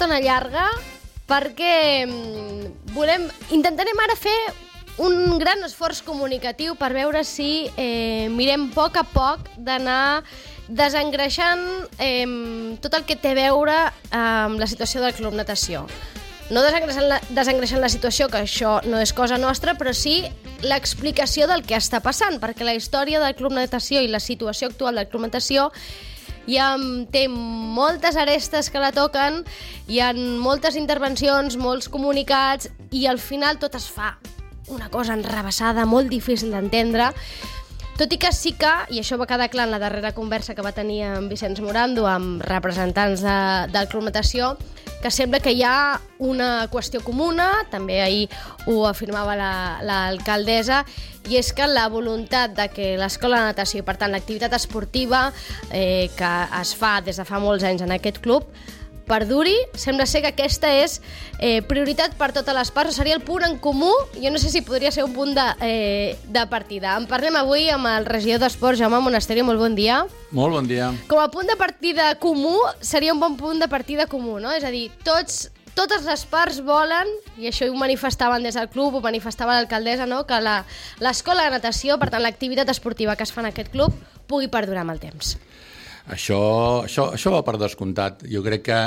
Estona 0.00 0.16
llarga 0.24 0.64
perquè 1.28 2.06
mm, 2.06 2.94
volem, 2.96 3.26
intentarem 3.52 3.98
ara 4.00 4.14
fer 4.16 4.32
un 5.04 5.36
gran 5.36 5.60
esforç 5.66 6.00
comunicatiu 6.06 6.72
per 6.80 6.88
veure 6.96 7.20
si 7.28 7.68
eh, 7.76 8.32
mirem 8.32 8.70
a 8.70 8.72
poc 8.72 8.96
a 8.96 9.04
poc 9.04 9.50
d'anar 9.60 10.22
desengreixant 10.72 11.60
eh, 12.00 12.24
tot 12.80 12.96
el 12.96 13.04
que 13.04 13.18
té 13.20 13.34
a 13.34 13.40
veure 13.42 13.76
amb 14.16 14.56
la 14.56 14.70
situació 14.70 15.04
del 15.04 15.12
Club 15.18 15.36
Natació. 15.36 15.84
No 16.48 16.64
desengreixant 16.64 17.10
la, 17.10 17.20
desengreixant 17.36 17.84
la 17.84 17.92
situació, 17.92 18.32
que 18.32 18.40
això 18.40 18.78
no 18.88 19.04
és 19.04 19.12
cosa 19.12 19.36
nostra, 19.36 19.76
però 19.76 19.92
sí 19.92 20.22
l'explicació 20.64 21.44
del 21.46 21.60
que 21.60 21.76
està 21.76 22.00
passant, 22.00 22.40
perquè 22.40 22.64
la 22.64 22.78
història 22.78 23.20
del 23.20 23.36
Club 23.36 23.52
Natació 23.52 24.00
i 24.00 24.08
la 24.08 24.24
situació 24.24 24.72
actual 24.72 24.96
del 24.96 25.12
Club 25.12 25.28
Natació 25.28 25.68
ja 26.50 26.74
té 27.12 27.26
moltes 27.30 28.18
arestes 28.18 28.70
que 28.70 28.82
la 28.82 28.92
toquen, 28.92 29.44
hi 29.88 30.02
ha 30.02 30.12
moltes 30.14 30.76
intervencions, 30.76 31.56
molts 31.60 31.88
comunicats, 31.88 32.70
i 32.90 33.06
al 33.06 33.22
final 33.22 33.58
tot 33.62 33.78
es 33.78 33.86
fa 33.90 34.16
una 34.70 34.90
cosa 34.90 35.16
enrabassada, 35.18 35.86
molt 35.86 36.10
difícil 36.10 36.52
d'entendre, 36.54 37.10
tot 38.00 38.14
i 38.14 38.16
que 38.16 38.30
sí 38.32 38.54
que, 38.56 38.70
i 38.88 39.02
això 39.02 39.18
va 39.20 39.26
quedar 39.28 39.50
clar 39.52 39.66
en 39.66 39.74
la 39.74 39.78
darrera 39.82 40.14
conversa 40.16 40.54
que 40.56 40.64
va 40.64 40.72
tenir 40.72 41.02
amb 41.04 41.28
Vicenç 41.28 41.58
Morando, 41.60 42.06
amb 42.08 42.40
representants 42.48 43.20
de, 43.20 43.34
del 43.74 43.90
Club 43.92 44.06
Natació, 44.06 44.54
que 45.02 45.12
sembla 45.12 45.42
que 45.44 45.52
hi 45.52 45.60
ha 45.68 46.00
una 46.24 46.70
qüestió 46.72 47.02
comuna, 47.04 47.50
també 47.68 48.00
ahir 48.00 48.24
ho 48.64 48.86
afirmava 48.88 49.36
l'alcaldessa, 49.84 50.80
la, 50.80 51.28
i 51.28 51.36
és 51.36 51.52
que 51.52 51.68
la 51.68 51.90
voluntat 51.92 52.56
de 52.56 52.70
que 52.72 52.94
l'escola 52.96 53.42
de 53.42 53.52
natació, 53.52 53.84
per 53.84 53.98
tant 54.00 54.16
l'activitat 54.16 54.56
esportiva 54.56 55.26
eh, 55.68 56.08
que 56.16 56.34
es 56.62 56.72
fa 56.80 57.02
des 57.04 57.20
de 57.20 57.28
fa 57.28 57.40
molts 57.42 57.68
anys 57.68 57.84
en 57.84 57.92
aquest 57.92 58.22
club, 58.24 58.48
perduri, 59.10 59.56
sembla 59.74 60.06
ser 60.06 60.22
que 60.22 60.30
aquesta 60.30 60.70
és 60.78 61.00
eh, 61.38 61.60
prioritat 61.66 62.14
per 62.20 62.30
totes 62.36 62.54
les 62.54 62.70
parts, 62.74 62.96
seria 62.96 63.18
el 63.18 63.24
punt 63.26 63.44
en 63.46 63.58
comú, 63.58 63.90
jo 64.14 64.30
no 64.30 64.38
sé 64.38 64.52
si 64.52 64.62
podria 64.62 64.92
ser 64.94 65.04
un 65.04 65.14
punt 65.16 65.34
de, 65.34 65.46
eh, 65.66 66.16
de 66.30 66.46
partida. 66.50 66.94
En 67.00 67.08
parlem 67.10 67.36
avui 67.40 67.68
amb 67.74 67.90
el 67.90 68.06
regidor 68.06 68.44
d'Esports, 68.44 68.78
Jaume 68.80 69.02
Monasteri, 69.02 69.42
molt 69.46 69.58
bon 69.62 69.74
dia. 69.74 70.04
Molt 70.30 70.54
bon 70.54 70.68
dia. 70.70 70.92
Com 71.10 71.22
a 71.22 71.30
punt 71.32 71.50
de 71.50 71.58
partida 71.58 72.14
comú, 72.22 72.54
seria 72.80 73.14
un 73.16 73.20
bon 73.22 73.36
punt 73.40 73.58
de 73.58 73.68
partida 73.68 74.06
comú, 74.06 74.38
no? 74.38 74.54
És 74.54 74.64
a 74.64 74.70
dir, 74.70 74.88
tots 75.04 75.48
totes 75.74 76.04
les 76.04 76.24
parts 76.28 76.60
volen, 76.66 77.08
i 77.40 77.48
això 77.48 77.68
ho 77.70 77.76
manifestaven 77.78 78.44
des 78.44 78.58
del 78.58 78.68
club, 78.72 78.98
ho 78.98 79.02
manifestava 79.04 79.56
l'alcaldessa, 79.56 80.06
no? 80.06 80.24
que 80.28 80.38
l'escola 81.00 81.46
de 81.46 81.54
natació, 81.56 81.96
per 81.98 82.10
tant 82.12 82.22
l'activitat 82.24 82.68
esportiva 82.68 83.16
que 83.16 83.24
es 83.24 83.32
fa 83.32 83.44
en 83.44 83.50
aquest 83.50 83.70
club, 83.72 83.94
pugui 84.30 84.50
perdurar 84.52 84.84
amb 84.84 84.94
el 84.94 85.00
temps. 85.02 85.36
Això, 86.08 86.40
això, 86.86 87.10
això 87.14 87.32
va 87.34 87.44
per 87.46 87.58
descomptat. 87.60 88.24
Jo 88.30 88.42
crec 88.46 88.64
que 88.70 88.80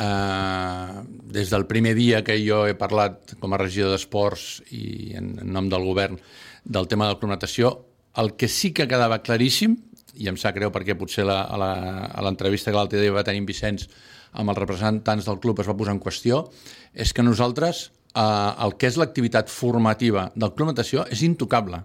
eh, 0.00 1.02
des 1.36 1.50
del 1.52 1.66
primer 1.66 1.94
dia 1.98 2.24
que 2.24 2.38
jo 2.40 2.64
he 2.66 2.74
parlat 2.78 3.36
com 3.40 3.52
a 3.52 3.60
regidor 3.60 3.94
d'Esports 3.94 4.62
i 4.72 5.14
en, 5.18 5.34
en 5.42 5.52
nom 5.52 5.68
del 5.68 5.84
govern 5.84 6.18
del 6.64 6.88
tema 6.88 7.06
de 7.06 7.14
la 7.14 7.20
clonatació, 7.20 7.74
el 8.20 8.34
que 8.36 8.48
sí 8.48 8.72
que 8.76 8.88
quedava 8.88 9.20
claríssim, 9.22 9.76
i 10.20 10.28
em 10.28 10.36
sap 10.40 10.56
greu 10.56 10.72
perquè 10.74 10.96
potser 10.98 11.24
la, 11.24 11.44
a 11.46 12.24
l'entrevista 12.24 12.72
que 12.72 12.76
l'altre 12.76 13.00
dia 13.00 13.14
va 13.14 13.24
tenir 13.24 13.40
en 13.44 13.46
Vicenç 13.48 13.86
amb 14.32 14.52
els 14.52 14.58
representants 14.58 15.26
del 15.26 15.40
club 15.42 15.62
es 15.62 15.70
va 15.70 15.76
posar 15.78 15.94
en 15.96 16.02
qüestió, 16.02 16.44
és 16.94 17.12
que 17.14 17.24
nosaltres 17.24 17.88
eh, 18.14 18.22
el 18.64 18.76
que 18.78 18.90
és 18.90 18.98
l'activitat 19.00 19.50
formativa 19.52 20.28
del 20.34 20.54
Club 20.54 20.72
Natació 20.72 21.06
és 21.10 21.24
intocable. 21.26 21.82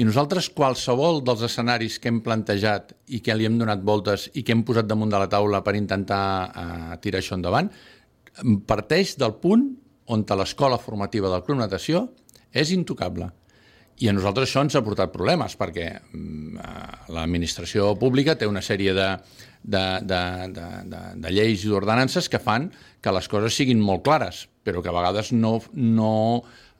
I 0.00 0.06
nosaltres 0.08 0.48
qualsevol 0.56 1.20
dels 1.24 1.42
escenaris 1.44 1.98
que 2.00 2.08
hem 2.08 2.22
plantejat 2.24 2.94
i 3.12 3.20
que 3.20 3.34
li 3.36 3.44
hem 3.44 3.58
donat 3.60 3.82
voltes 3.84 4.30
i 4.32 4.40
que 4.40 4.54
hem 4.54 4.62
posat 4.64 4.88
damunt 4.88 5.12
de 5.12 5.20
la 5.20 5.28
taula 5.28 5.60
per 5.64 5.76
intentar 5.76 6.22
eh, 6.48 6.96
tirar 7.04 7.20
això 7.20 7.36
endavant, 7.36 7.68
parteix 8.66 9.18
del 9.20 9.36
punt 9.42 9.68
on 10.12 10.24
l'escola 10.38 10.80
formativa 10.80 11.28
del 11.28 11.44
Club 11.44 11.60
Natació 11.60 12.06
és 12.52 12.72
intocable. 12.72 13.28
I 14.00 14.08
a 14.08 14.14
nosaltres 14.16 14.48
això 14.48 14.62
ens 14.64 14.74
ha 14.74 14.82
portat 14.82 15.12
problemes, 15.12 15.54
perquè 15.60 15.86
eh, 15.92 16.00
l'administració 17.12 17.92
pública 18.00 18.34
té 18.40 18.48
una 18.48 18.64
sèrie 18.64 18.96
de, 18.96 19.10
de, 19.62 19.84
de, 20.08 20.22
de, 20.56 20.66
de, 20.88 21.02
de 21.20 21.34
lleis 21.36 21.66
i 21.66 21.70
d'ordenances 21.70 22.32
que 22.32 22.40
fan 22.40 22.70
que 23.04 23.12
les 23.12 23.28
coses 23.28 23.60
siguin 23.60 23.82
molt 23.84 24.02
clares, 24.08 24.46
però 24.64 24.80
que 24.80 24.88
a 24.90 24.96
vegades 24.96 25.34
no, 25.36 25.58
no 25.76 26.14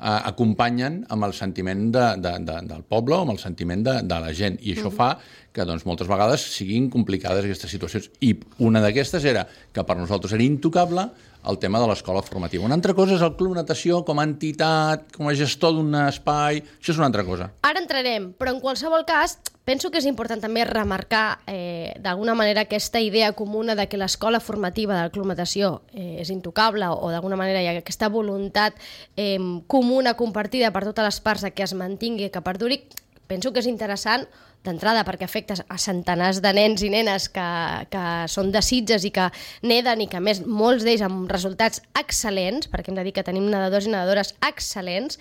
eh, 0.02 0.20
acompanyen 0.32 1.02
amb 1.14 1.28
el 1.28 1.34
sentiment 1.36 1.86
de, 1.94 2.06
de, 2.22 2.34
de, 2.48 2.58
del 2.68 2.82
poble 2.82 3.16
o 3.16 3.22
amb 3.26 3.34
el 3.36 3.40
sentiment 3.42 3.84
de, 3.86 3.98
de 4.02 4.20
la 4.26 4.32
gent. 4.34 4.58
I 4.60 4.74
això 4.74 4.88
uh 4.88 4.92
-huh. 4.92 4.96
fa 4.96 5.18
que 5.52 5.64
doncs, 5.64 5.84
moltes 5.86 6.08
vegades 6.08 6.40
siguin 6.40 6.88
complicades 6.90 7.44
aquestes 7.44 7.70
situacions. 7.70 8.10
I 8.20 8.36
una 8.58 8.80
d'aquestes 8.80 9.24
era 9.24 9.46
que 9.72 9.84
per 9.84 9.96
nosaltres 9.96 10.32
era 10.32 10.42
intocable 10.42 11.10
el 11.48 11.58
tema 11.58 11.80
de 11.80 11.88
l'escola 11.90 12.22
formativa. 12.22 12.64
Una 12.64 12.76
altra 12.78 12.94
cosa 12.94 13.16
és 13.16 13.22
el 13.24 13.34
Club 13.38 13.56
Natació 13.56 14.02
com 14.06 14.20
a 14.20 14.26
entitat, 14.26 15.08
com 15.16 15.28
a 15.28 15.34
gestor 15.38 15.74
d'un 15.76 15.94
espai, 16.04 16.62
això 16.78 16.94
és 16.94 17.00
una 17.00 17.08
altra 17.10 17.24
cosa. 17.26 17.50
Ara 17.66 17.82
entrarem, 17.82 18.30
però 18.38 18.54
en 18.54 18.60
qualsevol 18.62 19.06
cas 19.08 19.38
penso 19.64 19.90
que 19.90 20.00
és 20.02 20.06
important 20.10 20.42
també 20.42 20.64
remarcar 20.66 21.40
eh, 21.46 21.94
d'alguna 22.02 22.34
manera 22.38 22.64
aquesta 22.66 23.00
idea 23.02 23.32
comuna 23.38 23.76
de 23.78 23.86
que 23.86 23.98
l'escola 23.98 24.40
formativa 24.40 24.98
del 24.98 25.12
Club 25.14 25.28
Natació 25.30 25.82
eh, 25.92 26.22
és 26.22 26.30
intocable 26.34 26.88
o 26.90 27.10
d'alguna 27.10 27.38
manera 27.38 27.62
hi 27.62 27.70
ha 27.70 27.76
aquesta 27.78 28.10
voluntat 28.10 28.78
eh, 29.16 29.38
comuna, 29.66 30.16
compartida 30.18 30.72
per 30.74 30.86
totes 30.88 31.06
les 31.06 31.20
parts 31.20 31.46
que 31.54 31.66
es 31.66 31.74
mantingui, 31.74 32.30
que 32.30 32.42
perduri, 32.42 32.82
penso 33.26 33.52
que 33.52 33.62
és 33.62 33.70
interessant 33.70 34.26
d'entrada 34.66 35.02
perquè 35.06 35.26
afecta 35.26 35.56
a 35.66 35.78
centenars 35.80 36.40
de 36.42 36.52
nens 36.54 36.84
i 36.86 36.90
nenes 36.92 37.28
que, 37.34 37.48
que 37.90 38.04
són 38.30 38.52
de 38.54 38.62
Sitges 38.62 39.06
i 39.08 39.10
que 39.14 39.28
neden 39.66 40.04
i 40.04 40.08
que 40.10 40.20
més 40.22 40.42
molts 40.46 40.86
d'ells 40.86 41.02
amb 41.06 41.30
resultats 41.32 41.82
excel·lents, 41.98 42.70
perquè 42.70 42.92
hem 42.92 43.00
de 43.00 43.06
dir 43.08 43.14
que 43.16 43.26
tenim 43.26 43.48
nedadors 43.50 43.88
i 43.88 43.94
nedadores 43.94 44.34
excel·lents, 44.46 45.18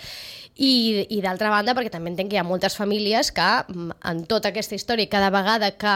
i, 0.62 1.08
i 1.10 1.22
d'altra 1.24 1.50
banda 1.50 1.74
perquè 1.74 1.92
també 1.94 2.12
entenc 2.12 2.32
que 2.32 2.38
hi 2.38 2.42
ha 2.42 2.48
moltes 2.48 2.76
famílies 2.78 3.32
que 3.34 3.48
mm, 3.64 3.98
en 4.12 4.24
tota 4.30 4.52
aquesta 4.52 4.76
història 4.76 5.10
cada 5.10 5.32
vegada 5.34 5.72
que 5.72 5.96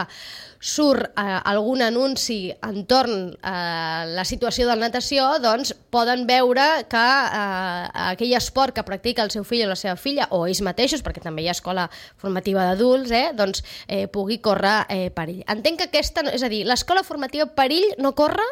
surt 0.60 1.12
eh, 1.18 1.24
algun 1.50 1.82
anunci 1.84 2.50
entorn 2.64 3.30
a 3.42 3.54
eh, 3.54 4.10
la 4.16 4.24
situació 4.28 4.66
de 4.66 4.74
la 4.74 4.88
natació, 4.88 5.28
doncs 5.42 5.74
poden 5.92 6.26
veure 6.28 6.66
que 6.90 7.06
eh, 7.06 7.88
aquell 8.12 8.36
esport 8.38 8.76
que 8.76 8.86
practica 8.86 9.24
el 9.24 9.32
seu 9.34 9.44
fill 9.44 9.66
o 9.66 9.70
la 9.72 9.78
seva 9.78 9.96
filla, 10.00 10.28
o 10.30 10.44
ells 10.46 10.62
mateixos, 10.64 11.04
perquè 11.06 11.22
també 11.24 11.44
hi 11.44 11.50
ha 11.50 11.56
escola 11.56 11.88
formativa 12.20 12.66
d'adults, 12.68 13.12
eh, 13.12 13.32
doncs 13.36 13.64
eh, 13.86 14.06
pugui 14.12 14.40
córrer 14.44 14.78
eh, 14.88 15.08
perill. 15.14 15.42
Entenc 15.52 15.82
que 15.82 15.90
aquesta, 15.90 16.26
és 16.32 16.44
a 16.46 16.52
dir, 16.52 16.64
l'escola 16.68 17.04
formativa 17.06 17.48
perill 17.56 17.92
no 18.02 18.14
corre? 18.18 18.46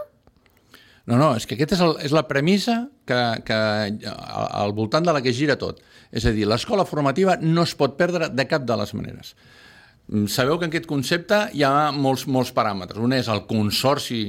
No, 1.04 1.18
no, 1.20 1.34
és 1.36 1.44
que 1.44 1.58
aquesta 1.58 1.76
és, 1.76 1.82
el, 1.84 1.98
és 2.06 2.14
la 2.16 2.24
premissa 2.28 2.78
que, 3.08 3.18
que 3.44 3.58
al 4.14 4.72
voltant 4.76 5.04
de 5.04 5.12
la 5.12 5.20
que 5.24 5.34
gira 5.36 5.58
tot. 5.60 5.82
És 6.14 6.24
a 6.24 6.32
dir, 6.32 6.46
l'escola 6.48 6.86
formativa 6.88 7.36
no 7.42 7.66
es 7.66 7.74
pot 7.76 7.98
perdre 7.98 8.30
de 8.32 8.46
cap 8.48 8.64
de 8.64 8.78
les 8.80 8.94
maneres. 8.96 9.34
Mm, 10.08 10.26
sabeu 10.28 10.58
que 10.58 10.68
en 10.68 10.72
aquest 10.72 10.88
concepte 10.90 11.38
hi 11.56 11.64
ha 11.64 11.90
molts, 11.96 12.26
molts 12.26 12.52
paràmetres. 12.56 13.00
Un 13.00 13.16
és 13.16 13.30
el 13.32 13.44
consorci 13.48 14.24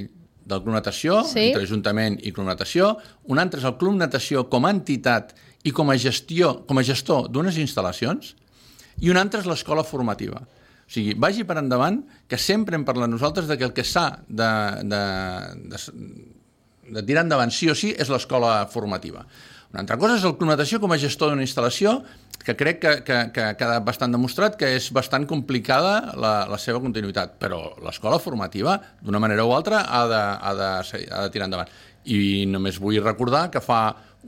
del 0.45 0.61
Club 0.61 0.75
Natació, 0.77 1.23
sí. 1.27 1.49
entre 1.49 1.65
Ajuntament 1.65 2.19
i 2.21 2.31
Club 2.31 2.47
Natació. 2.47 2.93
Un 3.31 3.41
altre 3.41 3.59
és 3.59 3.67
el 3.67 3.75
Club 3.81 3.97
Natació 3.97 4.45
com 4.51 4.67
a 4.67 4.73
entitat 4.75 5.33
i 5.65 5.73
com 5.73 5.89
a, 5.89 5.97
gestió, 5.97 6.61
com 6.69 6.77
a 6.77 6.85
gestor 6.85 7.27
d'unes 7.33 7.57
instal·lacions 7.57 8.35
i 9.01 9.09
un 9.11 9.17
altre 9.19 9.41
és 9.41 9.49
l'escola 9.49 9.83
formativa. 9.83 10.43
O 10.85 10.91
sigui, 10.93 11.15
vagi 11.17 11.43
per 11.49 11.57
endavant 11.59 12.03
que 12.29 12.37
sempre 12.37 12.77
hem 12.77 12.85
parlat 12.85 13.09
nosaltres 13.09 13.49
de 13.49 13.57
que 13.57 13.65
el 13.65 13.73
que 13.73 13.83
s'ha 13.83 14.05
de, 14.29 14.49
de, 14.85 15.01
de, 15.73 15.81
de 16.93 17.03
tirar 17.09 17.25
endavant 17.25 17.51
sí 17.51 17.71
o 17.73 17.75
sí 17.75 17.91
és 17.97 18.11
l'escola 18.13 18.59
formativa. 18.71 19.25
Una 19.75 19.81
altra 19.83 19.97
cosa 19.99 20.15
és 20.15 20.23
el 20.23 20.37
Club 20.39 20.47
Natació 20.47 20.77
com 20.79 20.93
a 20.95 20.95
gestor 20.95 21.33
d'una 21.33 21.43
instal·lació 21.43 21.97
que 22.45 22.53
crec 22.55 22.77
que, 22.79 22.91
que, 23.03 23.15
que 23.35 23.41
ha 23.43 23.55
quedat 23.59 23.83
bastant 23.83 24.13
demostrat 24.15 24.53
que 24.55 24.69
és 24.77 24.85
bastant 24.95 25.25
complicada 25.27 26.13
la, 26.15 26.45
la 26.47 26.59
seva 26.63 26.79
continuïtat, 26.79 27.33
però 27.41 27.73
l'escola 27.83 28.21
formativa, 28.23 28.77
d'una 29.03 29.19
manera 29.19 29.43
o 29.43 29.51
altra, 29.51 29.81
ha 29.83 30.05
de, 30.07 30.21
ha, 30.21 30.53
de, 30.55 30.69
ha 31.09 31.25
de 31.25 31.33
tirar 31.33 31.49
endavant. 31.49 31.73
I 32.07 32.45
només 32.47 32.79
vull 32.79 33.01
recordar 33.03 33.49
que 33.51 33.59
fa 33.59 33.81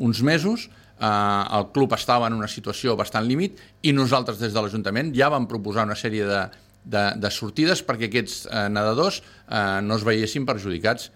uns 0.03 0.19
mesos 0.19 0.67
eh, 0.67 1.07
el 1.07 1.69
club 1.71 1.95
estava 1.95 2.27
en 2.27 2.35
una 2.35 2.51
situació 2.51 2.97
bastant 2.99 3.23
límit 3.29 3.63
i 3.87 3.95
nosaltres 3.95 4.43
des 4.43 4.51
de 4.51 4.65
l'Ajuntament 4.65 5.15
ja 5.15 5.31
vam 5.31 5.47
proposar 5.47 5.87
una 5.87 5.95
sèrie 5.95 6.27
de, 6.27 6.41
de, 6.83 7.05
de 7.23 7.31
sortides 7.31 7.87
perquè 7.87 8.11
aquests 8.11 8.49
eh, 8.51 8.67
nedadors 8.67 9.21
eh, 9.23 9.79
no 9.79 9.95
es 9.95 10.03
veiessin 10.03 10.43
perjudicats 10.43 11.07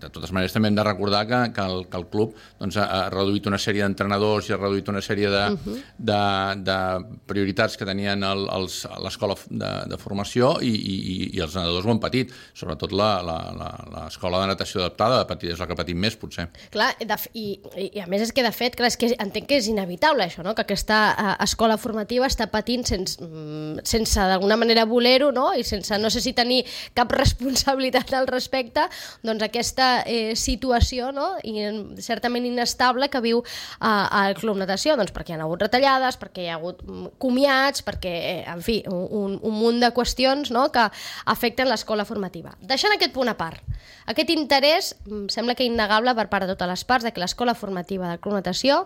de 0.00 0.08
totes 0.12 0.32
maneres 0.32 0.54
també 0.54 0.70
hem 0.70 0.76
de 0.78 0.84
recordar 0.86 1.24
que, 1.28 1.40
que, 1.54 1.64
el, 1.64 1.84
que 1.90 1.98
el 1.98 2.06
club 2.12 2.34
doncs, 2.60 2.78
ha, 2.80 3.08
reduït 3.12 3.46
una 3.50 3.58
sèrie 3.60 3.84
d'entrenadors 3.84 4.48
i 4.48 4.54
ha 4.54 4.58
reduït 4.60 4.88
una 4.92 5.02
sèrie 5.04 5.30
de, 5.32 5.42
uh 5.52 5.58
-huh. 5.58 5.78
de, 6.10 6.22
de 6.68 6.78
prioritats 7.26 7.76
que 7.76 7.86
tenien 7.86 8.20
l'escola 8.20 9.34
de, 9.48 9.70
de 9.90 9.98
formació 9.98 10.56
i, 10.60 10.70
i, 10.70 10.96
i 11.36 11.40
els 11.40 11.54
nedadors 11.54 11.86
ho 11.86 11.90
han 11.90 12.00
patit, 12.00 12.32
sobretot 12.54 12.92
l'escola 12.92 14.40
de 14.40 14.46
natació 14.46 14.80
adaptada 14.80 15.20
ha 15.20 15.26
patit, 15.26 15.50
és 15.50 15.58
la 15.58 15.66
que 15.66 15.72
ha 15.72 15.76
patit 15.76 15.96
més, 15.96 16.16
potser. 16.16 16.48
Clar, 16.70 16.94
de, 16.98 17.16
i, 17.34 17.60
i 17.92 18.00
a 18.00 18.06
més 18.06 18.22
és 18.22 18.32
que 18.32 18.42
de 18.42 18.52
fet, 18.52 18.76
clar, 18.76 18.88
és 18.88 18.96
que 18.96 19.14
entenc 19.18 19.46
que 19.48 19.56
és 19.56 19.68
inevitable 19.68 20.24
això, 20.24 20.42
no? 20.42 20.54
que 20.54 20.62
aquesta 20.62 20.98
uh, 21.14 21.44
escola 21.44 21.76
formativa 21.76 22.26
està 22.26 22.46
patint 22.46 22.84
sense, 22.84 23.18
mm, 23.22 23.84
sense 23.84 24.20
d'alguna 24.20 24.56
manera 24.56 24.84
voler-ho 24.84 25.30
no? 25.32 25.54
i 25.54 25.64
sense 25.64 25.98
no 25.98 26.10
sé 26.10 26.20
si 26.20 26.32
tenir 26.32 26.64
cap 26.94 27.10
responsabilitat 27.22 28.12
al 28.14 28.26
respecte, 28.26 28.88
doncs 29.22 29.42
aquesta 29.42 29.69
aquesta 29.70 30.02
eh, 30.06 30.34
situació 30.36 31.10
no? 31.14 31.36
I, 31.46 31.62
certament 32.02 32.46
inestable 32.46 33.08
que 33.10 33.20
viu 33.22 33.42
eh, 33.42 34.26
el 34.26 34.34
Club 34.38 34.58
Natació, 34.58 34.96
doncs 34.98 35.14
perquè 35.14 35.34
hi 35.34 35.38
ha 35.38 35.44
hagut 35.46 35.62
retallades, 35.62 36.18
perquè 36.20 36.44
hi 36.44 36.50
ha 36.50 36.58
hagut 36.58 36.82
mm, 36.82 37.14
comiats, 37.22 37.84
perquè, 37.86 38.14
eh, 38.32 38.42
en 38.50 38.64
fi, 38.66 38.80
un, 38.90 39.38
un 39.38 39.54
munt 39.54 39.80
de 39.82 39.92
qüestions 39.94 40.50
no? 40.54 40.68
que 40.74 40.88
afecten 41.30 41.70
l'escola 41.70 42.04
formativa. 42.04 42.56
Deixant 42.60 42.94
aquest 42.96 43.14
punt 43.14 43.30
a 43.30 43.36
part, 43.38 43.62
aquest 44.10 44.34
interès 44.34 44.94
mm, 45.06 45.30
sembla 45.32 45.54
que 45.54 45.68
innegable 45.68 46.14
per 46.18 46.28
part 46.32 46.46
de 46.46 46.54
totes 46.54 46.70
les 46.70 46.84
parts 46.84 47.06
de 47.06 47.14
que 47.14 47.22
l'escola 47.22 47.54
formativa 47.54 48.10
del 48.10 48.20
Club 48.20 48.38
Natació 48.40 48.84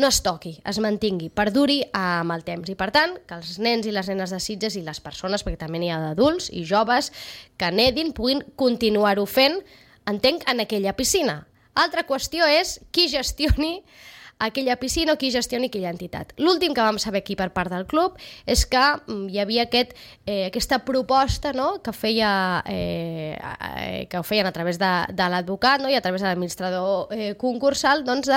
no 0.00 0.08
es 0.08 0.22
toqui, 0.22 0.54
es 0.64 0.78
mantingui, 0.80 1.28
perduri 1.34 1.82
amb 1.96 2.32
el 2.32 2.44
temps. 2.46 2.70
I, 2.70 2.76
per 2.78 2.88
tant, 2.94 3.16
que 3.26 3.36
els 3.36 3.58
nens 3.62 3.86
i 3.86 3.92
les 3.92 4.08
nenes 4.08 4.32
de 4.32 4.38
Sitges 4.40 4.78
i 4.78 4.84
les 4.86 5.02
persones, 5.02 5.44
perquè 5.44 5.60
també 5.60 5.80
n'hi 5.82 5.90
ha 5.92 5.98
d'adults 6.00 6.48
i 6.56 6.64
joves, 6.64 7.10
que 7.60 7.70
nedin, 7.74 8.14
puguin 8.16 8.42
continuar-ho 8.60 9.26
fent 9.28 9.60
entenc, 10.10 10.46
en 10.50 10.60
aquella 10.60 10.96
piscina. 10.98 11.44
Altra 11.78 12.04
qüestió 12.06 12.46
és 12.50 12.78
qui 12.92 13.08
gestioni 13.08 13.78
aquella 14.40 14.76
piscina 14.80 15.12
o 15.12 15.18
qui 15.20 15.30
gestioni 15.30 15.68
aquella 15.68 15.92
entitat. 15.92 16.32
L'últim 16.40 16.72
que 16.74 16.82
vam 16.82 16.98
saber 16.98 17.20
aquí 17.20 17.36
per 17.36 17.50
part 17.52 17.70
del 17.70 17.84
club 17.86 18.16
és 18.48 18.64
que 18.66 18.80
mm, 18.80 19.28
hi 19.28 19.38
havia 19.42 19.66
aquest, 19.68 19.92
eh, 20.24 20.46
aquesta 20.48 20.80
proposta 20.88 21.52
no? 21.52 21.82
que, 21.84 21.92
feia, 21.92 22.30
eh, 22.64 23.36
eh, 23.36 24.06
que 24.10 24.18
ho 24.18 24.24
feien 24.24 24.48
a 24.48 24.54
través 24.56 24.80
de, 24.80 24.90
de 25.12 25.28
l'advocat 25.30 25.84
no? 25.84 25.92
i 25.92 25.94
a 25.94 26.00
través 26.00 26.24
de 26.24 26.30
l'administrador 26.30 27.12
eh, 27.12 27.34
concursal 27.38 28.02
doncs, 28.08 28.32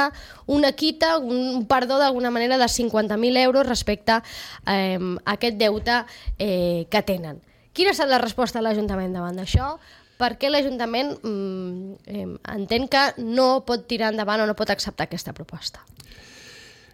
una 0.46 0.74
quita, 0.76 1.16
un 1.18 1.66
perdó 1.72 1.98
d'alguna 1.98 2.32
manera 2.36 2.60
de 2.60 2.68
50.000 2.68 3.40
euros 3.48 3.66
respecte 3.66 4.20
eh, 4.68 5.00
a 5.00 5.38
aquest 5.40 5.58
deute 5.58 6.04
eh, 6.38 6.86
que 6.92 7.02
tenen. 7.02 7.40
Quina 7.74 7.90
ha 7.90 7.96
estat 7.96 8.12
la 8.12 8.22
resposta 8.22 8.60
de 8.60 8.68
l'Ajuntament 8.68 9.16
davant 9.16 9.40
d'això? 9.40 9.78
Perquè 10.24 10.52
l'Ajuntament 10.52 11.18
mm, 11.20 12.38
entén 12.56 12.88
que 12.92 13.04
no 13.20 13.66
pot 13.68 13.86
tirar 13.90 14.14
endavant 14.14 14.44
o 14.44 14.48
no 14.48 14.56
pot 14.56 14.72
acceptar 14.72 15.10
aquesta 15.10 15.36
proposta. 15.36 15.84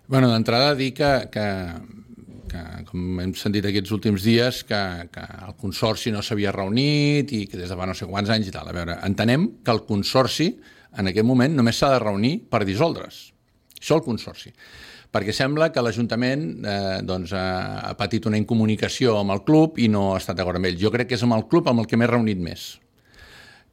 Bueno, 0.10 0.32
d'entrada 0.32 0.74
dir 0.74 0.90
que, 0.98 1.12
que, 1.30 1.46
que, 2.50 2.64
com 2.90 3.22
hem 3.22 3.36
sentit 3.38 3.68
aquests 3.70 3.94
últims 3.94 4.26
dies, 4.26 4.64
que, 4.66 4.82
que 5.14 5.26
el 5.46 5.54
Consorci 5.62 6.14
no 6.16 6.26
s'havia 6.26 6.56
reunit 6.56 7.30
i 7.38 7.46
que 7.46 7.60
des 7.62 7.70
de 7.70 7.78
fa 7.78 7.86
no 7.86 7.94
sé 7.94 8.10
quants 8.10 8.34
anys 8.34 8.50
i 8.50 8.56
tal. 8.56 8.72
A 8.72 8.76
veure, 8.76 8.98
entenem 9.06 9.46
que 9.62 9.76
el 9.76 9.84
Consorci 9.86 10.50
en 10.98 11.12
aquest 11.12 11.28
moment 11.28 11.54
només 11.54 11.78
s'ha 11.78 11.94
de 11.94 12.02
reunir 12.02 12.40
per 12.50 12.66
dissoldre's. 12.66 13.28
Això 13.78 14.00
el 14.00 14.06
Consorci 14.08 14.56
perquè 15.10 15.34
sembla 15.34 15.72
que 15.74 15.82
l'Ajuntament 15.82 16.44
eh, 16.62 16.98
doncs, 17.02 17.32
ha, 17.34 17.46
ha 17.88 17.96
patit 17.98 18.28
una 18.30 18.38
incomunicació 18.38 19.16
amb 19.18 19.34
el 19.34 19.40
club 19.42 19.80
i 19.82 19.88
no 19.90 20.12
ha 20.14 20.20
estat 20.20 20.38
d'acord 20.38 20.60
amb 20.60 20.70
ell. 20.70 20.78
Jo 20.78 20.92
crec 20.94 21.10
que 21.10 21.18
és 21.18 21.24
amb 21.26 21.34
el 21.34 21.48
club 21.50 21.66
amb 21.72 21.82
el 21.82 21.90
que 21.90 21.98
m'he 21.98 22.10
reunit 22.10 22.38
més 22.38 22.68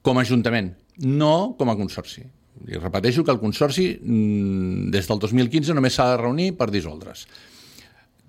com 0.06 0.20
a 0.20 0.22
Ajuntament, 0.22 0.70
no 1.02 1.56
com 1.58 1.72
a 1.72 1.74
Consorci. 1.74 2.22
I 2.70 2.78
repeteixo 2.78 3.24
que 3.26 3.34
el 3.34 3.40
Consorci 3.42 3.88
mm, 3.98 4.90
des 4.94 5.08
del 5.10 5.18
2015 5.18 5.74
només 5.74 5.96
s'ha 5.98 6.12
de 6.12 6.20
reunir 6.20 6.52
per 6.58 6.70
dissoldre's. 6.70 7.24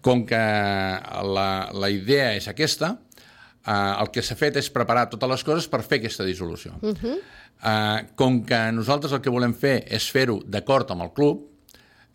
Com 0.01 0.23
que 0.25 0.37
la, 0.37 1.49
la 1.69 1.89
idea 1.93 2.31
és 2.37 2.47
aquesta, 2.49 2.95
eh, 3.61 3.73
el 3.73 4.09
que 4.13 4.23
s'ha 4.25 4.37
fet 4.39 4.57
és 4.57 4.71
preparar 4.73 5.05
totes 5.11 5.29
les 5.35 5.45
coses 5.45 5.69
per 5.69 5.83
fer 5.85 6.01
aquesta 6.01 6.25
dissolució. 6.25 6.73
Uh 6.81 6.95
-huh. 6.95 7.19
eh, 7.61 8.07
com 8.15 8.41
que 8.43 8.71
nosaltres 8.71 9.13
el 9.13 9.21
que 9.21 9.29
volem 9.29 9.53
fer 9.53 9.83
és 9.87 10.09
fer-ho 10.09 10.41
d'acord 10.45 10.89
amb 10.91 11.03
el 11.03 11.13
club, 11.13 11.45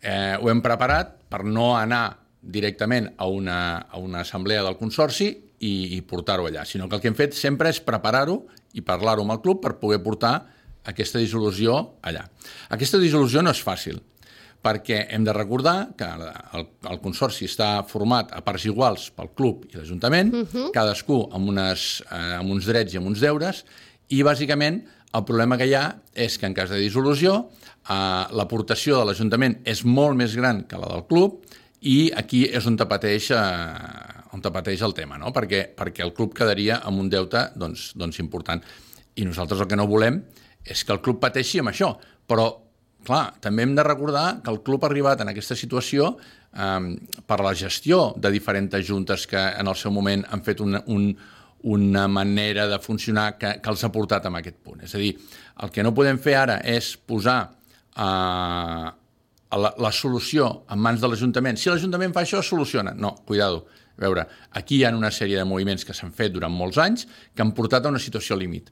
eh, 0.01 0.37
ho 0.41 0.49
hem 0.49 0.61
preparat 0.61 1.23
per 1.29 1.45
no 1.45 1.77
anar 1.77 2.19
directament 2.41 3.13
a 3.17 3.25
una, 3.27 3.77
a 3.77 3.97
una 3.97 4.19
assemblea 4.21 4.61
del 4.61 4.77
Consorci 4.77 5.42
i, 5.63 5.97
i 5.97 6.01
portar-ho 6.05 6.47
allà, 6.49 6.65
sinó 6.67 6.89
que 6.89 6.97
el 6.97 7.03
que 7.03 7.11
hem 7.11 7.17
fet 7.17 7.37
sempre 7.37 7.71
és 7.71 7.79
preparar-ho 7.83 8.41
i 8.75 8.83
parlar-ho 8.85 9.23
amb 9.23 9.37
el 9.37 9.43
club 9.43 9.61
per 9.63 9.77
poder 9.81 10.01
portar 10.03 10.35
aquesta 10.89 11.21
dissolució 11.21 11.77
allà. 12.03 12.25
Aquesta 12.75 12.99
dissolució 12.99 13.43
no 13.43 13.53
és 13.55 13.61
fàcil, 13.63 14.01
perquè 14.63 15.03
hem 15.15 15.25
de 15.27 15.35
recordar 15.35 15.93
que 15.99 16.07
el, 16.07 16.67
el 16.91 16.99
Consorci 17.03 17.47
està 17.49 17.69
format 17.87 18.31
a 18.35 18.41
parts 18.43 18.67
iguals 18.69 19.09
pel 19.15 19.31
club 19.37 19.67
i 19.69 19.77
l'Ajuntament, 19.77 20.33
uh 20.33 20.43
mhm. 20.43 20.49
-huh. 20.53 20.71
cadascú 20.75 21.29
amb, 21.31 21.49
unes, 21.49 22.03
eh, 22.09 22.39
amb 22.39 22.51
uns 22.51 22.65
drets 22.65 22.93
i 22.93 22.97
amb 22.97 23.07
uns 23.07 23.19
deures, 23.19 23.65
i 24.09 24.23
bàsicament 24.23 24.83
el 25.13 25.23
problema 25.23 25.57
que 25.57 25.67
hi 25.67 25.75
ha 25.75 25.95
és 26.13 26.37
que 26.37 26.45
en 26.45 26.53
cas 26.53 26.69
de 26.69 26.77
dissolució 26.77 27.49
eh, 27.89 28.25
l'aportació 28.31 28.99
de 28.99 29.05
l'Ajuntament 29.05 29.59
és 29.63 29.83
molt 29.83 30.15
més 30.15 30.35
gran 30.35 30.63
que 30.67 30.77
la 30.77 30.87
del 30.87 31.05
club 31.07 31.43
i 31.81 32.11
aquí 32.15 32.45
és 32.45 32.65
on 32.65 32.77
pateix 32.77 33.31
eh, 33.31 34.12
on 34.33 34.41
pateix 34.41 34.81
el 34.81 34.95
tema, 34.97 35.19
no? 35.21 35.31
perquè, 35.33 35.67
perquè 35.77 36.03
el 36.05 36.13
club 36.17 36.33
quedaria 36.35 36.79
amb 36.83 37.03
un 37.03 37.09
deute 37.09 37.51
doncs, 37.55 37.91
doncs 37.95 38.19
important. 38.19 38.63
I 39.15 39.27
nosaltres 39.29 39.61
el 39.61 39.69
que 39.69 39.77
no 39.77 39.87
volem 39.87 40.23
és 40.65 40.83
que 40.83 40.93
el 40.95 41.01
club 41.05 41.19
pateixi 41.21 41.61
amb 41.61 41.69
això, 41.69 41.91
però 42.27 42.47
clar, 43.05 43.35
també 43.43 43.65
hem 43.65 43.75
de 43.75 43.83
recordar 43.85 44.41
que 44.43 44.51
el 44.51 44.61
club 44.63 44.83
ha 44.83 44.89
arribat 44.89 45.21
en 45.21 45.29
aquesta 45.29 45.57
situació 45.59 46.15
eh, 46.15 46.89
per 47.27 47.39
la 47.43 47.53
gestió 47.53 48.13
de 48.17 48.31
diferents 48.33 48.81
juntes 48.87 49.27
que 49.27 49.39
en 49.39 49.69
el 49.69 49.77
seu 49.77 49.93
moment 49.93 50.25
han 50.31 50.43
fet 50.43 50.63
una, 50.63 50.81
un, 50.87 51.11
una 51.63 52.07
manera 52.07 52.67
de 52.67 52.79
funcionar 52.79 53.37
que, 53.37 53.59
que 53.61 53.69
els 53.69 53.83
ha 53.83 53.91
portat 53.91 54.25
a 54.25 54.33
aquest 54.39 54.59
punt. 54.63 54.81
És 54.83 54.95
a 54.95 55.01
dir, 55.01 55.13
el 55.63 55.71
que 55.71 55.83
no 55.83 55.93
podem 55.95 56.17
fer 56.19 56.35
ara 56.39 56.59
és 56.63 56.95
posar 56.97 57.37
eh, 57.95 58.89
la, 59.53 59.73
la 59.77 59.91
solució 59.91 60.49
en 60.71 60.81
mans 60.81 61.01
de 61.01 61.11
l'Ajuntament. 61.11 61.59
Si 61.59 61.69
l'Ajuntament 61.69 62.15
fa 62.15 62.23
això, 62.25 62.41
soluciona. 62.43 62.95
No, 62.97 63.15
cuidado. 63.27 63.67
A 63.97 64.01
veure, 64.05 64.25
aquí 64.51 64.79
hi 64.79 64.85
ha 64.87 64.93
una 64.95 65.11
sèrie 65.13 65.37
de 65.37 65.45
moviments 65.45 65.85
que 65.85 65.93
s'han 65.93 66.13
fet 66.15 66.33
durant 66.33 66.53
molts 66.53 66.79
anys 66.81 67.05
que 67.35 67.43
han 67.45 67.53
portat 67.57 67.85
a 67.85 67.93
una 67.93 68.01
situació 68.01 68.37
límit. 68.39 68.71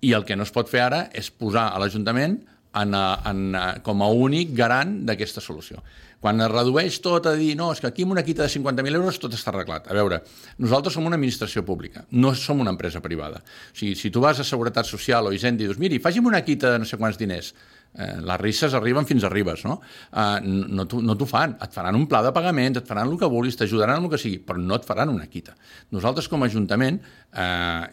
I 0.00 0.14
el 0.16 0.24
que 0.24 0.36
no 0.36 0.46
es 0.46 0.54
pot 0.54 0.70
fer 0.70 0.84
ara 0.86 1.04
és 1.16 1.30
posar 1.30 1.68
a 1.70 1.80
l'Ajuntament 1.82 2.38
en, 2.78 2.94
en, 2.94 3.56
com 3.82 4.02
a 4.02 4.08
únic 4.14 4.54
garant 4.56 5.00
d'aquesta 5.06 5.42
solució. 5.42 5.82
Quan 6.20 6.42
es 6.44 6.50
redueix 6.52 6.98
tot 7.00 7.26
a 7.26 7.32
dir, 7.36 7.54
no, 7.56 7.70
és 7.72 7.80
que 7.80 7.88
aquí 7.88 8.04
amb 8.04 8.12
una 8.12 8.22
quita 8.22 8.44
de 8.44 8.52
50.000 8.52 8.98
euros 8.98 9.18
tot 9.18 9.34
està 9.34 9.50
arreglat. 9.54 9.88
A 9.88 9.96
veure, 9.96 10.20
nosaltres 10.60 10.94
som 10.94 11.06
una 11.08 11.16
administració 11.16 11.64
pública, 11.64 12.04
no 12.12 12.34
som 12.36 12.60
una 12.60 12.74
empresa 12.74 13.00
privada. 13.00 13.40
O 13.40 13.76
sigui, 13.78 13.94
si 13.96 14.12
tu 14.12 14.20
vas 14.20 14.38
a 14.38 14.44
Seguretat 14.44 14.86
Social 14.86 15.26
o 15.26 15.32
Hisenda 15.32 15.64
i 15.64 15.66
dius, 15.66 15.80
miri, 15.80 15.98
faci'm 15.98 16.28
una 16.28 16.42
quita 16.44 16.74
de 16.74 16.82
no 16.82 16.88
sé 16.88 17.00
quants 17.00 17.18
diners, 17.18 17.54
Eh, 17.90 18.20
les 18.22 18.40
risses 18.40 18.74
arriben 18.78 19.06
fins 19.06 19.24
a 19.26 19.30
ribes, 19.32 19.64
no? 19.66 19.80
Eh, 20.12 20.40
no 20.46 20.86
no 20.86 21.16
t'ho 21.18 21.26
fan. 21.26 21.56
Et 21.62 21.72
faran 21.74 21.98
un 21.98 22.06
pla 22.10 22.22
de 22.26 22.34
pagaments, 22.34 22.78
et 22.78 22.86
faran 22.86 23.10
el 23.10 23.18
que 23.18 23.30
vulguis, 23.30 23.58
t'ajudaran 23.58 23.98
amb 23.98 24.10
el 24.10 24.14
que 24.14 24.22
sigui, 24.22 24.42
però 24.46 24.62
no 24.62 24.78
et 24.78 24.86
faran 24.86 25.10
una 25.12 25.26
quita. 25.30 25.56
Nosaltres, 25.90 26.28
com 26.30 26.42
a 26.42 26.50
Ajuntament, 26.50 27.00
eh, 27.34 27.88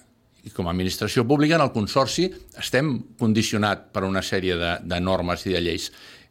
i 0.48 0.54
com 0.56 0.68
a 0.68 0.72
administració 0.72 1.25
pública, 1.27 1.58
en 1.58 1.66
el 1.66 1.74
Consorci 1.75 2.27
estem 2.60 2.94
condicionat 3.20 3.89
per 3.94 4.06
una 4.08 4.24
sèrie 4.24 4.56
de, 4.60 4.77
de 4.84 5.00
normes 5.04 5.44
i 5.48 5.56
de 5.56 5.63
lleis 5.63 5.89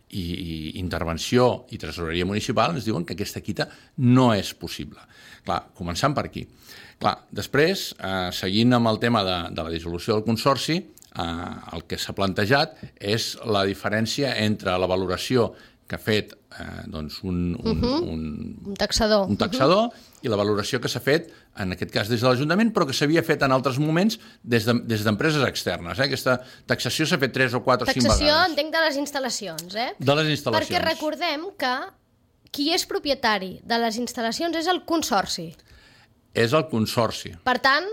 i, 0.08 0.22
i 0.22 0.56
intervenció 0.80 1.66
i 1.74 1.80
tresoreria 1.82 2.26
municipal 2.28 2.76
ens 2.76 2.86
diuen 2.86 3.04
que 3.04 3.16
aquesta 3.16 3.42
quita 3.44 3.68
no 4.06 4.30
és 4.34 4.54
possible. 4.54 5.02
Clar, 5.46 5.60
començant 5.78 6.14
per 6.14 6.26
aquí. 6.28 6.46
Clar, 7.02 7.16
després, 7.34 7.90
eh, 7.98 8.30
seguint 8.32 8.72
amb 8.78 8.90
el 8.92 9.00
tema 9.02 9.22
de, 9.26 9.36
de 9.52 9.66
la 9.66 9.72
dissolució 9.74 10.16
del 10.16 10.24
Consorci, 10.24 10.78
eh, 11.18 11.76
el 11.76 11.86
que 11.88 11.98
s'ha 11.98 12.14
plantejat 12.16 12.76
és 13.00 13.34
la 13.44 13.64
diferència 13.68 14.36
entre 14.44 14.76
la 14.78 14.90
valoració 14.90 15.52
que 15.86 15.94
ha 15.94 16.02
fet 16.02 16.32
eh, 16.34 16.64
doncs 16.90 17.20
un, 17.22 17.54
un, 17.62 17.68
uh 17.70 17.74
-huh. 17.82 17.98
un, 18.10 18.22
un 18.66 18.74
taxador, 18.74 19.28
un 19.28 19.36
taxador 19.36 19.86
uh 19.86 19.90
-huh. 19.90 20.22
i 20.22 20.28
la 20.28 20.36
valoració 20.36 20.80
que 20.80 20.88
s'ha 20.88 21.00
fet, 21.00 21.30
en 21.56 21.72
aquest 21.72 21.90
cas 21.90 22.08
des 22.08 22.20
de 22.20 22.28
l'Ajuntament, 22.28 22.72
però 22.74 22.86
que 22.86 22.92
s'havia 22.92 23.22
fet 23.22 23.42
en 23.42 23.52
altres 23.52 23.78
moments 23.78 24.18
des 24.42 24.64
d'empreses 24.64 25.38
de, 25.38 25.44
des 25.44 25.48
externes. 25.48 25.98
Eh? 25.98 26.04
Aquesta 26.04 26.40
taxació 26.66 27.06
s'ha 27.06 27.18
fet 27.18 27.32
3 27.32 27.54
o 27.54 27.62
4 27.62 27.84
o 27.84 27.92
5 27.92 28.02
vegades. 28.02 28.18
Taxació, 28.18 28.50
entenc, 28.50 28.72
de 28.72 28.80
les 28.80 28.96
instal·lacions, 28.96 29.74
eh? 29.74 29.94
De 29.98 30.14
les 30.14 30.26
instal·lacions. 30.38 30.68
Perquè 30.68 30.82
recordem 30.82 31.40
que 31.56 31.76
qui 32.50 32.72
és 32.72 32.86
propietari 32.86 33.60
de 33.64 33.78
les 33.78 33.98
instal·lacions 33.98 34.56
és 34.56 34.66
el 34.66 34.84
Consorci. 34.84 35.54
És 36.34 36.52
el 36.52 36.68
Consorci. 36.68 37.34
Per 37.44 37.58
tant, 37.58 37.84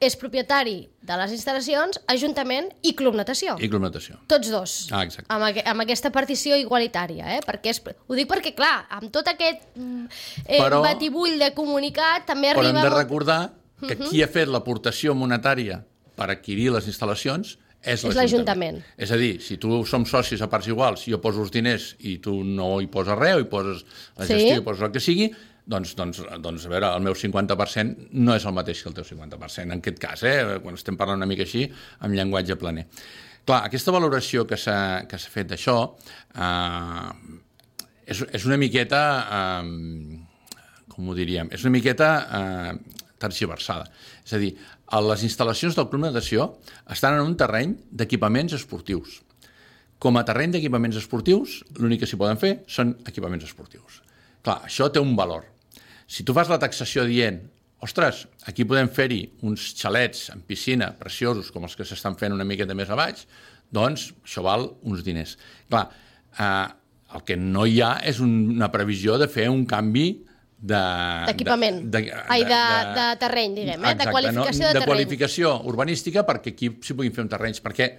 és 0.00 0.16
propietari 0.20 0.88
de 1.00 1.16
les 1.16 1.32
instal·lacions, 1.32 1.96
Ajuntament 2.12 2.66
i 2.84 2.92
Club 2.98 3.14
Natació. 3.16 3.54
I 3.58 3.68
Club 3.72 3.80
Natació. 3.86 4.18
Tots 4.28 4.50
dos. 4.52 4.74
Ah, 4.92 5.04
exacte. 5.06 5.26
Amb, 5.32 5.46
aqu 5.48 5.62
amb 5.72 5.80
aquesta 5.86 6.10
partició 6.12 6.56
igualitària, 6.60 7.36
eh? 7.36 7.40
Perquè 7.46 7.72
és, 7.72 7.80
ho 8.06 8.14
dic 8.18 8.28
perquè, 8.28 8.52
clar, 8.54 8.86
amb 8.90 9.10
tot 9.14 9.28
aquest 9.32 9.62
mm, 9.74 10.04
eh, 10.44 10.58
Però- 10.60 10.82
batibull 10.84 11.38
de 11.40 11.52
comunicat 11.56 12.26
també 12.28 12.52
Però 12.52 12.60
arriba... 12.64 12.82
hem 12.82 12.90
de 12.90 12.96
recordar 12.96 13.40
que 13.80 13.94
Mhm. 13.96 14.08
qui 14.10 14.22
ha 14.22 14.28
fet 14.28 14.48
l'aportació 14.48 15.14
monetària 15.14 15.82
per 16.16 16.30
adquirir 16.30 16.70
les 16.72 16.86
instal·lacions 16.88 17.56
és 17.86 18.02
l'Ajuntament. 18.04 18.82
És 18.98 19.12
a 19.12 19.16
dir, 19.16 19.40
si 19.40 19.56
tu 19.58 19.84
som 19.86 20.04
socis 20.04 20.40
a 20.42 20.48
parts 20.50 20.66
iguals, 20.66 21.04
jo 21.06 21.20
poso 21.20 21.40
els 21.44 21.50
diners 21.52 21.94
i 22.00 22.18
tu 22.18 22.42
no 22.44 22.80
hi 22.80 22.86
poses 22.88 23.16
res, 23.16 23.36
o 23.36 23.40
hi 23.40 23.44
poses 23.44 23.84
la 24.16 24.26
Sí. 24.26 24.32
gestió, 24.34 24.56
hi 24.56 24.64
poses 24.64 24.82
el 24.82 24.92
que 24.92 25.00
sigui, 25.00 25.28
doncs, 25.66 25.94
doncs, 25.98 26.22
doncs, 26.42 26.66
a 26.66 26.72
veure, 26.72 26.90
el 26.94 27.02
meu 27.04 27.16
50% 27.18 28.10
no 28.14 28.36
és 28.38 28.46
el 28.46 28.54
mateix 28.54 28.82
que 28.82 28.90
el 28.92 28.96
teu 28.98 29.06
50%, 29.06 29.64
en 29.66 29.78
aquest 29.78 29.98
cas, 30.02 30.22
eh, 30.26 30.58
quan 30.62 30.78
estem 30.78 30.98
parlant 30.98 31.18
una 31.18 31.28
mica 31.30 31.46
així, 31.46 31.66
amb 32.00 32.14
llenguatge 32.14 32.58
planer. 32.60 32.86
Clar, 33.46 33.64
aquesta 33.66 33.94
valoració 33.94 34.46
que 34.46 34.58
s'ha 34.58 35.02
fet 35.30 35.50
d'això 35.50 35.76
eh, 36.34 37.10
és, 38.06 38.22
és 38.32 38.48
una 38.48 38.60
miqueta... 38.60 39.02
Eh, 39.40 40.22
com 40.96 41.10
ho 41.12 41.14
diríem, 41.16 41.50
és 41.52 41.60
una 41.66 41.74
miqueta 41.74 42.06
eh, 42.24 43.02
tergiversada. 43.20 43.84
És 44.24 44.32
a 44.32 44.40
dir, 44.40 44.54
les 45.04 45.24
instal·lacions 45.26 45.76
del 45.76 45.88
Club 45.90 46.06
Natació 46.06 46.46
estan 46.94 47.18
en 47.18 47.26
un 47.26 47.34
terreny 47.36 47.74
d'equipaments 47.90 48.54
esportius. 48.56 49.18
Com 50.00 50.16
a 50.16 50.24
terreny 50.28 50.54
d'equipaments 50.54 50.96
esportius, 51.00 51.58
l'únic 51.76 52.02
que 52.02 52.08
s'hi 52.08 52.20
poden 52.20 52.40
fer 52.40 52.52
són 52.72 52.94
equipaments 53.08 53.44
esportius. 53.44 54.00
Clar, 54.40 54.62
això 54.68 54.88
té 54.92 55.02
un 55.02 55.12
valor. 55.18 55.44
Si 56.06 56.24
tu 56.24 56.34
fas 56.36 56.50
la 56.50 56.60
taxació 56.62 57.04
dient 57.08 57.40
ostres, 57.84 58.24
aquí 58.48 58.64
podem 58.64 58.88
fer-hi 58.92 59.20
uns 59.46 59.72
xalets 59.78 60.30
amb 60.32 60.46
piscina 60.48 60.92
preciosos 60.98 61.50
com 61.54 61.66
els 61.66 61.76
que 61.76 61.86
s'estan 61.86 62.16
fent 62.18 62.34
una 62.34 62.46
miqueta 62.46 62.76
més 62.78 62.90
a 62.90 62.98
baix, 62.98 63.26
doncs 63.74 64.12
això 64.24 64.44
val 64.46 64.68
uns 64.86 65.02
diners. 65.06 65.36
Clar, 65.68 65.86
eh, 66.38 66.66
el 67.16 67.26
que 67.26 67.36
no 67.38 67.66
hi 67.66 67.80
ha 67.82 67.96
és 68.06 68.20
un, 68.22 68.32
una 68.56 68.70
previsió 68.72 69.18
de 69.18 69.28
fer 69.30 69.48
un 69.50 69.66
canvi 69.68 70.08
de... 70.56 70.80
D'equipament. 71.28 71.82
Ai, 72.32 72.42
de, 72.48 72.62
de 72.96 73.06
terreny, 73.20 73.54
diguem, 73.60 73.84
eh? 73.84 73.94
de 74.00 74.08
qualificació 74.10 74.62
no? 74.62 74.66
de 74.66 74.72
de 74.72 74.72
terreny. 74.72 74.90
qualificació 74.90 75.54
urbanística 75.70 76.26
perquè 76.28 76.54
aquí 76.54 76.72
s'hi 76.82 76.96
puguin 76.96 77.14
fer 77.14 77.26
uns 77.26 77.34
terrenys, 77.34 77.62
perquè 77.64 77.90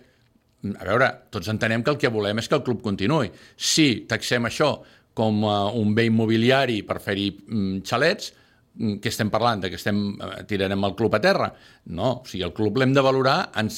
a 0.68 0.88
veure, 0.88 1.08
tots 1.30 1.52
entenem 1.54 1.84
que 1.86 1.94
el 1.94 2.00
que 2.02 2.10
volem 2.12 2.42
és 2.42 2.50
que 2.50 2.58
el 2.58 2.64
club 2.66 2.82
continuï. 2.84 3.30
Si 3.56 4.08
taxem 4.10 4.50
això 4.50 4.72
com 5.18 5.42
uh, 5.46 5.72
un 5.80 5.96
bé 5.98 6.08
immobiliari 6.12 6.84
per 6.88 7.00
fer-hi 7.04 7.30
mm, 7.34 7.80
xalets, 7.88 8.32
mm, 8.78 9.00
què 9.02 9.14
estem 9.14 9.34
parlant? 9.34 9.64
De 9.66 9.72
que 9.74 9.80
estem 9.80 10.04
eh, 10.14 10.44
tirarem 10.50 10.86
el 10.86 10.96
club 11.00 11.18
a 11.18 11.24
terra? 11.24 11.50
No, 11.90 12.20
o 12.22 12.30
sigui, 12.30 12.46
el 12.46 12.54
club 12.58 12.78
l'hem 12.78 12.94
de 12.94 13.06
valorar 13.06 13.40
en, 13.58 13.72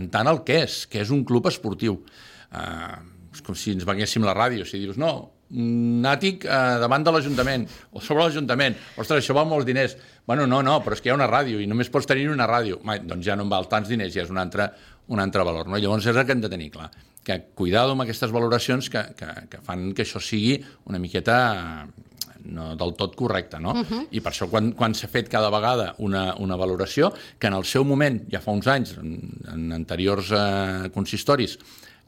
en 0.00 0.10
tant 0.14 0.32
el 0.32 0.42
que 0.48 0.62
és, 0.64 0.82
que 0.88 1.04
és 1.04 1.12
un 1.14 1.26
club 1.28 1.50
esportiu. 1.52 2.00
Uh, 2.48 2.96
és 3.34 3.44
com 3.44 3.56
si 3.58 3.76
ens 3.76 3.84
venguéssim 3.84 4.24
la 4.24 4.36
ràdio, 4.36 4.64
si 4.64 4.80
dius, 4.80 4.96
no, 5.00 5.12
un 5.48 6.04
àtic 6.08 6.44
eh, 6.44 6.56
davant 6.82 7.04
de 7.04 7.12
l'Ajuntament 7.12 7.64
o 7.92 8.02
sobre 8.04 8.26
l'Ajuntament, 8.26 8.76
ostres, 9.00 9.22
això 9.22 9.36
val 9.36 9.48
molts 9.48 9.66
diners. 9.68 9.96
Bueno, 10.28 10.46
no, 10.46 10.60
no, 10.64 10.78
però 10.84 10.96
és 10.96 11.00
que 11.00 11.08
hi 11.08 11.12
ha 11.12 11.16
una 11.16 11.28
ràdio 11.30 11.60
i 11.62 11.68
només 11.70 11.88
pots 11.92 12.08
tenir 12.08 12.28
una 12.28 12.48
ràdio. 12.48 12.80
Ma, 12.84 12.98
doncs 13.00 13.24
ja 13.26 13.36
no 13.36 13.46
em 13.46 13.52
val 13.52 13.68
tants 13.70 13.88
diners, 13.88 14.12
ja 14.14 14.26
és 14.26 14.32
un 14.32 14.40
altre, 14.40 14.68
un 15.08 15.22
altre 15.24 15.44
valor. 15.48 15.70
No? 15.70 15.80
Llavors 15.80 16.08
és 16.08 16.16
el 16.16 16.26
que 16.26 16.36
hem 16.36 16.44
de 16.44 16.52
tenir 16.52 16.68
clar, 16.74 16.90
que 17.28 17.38
cuidado 17.54 17.92
amb 17.92 18.06
aquestes 18.06 18.32
valoracions 18.32 18.88
que, 18.88 19.02
que, 19.18 19.28
que 19.52 19.60
fan 19.64 19.90
que 19.92 20.06
això 20.06 20.20
sigui 20.24 20.56
una 20.88 21.00
miqueta 21.02 21.38
eh, 21.52 22.06
no 22.48 22.70
del 22.78 22.94
tot 22.96 23.16
correcte, 23.18 23.60
no? 23.60 23.74
Uh 23.74 23.84
-huh. 23.84 24.06
I 24.10 24.20
per 24.20 24.32
això 24.32 24.48
quan, 24.48 24.72
quan 24.72 24.94
s'ha 24.94 25.08
fet 25.08 25.28
cada 25.28 25.50
vegada 25.50 25.94
una, 25.98 26.34
una 26.38 26.56
valoració, 26.56 27.12
que 27.38 27.48
en 27.48 27.54
el 27.54 27.64
seu 27.64 27.84
moment, 27.84 28.22
ja 28.32 28.40
fa 28.40 28.52
uns 28.52 28.66
anys, 28.66 28.96
en, 28.96 29.20
en 29.52 29.72
anteriors 29.72 30.30
eh, 30.32 30.90
consistoris, 30.94 31.58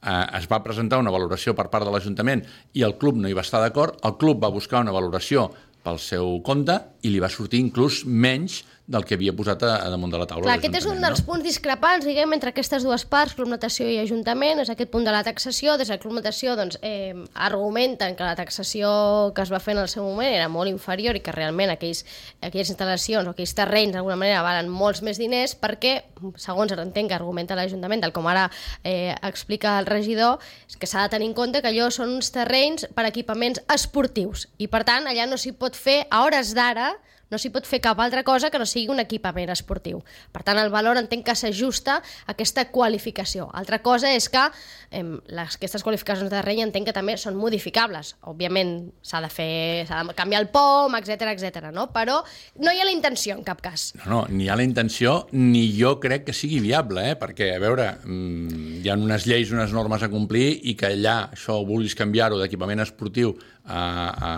eh, 0.03 0.27
es 0.39 0.49
va 0.49 0.63
presentar 0.63 0.99
una 0.99 1.11
valoració 1.11 1.55
per 1.55 1.69
part 1.69 1.85
de 1.85 1.91
l'Ajuntament 1.91 2.45
i 2.73 2.83
el 2.83 2.97
club 2.97 3.17
no 3.17 3.29
hi 3.29 3.35
va 3.35 3.43
estar 3.43 3.61
d'acord, 3.61 3.99
el 4.03 4.17
club 4.17 4.43
va 4.43 4.49
buscar 4.49 4.81
una 4.81 4.93
valoració 4.93 5.51
pel 5.83 5.99
seu 5.99 6.41
compte 6.43 6.81
i 7.03 7.11
li 7.11 7.21
va 7.21 7.29
sortir 7.29 7.61
inclús 7.61 8.05
menys 8.07 8.65
del 8.91 9.05
que 9.07 9.15
havia 9.15 9.33
posat 9.37 9.63
a, 9.63 9.77
a 9.87 9.91
damunt 9.93 10.11
de 10.11 10.19
la 10.19 10.27
taula 10.27 10.49
Clar, 10.49 10.57
aquest 10.59 10.81
és 10.81 10.87
un 10.91 10.99
dels 11.03 11.23
punts 11.23 11.45
discrepants, 11.47 12.05
diguem, 12.07 12.33
entre 12.35 12.51
aquestes 12.51 12.83
dues 12.83 13.05
parts, 13.07 13.37
Club 13.39 13.53
Natació 13.53 13.87
i 13.87 14.01
Ajuntament, 14.03 14.59
és 14.65 14.71
aquest 14.73 14.91
punt 14.91 15.05
de 15.07 15.13
la 15.15 15.23
taxació. 15.27 15.77
Des 15.79 15.93
del 15.93 16.01
Club 16.03 16.17
Natació 16.17 16.57
doncs, 16.59 16.81
eh, 16.83 17.15
argumenten 17.35 18.17
que 18.19 18.27
la 18.27 18.35
taxació 18.39 18.91
que 19.37 19.45
es 19.47 19.53
va 19.53 19.61
fer 19.63 19.77
en 19.77 19.83
el 19.85 19.91
seu 19.93 20.03
moment 20.03 20.33
era 20.33 20.49
molt 20.51 20.73
inferior 20.73 21.15
i 21.15 21.23
que 21.23 21.35
realment 21.37 21.71
aquells, 21.71 22.03
aquelles 22.43 22.73
instal·lacions 22.75 23.31
o 23.31 23.35
aquells 23.37 23.55
terrenys 23.55 23.95
d'alguna 23.95 24.19
manera 24.19 24.43
valen 24.43 24.73
molts 24.73 25.05
més 25.07 25.21
diners 25.23 25.55
perquè, 25.61 25.95
segons 26.41 26.75
entenc 26.75 27.13
que 27.13 27.19
argumenta 27.19 27.59
l'Ajuntament, 27.59 28.03
tal 28.03 28.15
com 28.17 28.27
ara 28.27 28.49
eh, 28.83 29.15
explica 29.23 29.77
el 29.79 29.87
regidor, 29.87 30.43
és 30.67 30.75
que 30.81 30.91
s'ha 30.91 31.07
de 31.07 31.15
tenir 31.15 31.31
en 31.31 31.37
compte 31.39 31.63
que 31.63 31.71
allò 31.71 31.93
són 31.95 32.17
uns 32.17 32.33
terrenys 32.35 32.89
per 32.97 33.07
equipaments 33.07 33.63
esportius 33.71 34.49
i, 34.59 34.67
per 34.67 34.83
tant, 34.89 35.07
allà 35.07 35.29
no 35.31 35.39
s'hi 35.39 35.55
pot 35.55 35.79
fer, 35.79 36.01
a 36.11 36.25
hores 36.27 36.57
d'ara, 36.59 36.91
no 37.31 37.39
s'hi 37.39 37.53
pot 37.55 37.67
fer 37.69 37.81
cap 37.83 38.01
altra 38.03 38.25
cosa 38.27 38.51
que 38.51 38.59
no 38.59 38.67
sigui 38.67 38.91
un 38.93 39.01
equipament 39.03 39.53
esportiu. 39.55 40.03
Per 40.33 40.43
tant, 40.47 40.59
el 40.59 40.73
valor 40.73 40.99
entenc 41.01 41.25
que 41.27 41.37
s'ajusta 41.39 42.01
a 42.01 42.35
aquesta 42.35 42.67
qualificació. 42.75 43.49
Altra 43.55 43.81
cosa 43.83 44.11
és 44.13 44.29
que 44.29 44.43
eh, 44.91 45.05
les, 45.05 45.57
aquestes 45.57 45.85
qualificacions 45.87 46.29
de 46.29 46.35
terreny 46.35 46.65
entenc 46.67 46.91
que 46.91 46.97
també 46.97 47.17
són 47.21 47.39
modificables. 47.39 48.17
Òbviament 48.31 48.75
s'ha 49.07 49.23
de 49.23 49.31
fer, 49.33 49.53
s'ha 49.89 50.03
de 50.09 50.17
canviar 50.19 50.43
el 50.43 50.51
POM, 50.53 50.97
etc 50.99 51.31
etc. 51.35 51.71
no? 51.75 51.89
però 51.95 52.21
no 52.61 52.73
hi 52.73 52.81
ha 52.83 52.89
la 52.89 52.95
intenció 52.95 53.37
en 53.39 53.45
cap 53.47 53.63
cas. 53.63 53.91
No, 54.01 54.11
no, 54.11 54.21
ni 54.29 54.47
hi 54.47 54.51
ha 54.51 54.59
la 54.59 54.67
intenció, 54.67 55.27
ni 55.33 55.69
jo 55.77 55.97
crec 56.03 56.27
que 56.29 56.37
sigui 56.37 56.61
viable, 56.65 57.07
eh? 57.13 57.17
perquè, 57.21 57.53
a 57.55 57.63
veure, 57.63 57.93
mm, 58.05 58.83
hi 58.83 58.91
ha 58.91 58.99
unes 58.99 59.27
lleis, 59.31 59.55
unes 59.55 59.75
normes 59.77 60.03
a 60.03 60.11
complir 60.13 60.49
i 60.71 60.77
que 60.79 60.91
allà 60.91 61.17
això 61.31 61.61
vulguis 61.67 61.97
canviar-ho 61.99 62.41
d'equipament 62.41 62.83
esportiu 62.83 63.37
a, 63.65 63.81
a, 63.81 64.33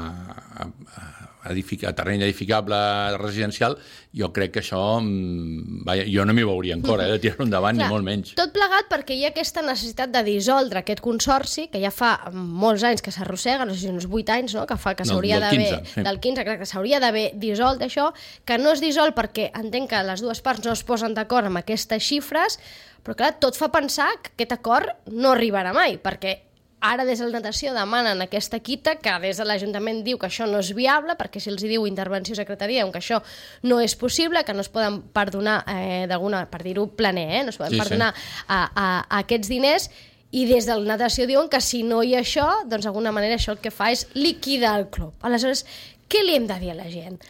a, 0.63 0.67
a, 0.67 1.22
edifica, 1.51 1.89
a 1.91 1.95
terreny 1.97 2.23
edificable 2.23 2.77
residencial, 3.19 3.77
jo 4.15 4.31
crec 4.33 4.53
que 4.53 4.61
això, 4.61 5.01
mm, 5.01 5.83
vaja, 5.87 6.05
jo 6.07 6.25
no 6.25 6.35
m'hi 6.35 6.45
veuria 6.45 6.75
encara, 6.75 7.09
eh, 7.09 7.13
de 7.13 7.19
tirar-ho 7.19 7.45
endavant, 7.45 7.77
ni 7.77 7.89
molt 7.89 8.05
menys. 8.05 8.35
Tot 8.39 8.53
plegat 8.53 8.89
perquè 8.91 9.17
hi 9.17 9.25
ha 9.25 9.31
aquesta 9.33 9.63
necessitat 9.63 10.13
de 10.13 10.23
dissoldre 10.23 10.79
aquest 10.81 11.01
consorci, 11.01 11.69
que 11.73 11.81
ja 11.83 11.91
fa 11.91 12.31
molts 12.33 12.83
anys 12.85 13.03
que 13.03 13.11
s'arrossega, 13.11 13.65
no 13.65 13.75
sé 13.75 13.81
si 13.81 13.89
uns 13.89 14.07
8 14.07 14.31
anys, 14.33 14.55
no? 14.55 14.67
que 14.67 14.77
fa 14.77 14.95
que 14.95 15.05
No, 15.05 15.15
s'hauria 15.15 15.41
del 15.41 15.51
d'haver... 15.51 15.81
15, 15.81 15.95
sí. 15.95 16.03
Del 16.03 16.21
15, 16.21 16.45
crec 16.45 16.59
que 16.61 16.67
s'hauria 16.67 17.01
d'haver 17.01 17.33
dissolt 17.35 17.83
això, 17.83 18.13
que 18.45 18.59
no 18.59 18.73
es 18.73 18.81
dissol 18.81 19.13
perquè 19.15 19.51
entenc 19.55 19.91
que 19.91 20.03
les 20.03 20.21
dues 20.21 20.41
parts 20.41 20.65
no 20.65 20.73
es 20.73 20.83
posen 20.83 21.15
d'acord 21.15 21.47
amb 21.47 21.59
aquestes 21.59 22.03
xifres, 22.03 22.59
però 23.03 23.17
clar, 23.19 23.33
tot 23.43 23.57
fa 23.59 23.69
pensar 23.75 24.09
que 24.23 24.31
aquest 24.37 24.53
acord 24.53 25.11
no 25.11 25.33
arribarà 25.35 25.73
mai, 25.75 25.99
perquè 25.99 26.52
ara 26.83 27.07
des 27.07 27.23
de 27.23 27.29
la 27.31 27.39
natació 27.39 27.73
demanen 27.73 28.21
aquesta 28.25 28.59
quita, 28.61 28.97
que 29.01 29.15
des 29.23 29.39
de 29.39 29.47
l'Ajuntament 29.47 30.03
diu 30.05 30.19
que 30.19 30.29
això 30.29 30.49
no 30.51 30.59
és 30.61 30.73
viable, 30.77 31.15
perquè 31.17 31.41
si 31.41 31.49
els 31.53 31.63
hi 31.63 31.71
diu 31.71 31.87
intervenció 31.87 32.35
secretaria, 32.37 32.85
que 32.91 32.99
això 33.01 33.23
no 33.63 33.81
és 33.81 33.95
possible, 33.97 34.43
que 34.45 34.53
no 34.53 34.61
es 34.61 34.69
poden 34.69 35.01
perdonar, 35.15 35.63
eh, 35.71 36.07
d'alguna, 36.11 36.45
per 36.51 36.63
dir-ho 36.67 36.89
planer, 36.89 37.29
eh, 37.41 37.45
no 37.47 37.55
es 37.55 37.61
poden 37.61 37.73
Sí, 37.73 37.79
sí. 37.79 37.83
perdonar 37.87 38.13
a, 38.49 38.59
a, 38.75 38.87
a 39.09 39.23
aquests 39.23 39.49
diners, 39.49 39.89
i 40.33 40.47
des 40.49 40.67
de 40.67 40.75
la 40.81 40.97
natació 40.97 41.27
diuen 41.29 41.49
que 41.53 41.61
si 41.61 41.83
no 41.85 42.03
hi 42.03 42.15
ha 42.17 42.23
això, 42.25 42.49
doncs 42.67 42.89
d'alguna 42.89 43.13
manera 43.13 43.37
això 43.37 43.53
el 43.53 43.61
que 43.61 43.71
fa 43.71 43.91
és 43.93 44.07
liquidar 44.17 44.79
el 44.81 44.89
club. 44.89 45.13
Aleshores, 45.21 45.67
què 46.09 46.25
li 46.25 46.35
hem 46.39 46.47
de 46.49 46.57
dir 46.61 46.73
a 46.73 46.79
la 46.79 46.89
gent? 46.91 47.21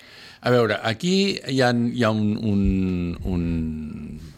A 0.42 0.50
veure, 0.50 0.78
aquí 0.82 1.38
hi 1.50 1.60
ha, 1.62 1.70
hi 1.70 2.02
ha 2.02 2.10
un, 2.10 2.36
un, 2.38 2.62
un, 3.30 4.31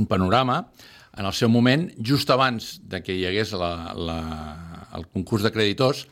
un 0.00 0.08
panorama. 0.10 0.64
En 1.18 1.26
el 1.26 1.34
seu 1.36 1.50
moment, 1.50 1.88
just 2.06 2.30
abans 2.30 2.78
de 2.88 3.02
que 3.04 3.16
hi 3.16 3.24
hagués 3.28 3.52
la, 3.58 3.92
la, 3.98 4.18
el 4.96 5.08
concurs 5.10 5.44
de 5.44 5.52
creditors, 5.52 6.04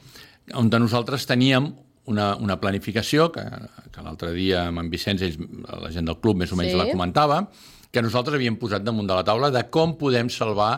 on 0.58 0.70
nosaltres 0.72 1.26
teníem 1.28 1.70
una, 2.08 2.32
una 2.40 2.56
planificació, 2.60 3.28
que, 3.32 3.44
que 3.92 4.04
l'altre 4.04 4.32
dia 4.36 4.66
amb 4.68 4.82
en 4.82 4.88
Vicenç, 4.92 5.22
ells, 5.26 5.38
la 5.68 5.90
gent 5.94 6.08
del 6.08 6.18
club 6.22 6.40
més 6.40 6.52
o 6.52 6.58
menys 6.58 6.72
Sí. 6.72 6.78
la 6.80 6.88
comentava, 6.90 7.42
que 7.92 8.02
nosaltres 8.04 8.36
havíem 8.36 8.56
posat 8.60 8.84
damunt 8.84 9.08
de 9.08 9.16
la 9.16 9.24
taula 9.24 9.52
de 9.52 9.62
com 9.72 9.94
podem 10.00 10.28
salvar 10.32 10.72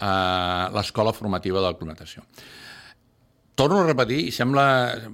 eh, 0.00 0.64
l'escola 0.74 1.14
formativa 1.14 1.62
del 1.62 1.78
Club 1.78 1.90
Natació. 1.94 2.22
Torno 3.54 3.78
a 3.78 3.86
repetir, 3.86 4.16
i 4.26 4.32
sembla, 4.34 4.64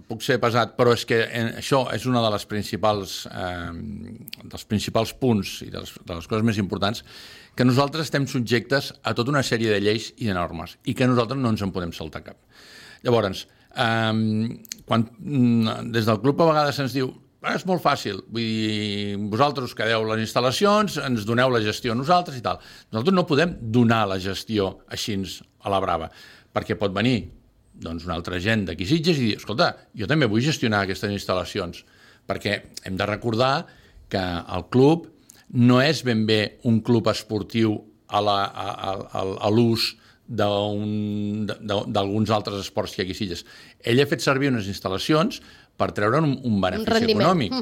puc 0.09 0.23
ser 0.25 0.39
pesat, 0.41 0.73
però 0.79 0.95
és 0.97 1.03
que 1.05 1.19
això 1.61 1.83
és 1.93 2.07
una 2.09 2.23
de 2.25 2.31
les 2.33 2.47
principals, 2.49 3.27
eh, 3.29 3.73
dels 4.41 4.63
principals 4.65 5.13
punts 5.13 5.59
i 5.67 5.69
de 5.69 5.83
les, 5.83 5.91
de 5.93 6.17
les 6.17 6.29
coses 6.31 6.47
més 6.49 6.61
importants, 6.63 7.03
que 7.53 7.67
nosaltres 7.69 8.09
estem 8.09 8.25
subjectes 8.31 8.95
a 9.05 9.13
tota 9.19 9.35
una 9.35 9.43
sèrie 9.45 9.69
de 9.69 9.83
lleis 9.85 10.15
i 10.17 10.31
de 10.31 10.37
normes 10.39 10.79
i 10.89 10.95
que 10.97 11.09
nosaltres 11.11 11.37
no 11.41 11.51
ens 11.53 11.61
en 11.67 11.73
podem 11.75 11.93
saltar 11.93 12.23
cap. 12.25 12.39
Llavors, 13.05 13.43
eh, 13.77 14.15
quan 14.89 15.05
mm, 15.19 15.91
des 15.93 16.09
del 16.09 16.21
club 16.23 16.41
a 16.41 16.47
vegades 16.49 16.81
se'ns 16.81 16.97
diu 16.97 17.11
"Ah, 17.43 17.59
és 17.59 17.67
molt 17.69 17.83
fàcil, 17.85 18.23
vull 18.29 18.41
dir, 18.41 19.19
vosaltres 19.33 19.75
quedeu 19.77 20.07
les 20.09 20.23
instal·lacions, 20.25 20.97
ens 21.05 21.27
doneu 21.29 21.53
la 21.53 21.61
gestió 21.61 21.93
a 21.93 21.99
nosaltres 21.99 22.39
i 22.39 22.43
tal. 22.45 22.57
Nosaltres 22.89 23.15
no 23.17 23.27
podem 23.27 23.53
donar 23.61 24.07
la 24.09 24.19
gestió 24.19 24.79
així 24.89 25.19
a 25.61 25.69
la 25.69 25.81
brava, 25.81 26.11
perquè 26.55 26.77
pot 26.77 26.93
venir 26.93 27.40
doncs, 27.81 28.05
una 28.09 28.17
altra 28.19 28.41
gent 28.43 28.67
d'aquí 28.69 28.87
Sitges 28.89 29.19
i 29.19 29.31
dir, 29.31 29.39
escolta, 29.41 29.73
jo 29.97 30.09
també 30.11 30.29
vull 30.31 30.45
gestionar 30.45 30.85
aquestes 30.85 31.13
instal·lacions, 31.15 31.85
perquè 32.29 32.61
hem 32.87 32.99
de 32.99 33.09
recordar 33.09 33.55
que 34.11 34.21
el 34.21 34.67
club 34.73 35.09
no 35.57 35.81
és 35.83 36.05
ben 36.07 36.27
bé 36.29 36.61
un 36.69 36.81
club 36.87 37.09
esportiu 37.11 37.79
a 38.11 39.51
l'ús 39.51 39.95
d'alguns 40.31 42.31
altres 42.31 42.61
esports 42.63 42.95
que 42.95 43.03
aquí 43.03 43.17
Sitges. 43.17 43.45
Ell 43.83 44.03
ha 44.03 44.07
fet 44.11 44.23
servir 44.23 44.53
unes 44.53 44.69
instal·lacions 44.71 45.41
per 45.81 45.91
treure'n 45.97 46.27
un, 46.27 46.37
un 46.45 46.61
benefici 46.63 46.93
rendiment. 46.93 47.25
econòmic. 47.25 47.53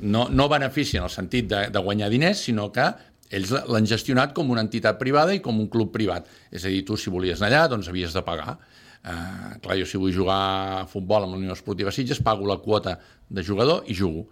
no, 0.00 0.28
no 0.30 0.48
benefici 0.48 1.00
en 1.00 1.08
el 1.08 1.12
sentit 1.12 1.48
de, 1.50 1.66
de 1.72 1.82
guanyar 1.82 2.08
diners, 2.12 2.44
sinó 2.46 2.70
que 2.72 2.86
ells 3.34 3.50
l'han 3.66 3.88
gestionat 3.90 4.34
com 4.36 4.52
una 4.54 4.62
entitat 4.62 5.00
privada 5.00 5.34
i 5.34 5.42
com 5.42 5.58
un 5.58 5.68
club 5.72 5.90
privat. 5.94 6.28
És 6.54 6.64
a 6.64 6.72
dir, 6.72 6.84
tu 6.86 6.98
si 7.00 7.10
volies 7.10 7.42
anar 7.42 7.50
allà, 7.50 7.72
doncs 7.74 7.90
havies 7.90 8.14
de 8.14 8.22
pagar. 8.26 8.56
Uh, 9.04 9.54
clar, 9.62 9.76
jo 9.80 9.86
si 9.86 10.00
vull 10.00 10.14
jugar 10.14 10.40
a 10.80 10.86
futbol 10.90 11.26
amb 11.26 11.36
la 11.36 11.40
Unió 11.40 11.54
Esportiva 11.54 11.92
Sitges, 11.94 12.22
pago 12.24 12.48
la 12.48 12.58
quota 12.62 12.96
de 13.28 13.44
jugador 13.46 13.86
i 13.86 13.96
jugo. 13.98 14.26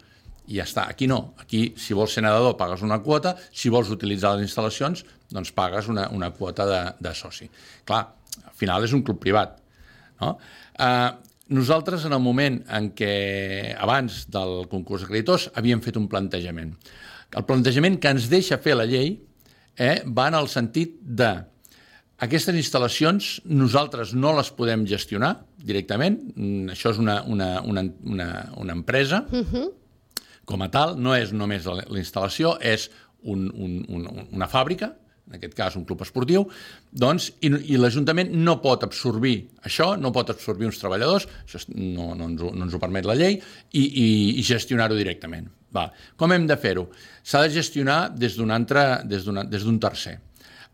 I 0.49 0.59
ja 0.59 0.67
està. 0.69 0.89
Aquí 0.93 1.07
no. 1.09 1.35
Aquí, 1.41 1.67
si 1.81 1.97
vols 1.97 2.13
ser 2.17 2.25
nedador, 2.25 2.57
pagues 2.61 2.83
una 2.85 2.99
quota. 3.05 3.35
Si 3.53 3.73
vols 3.73 3.93
utilitzar 3.95 4.35
les 4.35 4.49
instal·lacions, 4.49 5.05
doncs 5.33 5.55
pagues 5.57 5.89
una, 5.89 6.09
una 6.13 6.33
quota 6.37 6.67
de, 6.69 6.81
de 7.01 7.15
soci. 7.17 7.49
Clar, 7.89 8.03
al 8.45 8.57
final 8.59 8.85
és 8.85 8.93
un 8.97 9.05
club 9.07 9.23
privat. 9.23 9.57
No? 10.21 10.35
Uh, 10.75 11.15
nosaltres, 11.55 12.05
en 12.05 12.17
el 12.17 12.23
moment 12.25 12.61
en 12.77 12.91
què, 12.99 13.15
abans 13.79 14.25
del 14.33 14.67
concurs 14.73 15.05
de 15.05 15.11
creditors, 15.13 15.49
havíem 15.57 15.83
fet 15.85 15.97
un 16.01 16.11
plantejament. 16.13 16.75
El 17.35 17.47
plantejament 17.49 17.99
que 18.01 18.13
ens 18.15 18.29
deixa 18.31 18.61
fer 18.63 18.77
la 18.77 18.87
llei 18.89 19.17
eh, 19.77 20.03
va 20.07 20.29
en 20.31 20.37
el 20.39 20.49
sentit 20.53 21.01
de 21.03 21.33
aquestes 22.23 22.55
instal·lacions 22.55 23.41
nosaltres 23.51 24.15
no 24.15 24.35
les 24.37 24.51
podem 24.55 24.85
gestionar 24.87 25.35
directament, 25.59 26.21
Mm, 26.37 26.71
això 26.71 26.91
és 26.91 26.99
una, 26.99 27.23
una, 27.27 27.61
una, 27.63 27.83
una, 28.05 28.29
una 28.57 28.73
empresa, 28.73 29.25
com 30.45 30.63
a 30.63 30.69
tal, 30.71 30.99
no 31.01 31.15
és 31.17 31.33
només 31.33 31.65
la 31.67 31.83
la 31.83 31.99
instal·lació, 31.99 32.59
és 32.61 32.91
un, 33.23 33.51
un, 33.55 33.85
un, 33.89 34.07
una 34.33 34.49
fàbrica, 34.49 34.93
en 35.29 35.39
aquest 35.39 35.55
cas 35.57 35.77
un 35.77 35.85
club 35.89 36.03
esportiu, 36.05 36.45
doncs, 36.93 37.31
i, 37.41 37.49
i 37.73 37.79
l'Ajuntament 37.81 38.31
no 38.37 38.59
pot 38.61 38.85
absorbir 38.85 39.49
això, 39.65 39.95
no 39.97 40.13
pot 40.13 40.31
absorbir 40.31 40.69
uns 40.69 40.79
treballadors, 40.79 41.27
això 41.47 41.63
no, 41.73 42.13
no, 42.15 42.29
ens, 42.29 42.43
ho, 42.43 42.51
no 42.53 42.67
ens 42.67 42.75
ho 42.75 42.81
permet 42.83 43.09
la 43.09 43.17
llei, 43.17 43.39
i, 43.73 43.85
i, 43.85 44.09
i 44.39 44.43
gestionar-ho 44.45 44.99
directament. 44.99 45.49
Va. 45.75 45.89
Com 46.21 46.33
hem 46.33 46.47
de 46.47 46.57
fer-ho? 46.61 46.87
S'ha 47.25 47.43
de 47.47 47.55
gestionar 47.57 48.11
des 48.15 48.37
d'un 48.37 48.53
altre, 48.55 49.03
des 49.09 49.25
d'un 49.25 49.81
tercer. 49.83 50.19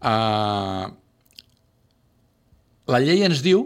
Uh, 0.00 0.90
la 2.90 3.00
llei 3.02 3.22
ens 3.26 3.40
diu 3.44 3.62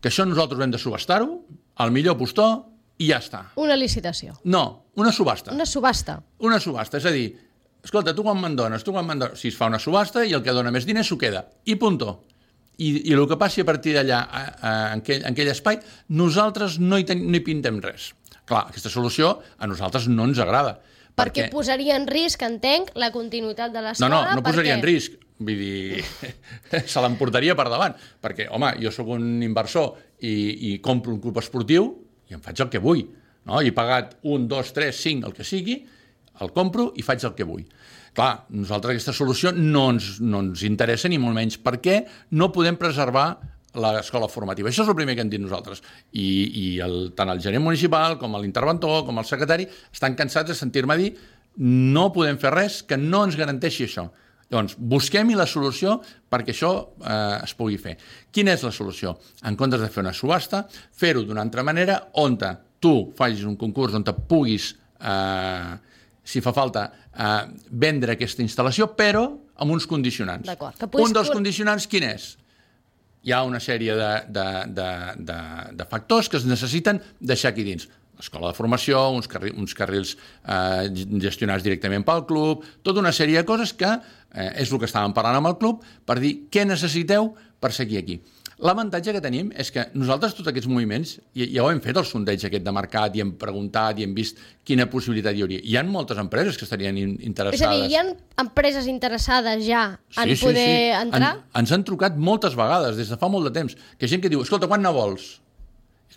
que 0.00 0.08
això 0.12 0.24
nosaltres 0.28 0.60
hem 0.62 0.70
de 0.74 0.78
subestar-ho, 0.78 1.40
al 1.82 1.90
millor 1.94 2.16
postor, 2.18 2.64
i 2.98 3.10
ja 3.12 3.18
està. 3.22 3.44
Una 3.58 3.76
licitació. 3.78 4.36
No, 4.44 4.86
una 4.98 5.12
subhasta. 5.14 5.52
Una 5.54 5.66
subhasta. 5.66 6.20
Una 6.42 6.58
subhasta, 6.62 6.98
és 6.98 7.06
a 7.06 7.12
dir, 7.14 7.28
escolta, 7.84 8.14
tu 8.14 8.24
quan 8.26 8.38
me'n 8.40 8.56
dones, 8.58 8.82
tu 8.86 8.94
quan 8.94 9.06
me'n 9.06 9.18
dones... 9.22 9.38
Si 9.38 9.52
es 9.52 9.56
fa 9.58 9.68
una 9.70 9.78
subhasta 9.82 10.24
i 10.26 10.32
el 10.34 10.42
que 10.42 10.54
dona 10.54 10.72
més 10.74 10.86
diners 10.86 11.06
s'ho 11.10 11.18
queda. 11.18 11.44
I 11.70 11.76
punto. 11.78 12.24
I, 12.78 13.10
I 13.10 13.14
el 13.14 13.24
que 13.30 13.38
passi 13.38 13.62
a 13.62 13.66
partir 13.66 13.94
d'allà, 13.96 14.18
en, 14.94 15.00
aquell, 15.02 15.22
en 15.26 15.32
aquell 15.34 15.50
espai, 15.50 15.78
nosaltres 16.14 16.78
no 16.82 16.98
hi, 16.98 17.06
ten, 17.06 17.22
no 17.30 17.38
hi 17.38 17.42
pintem 17.46 17.78
res. 17.82 18.12
Clar, 18.48 18.64
aquesta 18.70 18.90
solució 18.90 19.32
a 19.58 19.66
nosaltres 19.70 20.06
no 20.10 20.26
ens 20.30 20.38
agrada. 20.42 20.76
Perquè 21.18 21.48
posaria 21.50 21.96
en 21.98 22.06
risc, 22.06 22.42
entenc, 22.46 22.92
la 22.94 23.10
continuïtat 23.14 23.72
de 23.74 23.80
No, 23.82 23.88
l'escola. 23.88 24.10
no, 24.14 24.36
no 24.38 24.42
posaria 24.46 24.76
perquè- 24.76 24.78
en 24.78 24.86
risc. 24.86 25.16
Vull 25.38 25.60
dir, 25.60 26.02
se 26.92 27.02
l'emportaria 27.04 27.54
per 27.58 27.68
davant. 27.70 27.94
Perquè, 28.24 28.48
home, 28.54 28.72
jo 28.82 28.92
sóc 28.94 29.12
un 29.14 29.42
inversor 29.46 29.92
i, 30.20 30.34
i 30.72 30.72
compro 30.84 31.14
un 31.14 31.22
club 31.22 31.38
esportiu 31.42 31.92
i 32.28 32.36
em 32.36 32.42
faig 32.44 32.64
el 32.64 32.72
que 32.72 32.82
vull. 32.82 33.04
No? 33.48 33.62
I 33.62 33.70
he 33.70 33.76
pagat 33.76 34.18
un, 34.28 34.48
dos, 34.50 34.72
tres, 34.76 34.98
cinc, 35.00 35.28
el 35.28 35.36
que 35.36 35.46
sigui, 35.46 35.80
el 36.42 36.52
compro 36.54 36.90
i 36.98 37.04
faig 37.06 37.24
el 37.26 37.36
que 37.38 37.46
vull. 37.46 37.64
Clar, 38.16 38.32
nosaltres 38.50 38.96
aquesta 38.96 39.14
solució 39.14 39.52
no 39.54 39.88
ens, 39.92 40.16
no 40.24 40.42
ens 40.42 40.64
interessa 40.66 41.10
ni 41.10 41.20
molt 41.22 41.36
menys 41.36 41.58
perquè 41.62 42.00
no 42.34 42.50
podem 42.54 42.78
preservar 42.80 43.28
l'escola 43.78 44.26
formativa. 44.32 44.70
Això 44.70 44.82
és 44.82 44.90
el 44.90 44.96
primer 44.98 45.14
que 45.14 45.22
hem 45.22 45.30
dit 45.30 45.42
nosaltres. 45.42 45.82
I, 46.12 46.28
i 46.62 46.68
el, 46.82 47.12
tant 47.18 47.30
el 47.30 47.42
gerent 47.44 47.62
municipal 47.62 48.16
com 48.18 48.34
l'interventor, 48.40 49.04
com 49.06 49.20
el 49.20 49.28
secretari, 49.28 49.68
estan 49.92 50.16
cansats 50.18 50.50
de 50.50 50.56
sentir-me 50.58 50.96
dir 50.98 51.12
no 51.58 52.08
podem 52.14 52.38
fer 52.38 52.52
res 52.54 52.82
que 52.86 52.98
no 52.98 53.24
ens 53.26 53.36
garanteixi 53.38 53.88
això. 53.88 54.08
Llavors, 54.48 54.78
busquem-hi 54.78 55.36
la 55.36 55.46
solució 55.46 55.98
perquè 56.32 56.54
això 56.54 56.70
eh, 57.02 57.44
es 57.44 57.52
pugui 57.58 57.76
fer. 57.80 57.98
Quina 58.32 58.54
és 58.56 58.64
la 58.64 58.72
solució? 58.72 59.18
En 59.44 59.58
comptes 59.60 59.82
de 59.82 59.90
fer 59.92 60.00
una 60.04 60.14
subhasta, 60.16 60.64
fer-ho 60.96 61.26
d'una 61.28 61.44
altra 61.44 61.64
manera 61.66 61.98
on 62.22 62.38
tu 62.80 63.12
facis 63.18 63.44
un 63.44 63.58
concurs 63.60 63.94
on 63.98 64.04
puguis, 64.04 64.72
eh, 65.00 65.76
si 66.24 66.40
fa 66.40 66.52
falta, 66.56 66.88
eh, 67.12 67.44
vendre 67.70 68.16
aquesta 68.16 68.42
instal·lació, 68.42 68.94
però 68.96 69.28
amb 69.58 69.72
uns 69.72 69.86
condicionants. 69.86 70.46
D'acord, 70.46 70.78
puguis 70.88 71.08
Un 71.08 71.12
dels 71.12 71.30
condicionants 71.30 71.86
quin 71.86 72.04
és? 72.14 72.36
hi 73.28 73.32
ha 73.34 73.44
una 73.44 73.60
sèrie 73.60 73.94
de, 73.98 74.10
de, 74.32 74.48
de, 74.74 74.90
de, 75.30 75.38
de 75.76 75.86
factors 75.90 76.30
que 76.30 76.38
es 76.38 76.46
necessiten 76.48 77.00
deixar 77.20 77.52
aquí 77.52 77.64
dins. 77.66 77.88
L'escola 78.18 78.50
de 78.50 78.56
formació, 78.58 78.98
uns, 79.14 79.28
carri, 79.30 79.52
uns 79.54 79.76
carrils 79.78 80.16
eh, 80.16 80.88
gestionats 81.22 81.62
directament 81.62 82.06
pel 82.06 82.24
club, 82.26 82.64
tota 82.82 83.02
una 83.02 83.12
sèrie 83.14 83.38
de 83.38 83.46
coses 83.46 83.74
que 83.78 83.92
eh, 84.34 84.62
és 84.62 84.72
el 84.72 84.78
que 84.78 84.86
estàvem 84.90 85.14
parlant 85.16 85.36
amb 85.40 85.52
el 85.52 85.58
club 85.60 85.84
per 86.06 86.18
dir 86.20 86.48
què 86.50 86.64
necessiteu 86.66 87.34
per 87.60 87.72
seguir 87.72 87.98
aquí. 88.02 88.20
L'avantatge 88.58 89.12
que 89.14 89.20
tenim 89.22 89.52
és 89.54 89.68
que 89.70 89.84
nosaltres 89.94 90.32
tots 90.34 90.48
aquests 90.50 90.66
moviments, 90.66 91.12
ja, 91.30 91.46
ja 91.46 91.62
ho 91.62 91.68
hem 91.70 91.78
fet 91.80 91.94
el 92.00 92.02
sondeig 92.04 92.42
aquest 92.48 92.64
de 92.66 92.72
mercat 92.74 93.14
i 93.14 93.22
hem 93.22 93.30
preguntat 93.38 94.00
i 94.00 94.02
hem 94.02 94.16
vist 94.16 94.40
quina 94.66 94.88
possibilitat 94.90 95.36
hi 95.38 95.44
hauria. 95.46 95.60
Hi 95.62 95.76
ha 95.78 95.84
moltes 95.86 96.18
empreses 96.18 96.58
que 96.58 96.66
estarien 96.66 96.98
in- 96.98 97.14
interessades. 97.22 97.60
És 97.60 97.68
a 97.68 97.70
dir, 97.86 97.92
hi 97.92 98.00
ha 98.00 98.42
empreses 98.42 98.88
interessades 98.90 99.62
ja 99.64 99.84
en 100.16 100.32
poder 100.42 100.66
entrar? 101.04 101.36
En, 101.36 101.44
ens 101.62 101.70
han 101.76 101.84
trucat 101.86 102.16
moltes 102.18 102.58
vegades, 102.58 102.96
des 102.98 103.08
de 103.14 103.16
fa 103.20 103.30
molt 103.30 103.46
de 103.46 103.54
temps, 103.60 103.78
que 103.96 104.10
gent 104.10 104.20
que 104.26 104.28
diu, 104.34 104.42
escolta, 104.42 104.66
quan 104.66 104.82
ne 104.82 104.90
vols? 104.90 105.36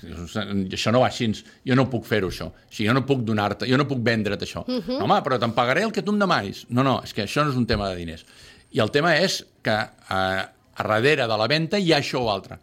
Això 0.01 0.91
no 0.93 1.01
va 1.03 1.09
així, 1.11 1.27
jo 1.67 1.75
no 1.77 1.87
puc 1.89 2.07
fer-ho, 2.09 2.29
això. 2.31 2.47
O 2.49 2.71
sigui, 2.71 2.87
jo 2.89 2.95
no 2.97 3.03
puc 3.05 3.21
donar-te, 3.27 3.67
jo 3.69 3.77
no 3.77 3.87
puc 3.89 4.01
vendre't 4.03 4.41
això. 4.41 4.63
Uh 4.67 4.79
-huh. 4.79 5.01
Home, 5.03 5.21
però 5.21 5.39
te'n 5.39 5.53
pagaré 5.53 5.83
el 5.83 5.91
que 5.91 6.01
tu 6.01 6.11
em 6.11 6.19
demanis. 6.19 6.65
No, 6.69 6.83
no, 6.83 7.01
és 7.03 7.13
que 7.13 7.23
això 7.23 7.43
no 7.43 7.51
és 7.51 7.57
un 7.57 7.65
tema 7.65 7.89
de 7.89 7.95
diners. 7.95 8.25
I 8.71 8.79
el 8.79 8.91
tema 8.91 9.15
és 9.17 9.45
que 9.61 9.71
eh, 9.71 10.45
a 10.75 10.83
darrere 10.83 11.27
de 11.27 11.37
la 11.37 11.47
venda 11.47 11.77
hi 11.77 11.91
ha 11.93 11.97
això 11.97 12.19
o 12.19 12.29
altre. 12.31 12.59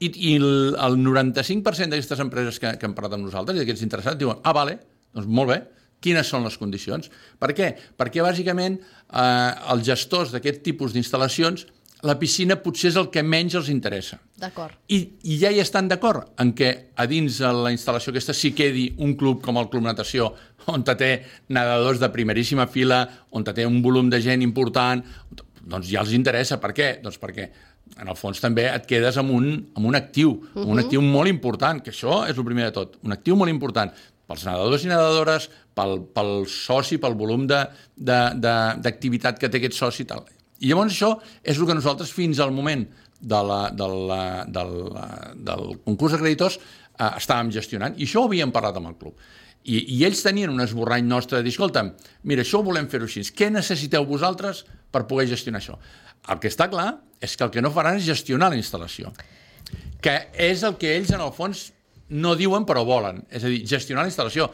I, 0.00 0.10
i 0.32 0.36
el, 0.36 0.74
el 0.74 0.96
95% 0.98 1.88
d'aquestes 1.88 2.20
empreses 2.20 2.58
que, 2.58 2.76
que 2.76 2.86
han 2.86 2.94
parlat 2.94 3.14
amb 3.14 3.24
nosaltres 3.24 3.56
i 3.56 3.62
d'aquests 3.62 3.82
interessats 3.82 4.18
diuen, 4.18 4.40
ah, 4.42 4.52
vale, 4.52 4.78
doncs 5.14 5.26
molt 5.26 5.50
bé, 5.50 5.62
quines 6.04 6.28
són 6.28 6.44
les 6.44 6.58
condicions? 6.60 7.08
Per 7.40 7.52
què? 7.56 7.70
Perquè, 7.96 8.22
bàsicament, 8.24 8.80
eh, 8.80 9.50
els 9.72 9.86
gestors 9.86 10.34
d'aquest 10.34 10.62
tipus 10.66 10.92
d'instal·lacions, 10.92 11.66
la 12.04 12.18
piscina 12.20 12.58
potser 12.60 12.90
és 12.90 12.96
el 13.00 13.08
que 13.12 13.22
menys 13.24 13.56
els 13.56 13.70
interessa. 13.72 14.18
D'acord. 14.40 14.76
I, 14.92 14.98
I 15.24 15.38
ja 15.40 15.50
hi 15.54 15.60
estan 15.62 15.88
d'acord 15.88 16.34
en 16.42 16.52
que 16.56 16.70
a 16.96 17.06
dins 17.08 17.38
de 17.40 17.52
la 17.56 17.72
instal·lació 17.72 18.12
aquesta 18.12 18.36
s'hi 18.36 18.52
quedi 18.56 18.90
un 19.04 19.14
club 19.16 19.40
com 19.44 19.56
el 19.60 19.70
Club 19.72 19.86
Natació, 19.86 20.28
on 20.74 20.84
té 20.84 21.10
nedadors 21.48 22.02
de 22.02 22.10
primeríssima 22.12 22.68
fila, 22.68 23.04
on 23.32 23.44
té 23.46 23.64
un 23.66 23.80
volum 23.84 24.10
de 24.12 24.20
gent 24.24 24.44
important, 24.44 25.04
doncs 25.64 25.88
ja 25.88 26.02
els 26.04 26.12
interessa. 26.16 26.60
Per 26.60 26.74
què? 26.76 26.90
Doncs 27.04 27.20
perquè 27.22 27.48
en 28.00 28.08
el 28.08 28.16
fons 28.18 28.40
també 28.40 28.66
et 28.68 28.86
quedes 28.88 29.16
amb 29.20 29.32
un, 29.32 29.48
amb 29.76 29.86
un 29.88 29.96
actiu, 29.96 30.30
uh 30.30 30.40
-huh. 30.54 30.66
un 30.66 30.78
actiu 30.78 31.00
molt 31.00 31.28
important, 31.28 31.82
que 31.82 31.90
això 31.90 32.28
és 32.28 32.36
el 32.36 32.44
primer 32.44 32.64
de 32.66 32.72
tot, 32.72 32.98
un 33.02 33.12
actiu 33.12 33.36
molt 33.36 33.50
important 33.50 33.92
pels 34.26 34.44
nedadors 34.44 34.84
i 34.84 34.88
nedadores, 34.88 35.50
pel, 35.74 36.00
pel 36.14 36.46
soci, 36.46 36.98
pel 36.98 37.14
volum 37.14 37.46
d'activitat 37.46 39.38
que 39.38 39.48
té 39.48 39.56
aquest 39.58 39.74
soci 39.74 40.02
i 40.02 40.06
tal. 40.06 40.24
I 40.60 40.70
llavors 40.70 40.94
això 40.94 41.14
és 41.42 41.58
el 41.58 41.66
que 41.68 41.76
nosaltres 41.76 42.12
fins 42.14 42.40
al 42.40 42.52
moment 42.54 42.84
de 43.20 43.40
la, 43.48 43.60
de 43.70 43.88
la, 43.88 44.22
de 44.46 44.64
la, 44.68 45.06
del 45.34 45.78
concurs 45.84 46.14
de 46.14 46.20
creditors 46.20 46.58
eh, 46.58 47.08
estàvem 47.08 47.50
gestionant 47.54 47.96
i 47.98 48.06
això 48.06 48.22
ho 48.22 48.28
havíem 48.28 48.52
parlat 48.54 48.78
amb 48.80 48.92
el 48.92 48.98
club. 49.00 49.18
I, 49.64 49.78
i 49.96 50.02
ells 50.04 50.20
tenien 50.20 50.52
un 50.52 50.60
esborrany 50.60 51.06
nostre 51.08 51.38
de 51.38 51.46
dir, 51.46 51.54
escolta, 51.54 51.86
mira, 52.28 52.44
això 52.44 52.60
volem 52.64 52.88
fer-ho 52.92 53.08
així. 53.08 53.22
Què 53.32 53.48
necessiteu 53.48 54.04
vosaltres 54.04 54.66
per 54.92 55.06
poder 55.08 55.30
gestionar 55.30 55.62
això? 55.62 55.78
El 56.28 56.40
que 56.40 56.50
està 56.52 56.68
clar 56.72 56.90
és 57.24 57.32
que 57.36 57.46
el 57.46 57.52
que 57.52 57.64
no 57.64 57.72
faran 57.72 57.96
és 57.96 58.04
gestionar 58.04 58.50
la 58.52 58.60
instal·lació, 58.60 59.12
que 60.04 60.14
és 60.36 60.64
el 60.68 60.76
que 60.80 60.92
ells, 60.98 61.14
en 61.16 61.24
el 61.24 61.32
fons, 61.32 61.70
no 62.12 62.34
diuen 62.36 62.66
però 62.68 62.84
volen, 62.84 63.22
és 63.32 63.44
a 63.44 63.48
dir, 63.48 63.62
gestionar 63.68 64.04
la 64.04 64.12
instal·lació. 64.12 64.50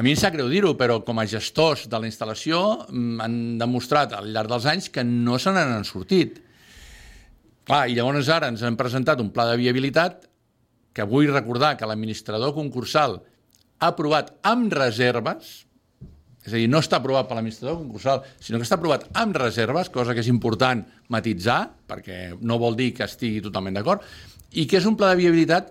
A 0.00 0.02
mi 0.02 0.14
em 0.14 0.16
sap 0.16 0.32
greu 0.32 0.46
dir-ho, 0.48 0.70
però 0.80 0.94
com 1.04 1.18
a 1.20 1.26
gestors 1.28 1.82
de 1.92 1.98
la 2.00 2.08
instal·lació 2.08 2.58
mm, 2.88 3.18
han 3.20 3.34
demostrat 3.60 4.14
al 4.16 4.30
llarg 4.32 4.48
dels 4.48 4.64
anys 4.70 4.86
que 4.88 5.02
no 5.04 5.34
se 5.36 5.52
n'han 5.52 5.84
sortit. 5.84 6.38
Clar, 7.68 7.82
i 7.84 7.98
llavors 7.98 8.30
ara 8.32 8.48
ens 8.48 8.62
han 8.64 8.78
presentat 8.80 9.20
un 9.20 9.28
pla 9.34 9.44
de 9.50 9.58
viabilitat 9.60 10.22
que 10.96 11.04
vull 11.04 11.28
recordar 11.28 11.74
que 11.76 11.90
l'administrador 11.90 12.54
concursal 12.56 13.18
ha 13.20 13.90
aprovat 13.92 14.32
amb 14.48 14.72
reserves, 14.72 15.52
és 16.46 16.54
a 16.54 16.56
dir, 16.56 16.72
no 16.72 16.80
està 16.80 16.96
aprovat 16.96 17.28
per 17.28 17.36
l'administrador 17.36 17.76
concursal, 17.82 18.24
sinó 18.40 18.56
que 18.56 18.64
està 18.70 18.80
aprovat 18.80 19.04
amb 19.20 19.36
reserves, 19.36 19.92
cosa 19.92 20.16
que 20.16 20.24
és 20.24 20.32
important 20.32 20.80
matitzar, 21.12 21.58
perquè 21.84 22.22
no 22.40 22.56
vol 22.56 22.80
dir 22.80 22.94
que 22.96 23.04
estigui 23.04 23.44
totalment 23.44 23.76
d'acord, 23.76 24.08
i 24.56 24.64
que 24.64 24.80
és 24.80 24.88
un 24.88 24.96
pla 24.96 25.12
de 25.12 25.20
viabilitat, 25.20 25.68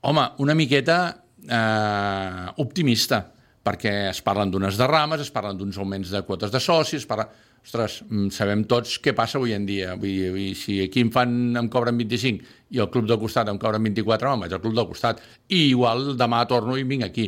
home, 0.00 0.30
una 0.40 0.56
miqueta 0.56 1.25
eh, 1.48 2.46
optimista, 2.62 3.22
perquè 3.66 3.94
es 4.12 4.22
parlen 4.22 4.52
d'unes 4.52 4.78
derrames, 4.78 5.24
es 5.24 5.32
parlen 5.34 5.58
d'uns 5.58 5.78
augments 5.78 6.12
de 6.14 6.22
quotes 6.26 6.54
de 6.54 6.62
socis, 6.62 7.06
parla... 7.08 7.28
Ostres, 7.66 7.96
mm, 8.06 8.28
sabem 8.30 8.60
tots 8.70 9.00
què 9.02 9.10
passa 9.10 9.40
avui 9.40 9.50
en 9.50 9.64
dia. 9.66 9.96
Vull 9.98 10.36
dir, 10.36 10.52
si 10.54 10.76
aquí 10.84 11.00
em, 11.02 11.08
fan, 11.10 11.32
em 11.58 11.66
cobren 11.66 11.96
25 11.98 12.44
i 12.70 12.78
el 12.78 12.86
club 12.94 13.08
del 13.10 13.18
costat 13.18 13.50
em 13.50 13.58
cobren 13.58 13.82
24, 13.82 14.30
me'n 14.30 14.44
vaig 14.44 14.54
al 14.54 14.60
club 14.62 14.76
del 14.76 14.86
costat. 14.86 15.18
I 15.50 15.64
igual 15.72 16.12
demà 16.14 16.44
torno 16.46 16.76
i 16.78 16.84
vinc 16.86 17.02
aquí. 17.08 17.24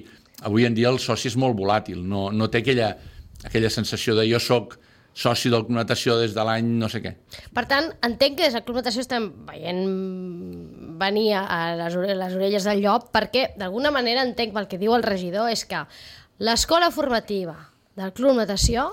Avui 0.47 0.69
en 0.69 0.77
dia 0.79 0.93
el 0.93 1.01
soci 1.03 1.27
és 1.33 1.35
molt 1.35 1.59
volàtil, 1.59 2.05
no, 2.07 2.29
no 2.31 2.47
té 2.47 2.63
aquella, 2.63 2.93
aquella 3.43 3.71
sensació 3.75 4.15
de 4.15 4.29
jo 4.31 4.39
sóc 4.39 4.79
soci 5.19 5.51
del 5.51 5.65
Club 5.67 5.75
Natació 5.81 6.15
des 6.21 6.35
de 6.37 6.45
l'any 6.47 6.69
no 6.79 6.89
sé 6.91 7.01
què. 7.03 7.15
Per 7.55 7.65
tant, 7.71 7.91
entenc 8.07 8.39
que 8.39 8.47
des 8.47 8.55
del 8.55 8.63
Club 8.67 8.79
Natació 8.79 9.03
estem 9.03 9.27
veient 9.49 9.83
venir 11.01 11.33
a 11.41 11.59
les, 11.79 11.99
les 11.99 12.39
orelles 12.39 12.69
del 12.71 12.85
llop 12.85 13.11
perquè, 13.15 13.49
d'alguna 13.59 13.91
manera, 13.95 14.23
entenc 14.27 14.55
pel 14.55 14.71
que 14.71 14.79
diu 14.79 14.95
el 14.95 15.07
regidor, 15.07 15.51
és 15.51 15.65
que 15.67 15.83
l'escola 16.39 16.93
formativa 16.95 17.57
del 17.99 18.15
Club 18.15 18.39
Natació 18.39 18.93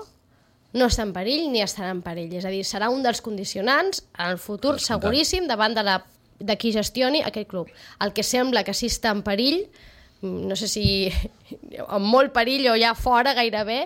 no 0.76 0.90
està 0.90 1.06
en 1.06 1.14
perill 1.14 1.46
ni 1.52 1.62
estarà 1.62 1.92
en 1.94 2.02
perill. 2.04 2.34
És 2.36 2.46
a 2.46 2.52
dir, 2.52 2.64
serà 2.66 2.90
un 2.92 3.06
dels 3.06 3.22
condicionants 3.24 4.02
en 4.16 4.34
el 4.34 4.42
futur 4.42 4.76
seguríssim 4.82 5.46
davant 5.46 5.78
de, 5.78 5.86
la, 5.86 6.00
de 6.38 6.58
qui 6.58 6.74
gestioni 6.74 7.22
aquest 7.22 7.48
club. 7.52 7.70
El 8.02 8.12
que 8.16 8.26
sembla 8.26 8.64
que 8.66 8.74
sí 8.74 8.90
està 8.90 9.14
en 9.14 9.22
perill, 9.26 9.62
no 10.26 10.58
sé 10.58 10.68
si 10.68 10.84
en 11.86 12.02
molt 12.02 12.34
perill 12.34 12.66
o 12.72 12.76
ja 12.80 12.96
fora 12.98 13.36
gairebé, 13.38 13.84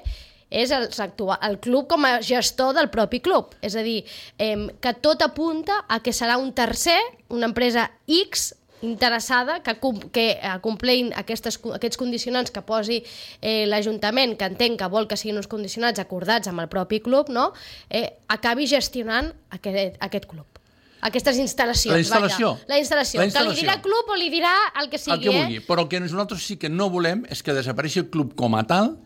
és 0.51 0.71
el, 0.75 0.89
el 0.91 1.59
club 1.63 1.89
com 1.89 2.05
a 2.05 2.19
gestor 2.23 2.75
del 2.75 2.91
propi 2.91 3.23
club. 3.25 3.55
És 3.63 3.77
a 3.79 3.85
dir, 3.87 4.03
eh, 4.39 4.69
que 4.81 4.95
tot 5.01 5.23
apunta 5.23 5.85
a 5.89 6.01
que 6.03 6.13
serà 6.13 6.37
un 6.39 6.53
tercer, 6.53 6.99
una 7.31 7.47
empresa 7.47 7.91
X, 8.07 8.55
interessada 8.83 9.63
que, 9.63 9.75
que 10.13 10.27
eh, 10.41 10.53
complint 10.63 11.13
aquestes, 11.17 11.59
aquests 11.77 12.01
condicionants 12.01 12.53
que 12.53 12.63
posi 12.65 13.03
eh, 13.41 13.67
l'Ajuntament, 13.69 14.37
que 14.41 14.49
entenc 14.49 14.81
que 14.81 14.89
vol 14.93 15.09
que 15.09 15.19
siguin 15.21 15.41
uns 15.41 15.51
condicionats 15.51 16.01
acordats 16.01 16.49
amb 16.49 16.65
el 16.65 16.71
propi 16.73 17.03
club, 17.05 17.29
no? 17.29 17.51
eh, 17.91 18.09
acabi 18.29 18.67
gestionant 18.71 19.35
aquest, 19.53 20.01
aquest 20.01 20.27
club 20.31 20.47
aquestes 21.01 21.39
instal·lacions. 21.41 21.95
La 21.95 22.01
instal·lació. 22.03 22.49
Vaja. 22.53 22.69
La 22.69 22.77
instal·lació. 22.77 23.21
La 23.23 23.25
instal·lació. 23.25 23.55
Que 23.55 23.63
li 23.63 23.65
dirà 23.65 23.77
club 23.81 24.11
o 24.13 24.17
li 24.21 24.27
dirà 24.29 24.51
el 24.83 24.91
que 24.93 24.99
sigui, 25.01 25.15
el 25.15 25.23
que 25.23 25.33
vulgui. 25.33 25.57
eh? 25.57 25.63
Però 25.65 25.87
el 25.87 25.89
que 25.89 26.01
nosaltres 26.05 26.45
sí 26.45 26.59
que 26.61 26.69
no 26.69 26.91
volem 26.93 27.23
és 27.33 27.41
que 27.41 27.55
desapareixi 27.57 28.03
el 28.03 28.11
club 28.13 28.35
com 28.37 28.53
a 28.59 28.67
tal 28.69 28.99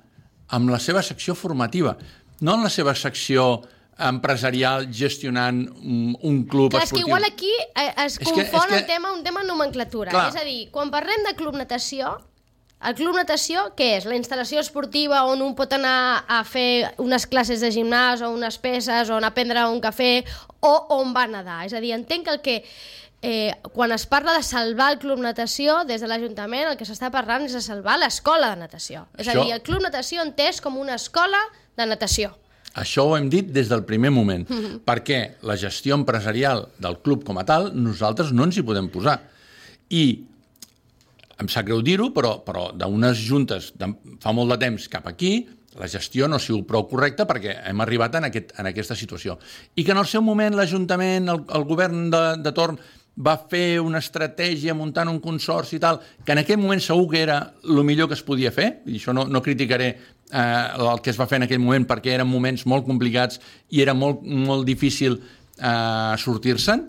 amb 0.49 0.71
la 0.71 0.79
seva 0.79 1.03
secció 1.03 1.35
formativa, 1.35 1.97
no 2.41 2.55
en 2.55 2.63
la 2.63 2.71
seva 2.71 2.95
secció 2.95 3.63
empresarial 3.99 4.89
gestionant 4.93 5.69
un, 5.71 6.45
club 6.51 6.71
Clar, 6.73 6.83
esportiu. 6.83 6.85
és 6.85 6.91
que 6.91 7.09
igual 7.09 7.25
aquí 7.25 7.53
eh, 7.75 7.93
es 8.05 8.19
És 8.21 8.29
confon 8.29 8.45
que- 8.45 8.51
és 8.59 8.67
que- 8.69 8.79
el 8.79 8.87
tema 8.87 9.13
un 9.13 9.23
tema 9.23 9.41
de 9.43 9.47
nomenclatura. 9.49 10.11
Clar. 10.11 10.29
És 10.31 10.37
a 10.41 10.45
dir, 10.45 10.71
quan 10.71 10.91
parlem 10.91 11.23
de 11.29 11.35
club 11.37 11.55
natació, 11.55 12.19
el 12.85 12.95
club 12.95 13.15
natació, 13.17 13.73
què 13.77 13.97
és? 13.99 14.05
La 14.05 14.17
instal·lació 14.17 14.59
esportiva 14.61 15.25
on 15.25 15.41
un 15.43 15.55
pot 15.55 15.73
anar 15.73 16.25
a 16.29 16.43
fer 16.45 16.93
unes 16.99 17.27
classes 17.27 17.61
de 17.61 17.71
gimnàs 17.71 18.21
o 18.21 18.31
unes 18.35 18.59
peces 18.59 19.09
o 19.11 19.17
anar 19.17 19.31
a 19.31 19.35
prendre 19.35 19.65
un 19.71 19.81
cafè 19.81 20.25
o 20.61 20.87
on 20.99 21.15
va 21.15 21.27
nedar. 21.27 21.65
És 21.65 21.73
a 21.73 21.81
dir, 21.81 21.93
entenc 21.93 22.25
que 22.27 22.31
el 22.35 22.41
que 22.43 22.65
eh, 23.25 23.55
quan 23.73 23.93
es 23.97 24.05
parla 24.07 24.35
de 24.37 24.43
salvar 24.45 24.93
el 24.93 24.99
club 25.01 25.19
natació, 25.25 25.81
des 25.89 26.03
de 26.05 26.09
l'Ajuntament 26.11 26.69
el 26.75 26.77
que 26.77 26.85
s'està 26.85 27.09
parlant 27.15 27.47
és 27.47 27.55
de 27.57 27.63
salvar 27.65 27.97
l'escola 27.99 28.51
de 28.53 28.61
natació. 28.67 29.07
És 29.17 29.29
a 29.29 29.33
Això- 29.33 29.45
dir, 29.47 29.55
el 29.57 29.63
club 29.65 29.81
natació 29.83 30.23
entès 30.23 30.61
com 30.61 30.77
una 30.79 30.99
escola 31.01 31.41
de 31.77 31.87
natació. 31.89 32.35
Això 32.75 33.05
ho 33.07 33.17
hem 33.17 33.29
dit 33.31 33.49
des 33.55 33.69
del 33.71 33.85
primer 33.87 34.11
moment, 34.11 34.45
perquè 34.89 35.37
la 35.47 35.57
gestió 35.57 35.95
empresarial 35.97 36.67
del 36.79 36.99
club 37.01 37.25
com 37.25 37.39
a 37.39 37.47
tal, 37.49 37.71
nosaltres 37.75 38.33
no 38.35 38.45
ens 38.45 38.59
hi 38.59 38.67
podem 38.67 38.91
posar. 38.93 39.21
I 39.91 40.05
em 41.41 41.49
sap 41.51 41.67
greu 41.67 41.83
dir-ho, 41.83 42.11
però, 42.15 42.37
però 42.45 42.69
d'unes 42.77 43.19
juntes 43.25 43.73
de, 43.79 43.89
fa 44.23 44.33
molt 44.37 44.53
de 44.55 44.59
temps 44.67 44.89
cap 44.91 45.07
aquí, 45.11 45.47
la 45.79 45.89
gestió 45.91 46.29
no 46.31 46.37
ha 46.39 46.43
sigut 46.43 46.67
prou 46.69 46.85
correcta 46.87 47.25
perquè 47.27 47.57
hem 47.67 47.81
arribat 47.83 48.15
en, 48.21 48.29
aquest, 48.29 48.53
en 48.61 48.69
aquesta 48.71 48.95
situació. 48.95 49.39
I 49.75 49.83
que 49.83 49.91
en 49.95 49.99
el 49.99 50.07
seu 50.07 50.23
moment 50.23 50.55
l'Ajuntament, 50.55 51.27
el, 51.33 51.41
el 51.59 51.65
govern 51.67 52.11
de, 52.13 52.23
de 52.45 52.53
torn, 52.55 52.79
va 53.17 53.37
fer 53.51 53.79
una 53.79 54.01
estratègia 54.03 54.75
muntant 54.75 55.09
un 55.11 55.21
consorci 55.23 55.77
i 55.77 55.83
tal, 55.83 56.01
que 56.25 56.35
en 56.35 56.43
aquell 56.43 56.59
moment 56.59 56.83
segur 56.83 57.07
que 57.13 57.23
era 57.23 57.39
el 57.63 57.83
millor 57.87 58.09
que 58.11 58.19
es 58.19 58.25
podia 58.27 58.51
fer, 58.55 58.81
i 58.91 58.99
això 58.99 59.15
no, 59.15 59.27
no 59.31 59.43
criticaré 59.43 59.89
eh, 59.95 60.67
el 60.75 61.03
que 61.03 61.13
es 61.13 61.21
va 61.21 61.29
fer 61.31 61.39
en 61.39 61.47
aquell 61.47 61.63
moment 61.63 61.87
perquè 61.87 62.17
eren 62.17 62.29
moments 62.29 62.67
molt 62.67 62.87
complicats 62.89 63.41
i 63.71 63.83
era 63.85 63.95
molt, 63.95 64.25
molt 64.25 64.67
difícil 64.67 65.21
eh, 65.21 66.15
sortir-se'n, 66.19 66.87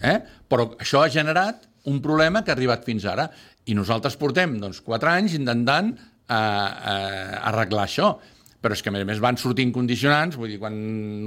eh? 0.00 0.18
però 0.48 0.70
això 0.80 1.04
ha 1.04 1.12
generat 1.12 1.68
un 1.90 2.00
problema 2.04 2.44
que 2.44 2.52
ha 2.52 2.56
arribat 2.56 2.84
fins 2.88 3.04
ara 3.08 3.28
i 3.68 3.76
nosaltres 3.76 4.16
portem 4.20 4.56
doncs, 4.60 4.80
quatre 4.84 5.12
anys 5.12 5.36
intentant 5.36 5.92
eh, 5.92 6.34
eh, 6.34 7.40
arreglar 7.52 7.84
això 7.84 8.14
però 8.60 8.76
és 8.76 8.82
que 8.84 8.92
a 8.92 8.94
més 8.94 9.04
a 9.06 9.08
més 9.08 9.22
van 9.22 9.38
sortint 9.40 9.72
condicionants, 9.72 10.36
vull 10.36 10.52
dir, 10.52 10.58
quan 10.60 10.76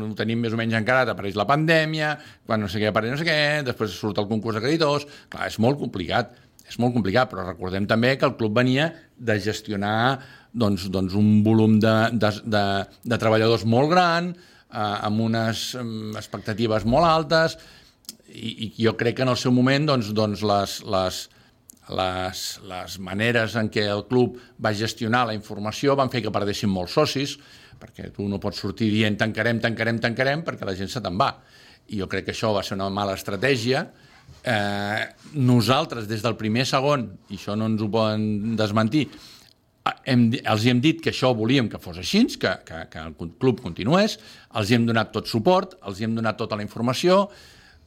ho 0.05 0.11
tenim 0.17 0.43
més 0.45 0.53
o 0.53 0.59
menys 0.59 0.77
encarat 0.77 1.09
apareix 1.13 1.37
la 1.39 1.47
pandèmia, 1.49 2.13
quan 2.45 2.61
no 2.61 2.69
sé 2.69 2.81
què 2.81 2.91
apareix 2.91 3.15
no 3.15 3.19
sé 3.19 3.27
què, 3.27 3.37
després 3.65 3.97
surt 3.97 4.21
el 4.21 4.29
concurs 4.29 4.59
de 4.59 4.63
creditors, 4.63 5.07
clar, 5.33 5.49
és 5.49 5.57
molt 5.63 5.81
complicat, 5.81 6.35
és 6.69 6.79
molt 6.79 6.95
complicat, 6.95 7.31
però 7.31 7.45
recordem 7.47 7.89
també 7.89 8.15
que 8.17 8.29
el 8.29 8.37
club 8.39 8.55
venia 8.55 8.91
de 9.17 9.37
gestionar 9.41 10.21
doncs, 10.53 10.87
doncs 10.93 11.17
un 11.17 11.41
volum 11.45 11.79
de, 11.81 11.93
de, 12.13 12.31
de, 12.45 12.65
de 13.09 13.19
treballadors 13.21 13.65
molt 13.65 13.89
gran, 13.91 14.33
eh, 14.33 14.77
amb 14.79 15.25
unes 15.25 15.71
mm, 15.79 16.13
expectatives 16.21 16.85
molt 16.85 17.09
altes, 17.09 17.57
i, 18.33 18.69
i 18.69 18.73
jo 18.77 18.95
crec 18.97 19.17
que 19.17 19.25
en 19.25 19.33
el 19.33 19.39
seu 19.41 19.53
moment 19.53 19.89
doncs, 19.89 20.13
doncs 20.15 20.45
les, 20.45 20.77
les, 20.89 21.23
les, 21.89 22.43
les 22.69 22.95
maneres 23.03 23.57
en 23.59 23.69
què 23.71 23.83
el 23.91 24.05
club 24.07 24.37
va 24.63 24.71
gestionar 24.77 25.25
la 25.27 25.35
informació 25.35 25.97
van 25.99 26.11
fer 26.13 26.23
que 26.23 26.31
perdessin 26.33 26.71
molts 26.71 26.95
socis, 26.95 27.35
perquè 27.79 28.09
tu 28.15 28.27
no 28.31 28.39
pots 28.39 28.61
sortir 28.63 28.89
dient 28.93 29.17
tancarem, 29.19 29.59
tancarem, 29.63 29.99
tancarem, 29.99 30.45
perquè 30.47 30.67
la 30.67 30.77
gent 30.77 30.91
se 30.91 31.03
te'n 31.03 31.19
va. 31.19 31.33
I 31.91 31.99
jo 31.99 32.07
crec 32.07 32.29
que 32.29 32.35
això 32.35 32.53
va 32.55 32.63
ser 32.63 32.77
una 32.77 32.87
mala 32.93 33.17
estratègia. 33.19 33.83
Eh, 34.43 35.03
nosaltres, 35.35 36.07
des 36.07 36.23
del 36.23 36.37
primer 36.39 36.63
segon, 36.67 37.09
i 37.29 37.35
això 37.35 37.57
no 37.59 37.67
ens 37.71 37.83
ho 37.83 37.89
poden 37.91 38.55
desmentir, 38.59 39.09
hem, 40.07 40.29
els 40.39 40.67
hem 40.69 40.79
dit 40.83 41.01
que 41.03 41.11
això 41.11 41.33
volíem 41.35 41.67
que 41.71 41.81
fos 41.81 41.99
així, 41.99 42.23
que, 42.39 42.53
que, 42.67 42.85
que 42.91 43.03
el 43.03 43.15
club 43.39 43.59
continués, 43.63 44.17
els 44.59 44.71
hem 44.71 44.87
donat 44.87 45.11
tot 45.15 45.27
suport, 45.27 45.75
els 45.87 45.99
hem 46.03 46.15
donat 46.15 46.39
tota 46.39 46.59
la 46.59 46.63
informació, 46.65 47.25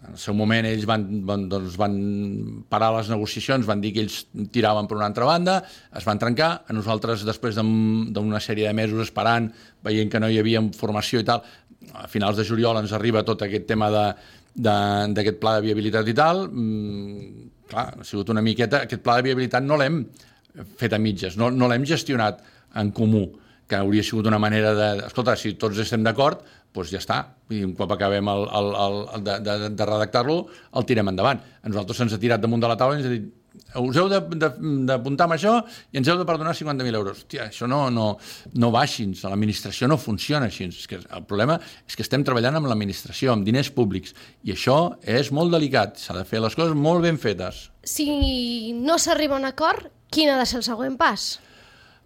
en 0.07 0.15
el 0.15 0.21
seu 0.21 0.35
moment 0.39 0.67
ells 0.69 0.87
van, 0.89 1.05
van, 1.27 1.47
doncs 1.51 1.77
van 1.81 1.97
parar 2.71 2.93
les 2.97 3.11
negociacions, 3.11 3.67
van 3.67 3.83
dir 3.83 3.93
que 3.95 4.05
ells 4.05 4.21
tiraven 4.55 4.89
per 4.89 4.99
una 4.99 5.09
altra 5.11 5.27
banda, 5.29 5.59
es 5.97 6.07
van 6.07 6.21
trencar, 6.23 6.51
a 6.67 6.77
nosaltres 6.77 7.25
després 7.27 7.59
d'una 7.59 8.41
sèrie 8.43 8.69
de 8.69 8.77
mesos 8.77 9.03
esperant, 9.09 9.51
veient 9.87 10.13
que 10.13 10.21
no 10.23 10.31
hi 10.31 10.39
havia 10.43 10.63
formació 10.79 11.23
i 11.23 11.27
tal, 11.27 11.43
a 11.95 12.07
finals 12.11 12.39
de 12.39 12.47
juliol 12.47 12.79
ens 12.81 12.95
arriba 12.97 13.25
tot 13.27 13.43
aquest 13.47 13.67
tema 13.69 13.91
d'aquest 13.91 15.41
pla 15.43 15.57
de 15.59 15.67
viabilitat 15.67 16.09
i 16.11 16.17
tal, 16.17 16.47
mm, 16.51 17.49
clar, 17.71 17.89
ha 18.01 18.07
sigut 18.07 18.31
una 18.35 18.45
miqueta... 18.45 18.85
Aquest 18.87 19.03
pla 19.05 19.19
de 19.19 19.29
viabilitat 19.31 19.67
no 19.67 19.79
l'hem 19.81 20.05
fet 20.81 20.95
a 20.95 21.03
mitges, 21.03 21.37
no, 21.37 21.51
no 21.51 21.69
l'hem 21.69 21.85
gestionat 21.89 22.41
en 22.81 22.93
comú, 22.97 23.27
que 23.67 23.79
hauria 23.79 24.05
sigut 24.07 24.29
una 24.31 24.39
manera 24.39 24.73
de... 24.75 24.91
Escolta, 25.09 25.35
si 25.39 25.57
tots 25.59 25.79
estem 25.83 26.05
d'acord, 26.07 26.45
doncs 26.85 26.93
ja 26.95 27.01
està. 27.03 27.23
I 27.53 27.63
un 27.67 27.75
cop 27.79 27.93
acabem 27.95 28.29
el, 28.33 28.47
el, 28.61 28.71
el, 28.85 29.25
de, 29.27 29.41
de, 29.47 29.57
de 29.79 29.89
redactar-lo, 29.89 30.39
el 30.77 30.87
tirem 30.89 31.13
endavant. 31.13 31.43
A 31.63 31.73
nosaltres 31.73 32.03
se'ns 32.03 32.15
ha 32.17 32.23
tirat 32.23 32.43
damunt 32.43 32.63
de 32.63 32.71
la 32.71 32.79
taula 32.81 32.97
i 32.97 33.03
ens 33.03 33.11
ha 33.11 33.17
dit 33.17 33.35
us 33.77 33.97
heu 33.99 34.09
d'apuntar 34.11 35.27
amb 35.27 35.37
això 35.37 35.55
i 35.93 36.01
ens 36.01 36.09
heu 36.09 36.19
de 36.21 36.27
perdonar 36.29 36.55
50.000 36.57 36.99
euros. 36.99 37.23
Hòstia, 37.23 37.49
això 37.51 37.69
no, 37.71 37.87
no, 37.91 38.07
no 38.55 38.71
va 38.75 38.85
així, 38.85 39.07
l'administració 39.23 39.89
no 39.91 39.99
funciona 40.01 40.49
així. 40.51 40.69
És 40.69 40.89
que 40.91 41.01
el 41.01 41.25
problema 41.29 41.59
és 41.87 41.97
que 41.97 42.05
estem 42.07 42.25
treballant 42.27 42.61
amb 42.61 42.71
l'administració, 42.71 43.33
amb 43.33 43.47
diners 43.47 43.73
públics, 43.75 44.15
i 44.45 44.55
això 44.57 44.97
és 45.03 45.33
molt 45.35 45.55
delicat, 45.55 46.01
s'ha 46.01 46.17
de 46.17 46.27
fer 46.29 46.43
les 46.45 46.57
coses 46.59 46.77
molt 46.77 47.05
ben 47.07 47.21
fetes. 47.23 47.67
Si 47.87 48.73
no 48.77 48.99
s'arriba 48.99 49.37
a 49.37 49.43
un 49.43 49.49
acord, 49.49 49.91
quin 50.13 50.33
ha 50.33 50.39
de 50.41 50.47
ser 50.49 50.61
el 50.63 50.69
següent 50.69 50.99
pas? 51.01 51.37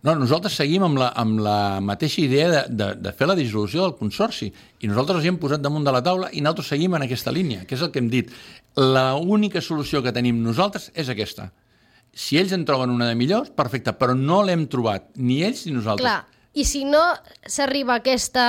No, 0.00 0.14
nosaltres 0.16 0.54
seguim 0.56 0.84
amb 0.86 0.96
la, 0.96 1.10
amb 1.20 1.42
la 1.44 1.80
mateixa 1.84 2.22
idea 2.22 2.48
de, 2.48 2.60
de, 2.72 2.86
de 3.04 3.12
fer 3.16 3.26
la 3.28 3.36
dissolució 3.36 3.82
del 3.84 3.98
consorci 3.98 4.48
i 4.48 4.88
nosaltres 4.88 5.18
els 5.18 5.26
hi 5.26 5.32
hem 5.34 5.38
posat 5.42 5.60
damunt 5.60 5.84
de 5.84 5.92
la 5.92 6.00
taula 6.04 6.30
i 6.32 6.40
nosaltres 6.40 6.70
seguim 6.72 6.96
en 6.96 7.04
aquesta 7.04 7.34
línia, 7.36 7.66
que 7.68 7.76
és 7.76 7.84
el 7.84 7.90
que 7.92 8.00
hem 8.00 8.08
dit. 8.12 8.32
La 8.80 9.12
única 9.20 9.60
solució 9.60 10.00
que 10.00 10.14
tenim 10.16 10.40
nosaltres 10.40 10.88
és 10.96 11.12
aquesta. 11.12 11.50
Si 12.16 12.40
ells 12.40 12.54
en 12.56 12.64
troben 12.66 12.90
una 12.90 13.10
de 13.10 13.18
millors, 13.18 13.52
perfecte, 13.52 13.92
però 13.92 14.16
no 14.16 14.40
l'hem 14.46 14.64
trobat, 14.72 15.10
ni 15.20 15.42
ells 15.44 15.66
ni 15.66 15.74
nosaltres. 15.76 16.06
Clar, 16.06 16.40
i 16.56 16.64
si 16.64 16.86
no 16.88 17.02
s'arriba 17.44 17.98
a 17.98 18.00
aquesta, 18.00 18.46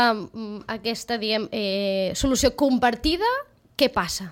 aquesta 0.71 1.19
diguem, 1.21 1.49
eh, 1.51 2.13
solució 2.15 2.55
compartida, 2.55 3.27
què 3.77 3.91
passa? 3.91 4.31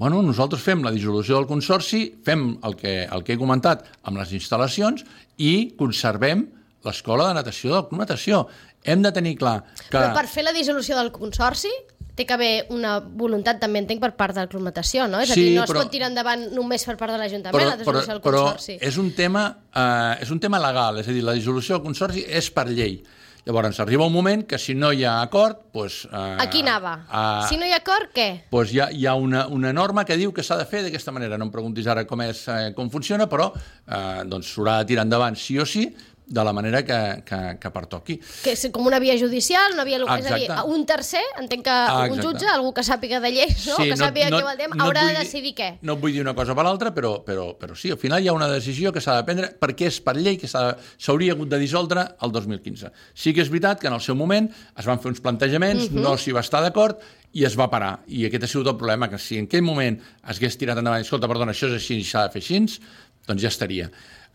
Bueno, 0.00 0.22
nosaltres 0.24 0.62
fem 0.64 0.80
la 0.86 0.94
dissolució 0.94 1.36
del 1.36 1.50
consorci, 1.50 2.06
fem 2.24 2.54
el 2.64 2.78
que, 2.78 2.94
el 3.04 3.26
que 3.26 3.34
he 3.34 3.40
comentat 3.42 3.84
amb 4.08 4.22
les 4.22 4.32
instal·lacions 4.38 5.04
i 5.36 5.74
conservem 5.76 6.46
l'escola 6.84 7.28
de 7.28 7.34
natació 7.34 7.74
del 7.74 7.86
Club 7.88 8.00
Natació. 8.00 8.46
Hem 8.84 9.02
de 9.04 9.12
tenir 9.12 9.36
clar 9.38 9.58
que... 9.76 9.92
Però 9.98 10.12
per 10.16 10.26
fer 10.28 10.44
la 10.46 10.52
dissolució 10.56 10.96
del 10.96 11.10
consorci 11.12 11.70
té 12.16 12.24
que 12.26 12.34
haver 12.34 12.66
una 12.74 12.98
voluntat, 13.00 13.60
també 13.62 13.78
entenc, 13.80 14.00
per 14.02 14.10
part 14.18 14.34
del 14.36 14.48
Club 14.50 14.64
Natació, 14.66 15.06
no? 15.08 15.20
És 15.24 15.30
a 15.30 15.34
Sí, 15.36 15.44
dir, 15.50 15.54
no 15.58 15.64
es 15.64 15.70
però- 15.70 15.84
pot 15.84 15.92
tirar 15.92 16.10
endavant 16.10 16.48
només 16.56 16.84
per 16.84 16.96
part 17.00 17.12
de 17.14 17.20
l'Ajuntament, 17.22 17.54
però, 17.56 17.68
la 17.70 17.76
però, 17.78 17.84
dissolució 17.84 18.12
del 18.16 18.22
però 18.24 18.42
Consorci. 18.50 18.78
és 18.80 18.98
un 19.00 19.12
tema 19.16 19.44
eh, 19.74 20.18
és 20.24 20.30
un 20.34 20.40
tema 20.40 20.58
legal, 20.60 20.98
és 21.00 21.08
a 21.08 21.12
dir, 21.16 21.22
la 21.24 21.32
dissolució 21.38 21.76
del 21.78 21.84
consorci 21.86 22.24
és 22.28 22.50
per 22.50 22.66
llei. 22.68 23.02
Llavors, 23.46 23.78
arriba 23.80 24.04
un 24.04 24.12
moment 24.12 24.42
que 24.44 24.58
si 24.60 24.74
no 24.76 24.90
hi 24.92 25.00
ha 25.08 25.22
acord, 25.22 25.62
doncs... 25.72 26.02
Eh, 26.12 26.36
Aquí 26.44 26.60
anava. 26.60 27.06
eh, 27.08 27.46
Si 27.48 27.56
no 27.56 27.64
hi 27.64 27.72
ha 27.72 27.78
acord, 27.80 28.10
què? 28.12 28.26
doncs 28.52 28.74
hi 28.74 28.80
ha, 28.84 28.90
hi 28.92 29.06
ha 29.08 29.14
una, 29.16 29.46
una 29.48 29.72
norma 29.72 30.04
que 30.04 30.18
diu 30.20 30.30
que 30.36 30.42
s'ha 30.44 30.58
de 30.60 30.66
fer 30.68 30.82
d'aquesta 30.84 31.10
manera. 31.10 31.38
No 31.40 31.46
em 31.48 31.50
preguntis 31.54 31.86
ara 31.88 32.04
com, 32.06 32.20
és, 32.20 32.42
eh, 32.52 32.74
com 32.76 32.90
funciona, 32.92 33.26
però 33.32 33.48
eh, 33.56 34.24
doncs 34.28 34.52
s'haurà 34.52 34.80
de 34.82 34.90
tirar 34.92 35.06
endavant 35.08 35.40
sí 35.40 35.56
o 35.58 35.64
sí 35.64 35.86
de 36.30 36.44
la 36.46 36.52
manera 36.54 36.84
que, 36.86 36.96
que, 37.26 37.38
que 37.58 37.70
pertoqui. 37.74 38.14
Que 38.44 38.52
és 38.54 38.60
com 38.70 38.86
una 38.86 39.00
via 39.02 39.16
judicial, 39.18 39.72
una 39.74 39.82
via... 39.84 39.98
És 39.98 40.08
a 40.30 40.36
dir, 40.38 40.44
Exacte. 40.46 40.70
un 40.70 40.84
tercer, 40.86 41.22
entenc 41.40 41.64
que 41.66 41.70
Ah, 41.74 42.04
un 42.06 42.14
exacte. 42.14 42.26
jutge, 42.28 42.46
algú 42.52 42.70
que 42.72 42.84
sàpiga 42.86 43.18
de 43.20 43.32
lleis, 43.34 43.66
no? 43.66 43.76
que 43.82 43.96
sàpiga 43.98 44.28
què 44.30 44.42
vol 44.46 44.56
dir, 44.60 44.68
et 44.68 44.76
haurà 44.78 45.02
vull 45.02 45.10
de 45.10 45.16
dir- 45.16 45.24
decidir 45.24 45.54
què. 45.58 45.70
No 45.82 45.96
et 45.98 46.00
vull 46.04 46.12
dir 46.14 46.22
una 46.22 46.34
cosa 46.38 46.54
per 46.54 46.62
l'altra, 46.64 46.92
però, 46.94 47.16
però, 47.26 47.48
però 47.58 47.74
sí, 47.74 47.90
al 47.90 47.98
final 47.98 48.22
hi 48.22 48.28
ha 48.30 48.32
una 48.36 48.46
decisió 48.48 48.92
que 48.94 49.00
s'ha 49.02 49.16
de 49.18 49.24
prendre 49.26 49.50
perquè 49.58 49.88
és 49.90 49.98
per 50.00 50.14
llei 50.16 50.38
que 50.38 50.46
s'ha- 50.46 50.76
s'hauria 50.96 51.32
hagut 51.34 51.48
de 51.50 51.58
dissoldre 51.58 52.06
el 52.22 52.30
2015. 52.30 52.92
Sí 53.12 53.34
que 53.34 53.42
és 53.42 53.50
veritat 53.50 53.80
que 53.82 53.88
en 53.90 53.94
el 53.98 54.00
seu 54.00 54.14
moment 54.14 54.46
es 54.78 54.86
van 54.86 55.00
fer 55.02 55.10
uns 55.10 55.20
plantejaments, 55.20 55.90
Mhm. 55.90 55.98
-huh. 55.98 56.02
no 56.02 56.16
s'hi 56.16 56.30
va 56.32 56.40
estar 56.46 56.62
d'acord 56.62 57.00
i 57.32 57.44
es 57.44 57.58
va 57.58 57.68
parar. 57.68 58.04
I 58.06 58.26
aquest 58.26 58.44
ha 58.44 58.46
sigut 58.46 58.68
el 58.68 58.76
problema, 58.76 59.10
que 59.10 59.18
si 59.18 59.36
en 59.38 59.44
aquell 59.46 59.62
moment 59.62 59.98
es 60.28 60.36
hagués 60.38 60.56
tirat 60.56 60.78
endavant, 60.78 61.00
escolta, 61.02 61.26
perdona, 61.26 61.50
això 61.52 61.66
és 61.66 61.74
així 61.74 61.98
i 61.98 62.04
s'ha 62.04 62.28
de 62.28 62.30
fer 62.38 62.40
així, 62.42 62.80
doncs 63.26 63.42
ja 63.42 63.48
estaria. 63.48 63.90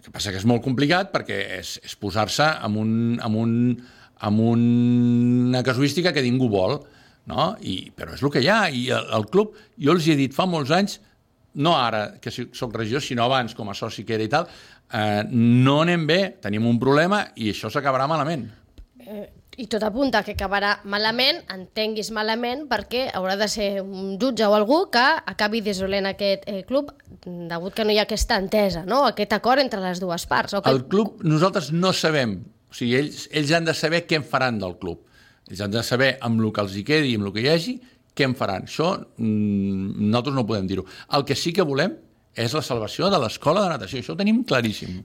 Que 0.06 0.13
passa 0.13 0.30
que 0.30 0.38
és 0.38 0.46
molt 0.46 0.62
complicat 0.62 1.10
perquè 1.13 1.39
és, 1.58 1.80
és 1.82 1.96
posar-se 1.98 2.46
amb, 2.46 2.78
un, 2.78 2.91
amb, 3.26 3.39
un, 3.41 3.56
amb 4.30 4.44
una 4.46 5.63
casuística 5.65 6.13
que 6.13 6.22
ningú 6.22 6.50
vol, 6.54 6.78
no? 7.32 7.48
I, 7.65 7.89
però 7.96 8.13
és 8.13 8.22
el 8.22 8.34
que 8.34 8.44
hi 8.46 8.52
ha, 8.54 8.60
i 8.70 8.86
el, 8.94 9.10
el 9.18 9.26
club, 9.34 9.58
jo 9.82 9.96
els 9.96 10.06
he 10.06 10.18
dit 10.20 10.36
fa 10.36 10.46
molts 10.50 10.74
anys, 10.76 11.00
no 11.56 11.74
ara 11.80 12.20
que 12.22 12.34
sóc 12.34 12.76
regidor, 12.76 13.02
sinó 13.02 13.26
abans 13.26 13.56
com 13.58 13.72
a 13.72 13.78
soci 13.78 14.06
que 14.06 14.18
era 14.18 14.28
i 14.28 14.32
tal, 14.32 14.46
eh, 14.91 15.24
no 15.32 15.80
anem 15.82 16.06
bé, 16.06 16.20
tenim 16.44 16.68
un 16.70 16.78
problema 16.82 17.24
i 17.39 17.50
això 17.54 17.72
s'acabarà 17.74 18.06
malament. 18.12 18.46
I 19.58 19.68
tot 19.72 19.84
apunta 19.88 20.20
que 20.26 20.34
acabarà 20.36 20.74
malament, 20.91 21.38
entenguis 21.54 22.10
malament, 22.12 22.65
perquè 22.68 23.06
haurà 23.15 23.38
de 23.39 23.48
ser 23.52 23.70
un 23.82 24.18
jutge 24.20 24.48
o 24.48 24.56
algú 24.58 24.82
que 24.91 25.04
acabi 25.32 25.62
dissolent 25.63 26.10
aquest 26.10 26.44
eh, 26.52 26.63
club 26.68 26.91
degut 27.24 27.78
que 27.78 27.86
no 27.88 27.96
hi 27.96 28.02
ha 28.02 28.04
aquesta 28.04 28.36
entesa, 28.41 28.84
no? 28.84 29.06
aquest 29.08 29.38
acord 29.38 29.63
entre 29.63 29.80
les 29.84 30.04
dues 30.04 30.28
parts. 30.28 30.58
O 30.58 30.62
que... 30.62 30.74
El 30.74 30.84
club, 30.91 31.24
nosaltres 31.24 31.72
no 31.72 31.94
sabem, 31.96 32.41
o 32.68 32.76
sigui, 32.76 32.98
ells, 33.00 33.30
ells 33.32 33.56
han 33.56 33.68
de 33.70 33.78
saber 33.78 34.04
què 34.10 34.20
en 34.20 34.28
faran 34.28 34.60
del 34.60 34.76
club. 34.82 35.06
Ells 35.48 35.63
han 35.63 35.72
de 35.72 35.84
saber 35.88 36.15
amb 36.26 36.41
el 36.41 36.52
que 36.52 36.65
els 36.65 36.76
hi 36.76 36.84
quedi 36.84 37.13
i 37.13 37.20
amb 37.20 37.30
el 37.30 37.36
que 37.36 37.46
hi 37.46 37.52
hagi, 37.54 37.78
què 38.15 38.28
en 38.28 38.36
faran. 38.36 38.68
Això 38.68 38.91
mm, 38.98 39.96
nosaltres 40.10 40.36
no 40.36 40.48
podem 40.50 40.68
dir-ho. 40.68 40.86
El 41.15 41.24
que 41.28 41.38
sí 41.39 41.56
que 41.56 41.63
volem 41.68 41.96
és 42.36 42.56
la 42.56 42.63
salvació 42.65 43.08
de 43.13 43.20
l'escola 43.24 43.63
de 43.63 43.76
natació. 43.76 44.02
Això 44.02 44.15
ho 44.15 44.20
tenim 44.20 44.44
claríssim. 44.48 45.00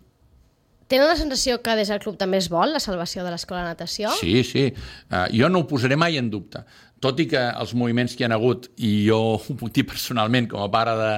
Tenen 0.91 1.07
la 1.07 1.15
sensació 1.15 1.61
que 1.63 1.77
des 1.79 1.91
del 1.93 2.01
club 2.03 2.17
també 2.19 2.41
es 2.43 2.49
vol 2.51 2.73
la 2.75 2.83
salvació 2.83 3.23
de 3.23 3.31
l'escola 3.31 3.63
de 3.63 3.71
natació? 3.71 4.11
Sí, 4.19 4.41
sí. 4.47 4.65
Uh, 5.07 5.29
jo 5.31 5.51
no 5.53 5.63
ho 5.63 5.69
posaré 5.71 5.99
mai 6.01 6.19
en 6.19 6.33
dubte. 6.33 6.65
Tot 7.01 7.21
i 7.23 7.29
que 7.31 7.41
els 7.41 7.71
moviments 7.79 8.17
que 8.17 8.27
hi 8.27 8.29
ha 8.29 8.35
hagut, 8.37 8.67
i 8.83 8.91
jo 9.07 9.21
ho 9.39 9.57
puc 9.61 9.71
dir 9.77 9.87
personalment 9.89 10.51
com 10.51 10.65
a 10.65 10.69
pare 10.73 10.97
de, 10.99 11.13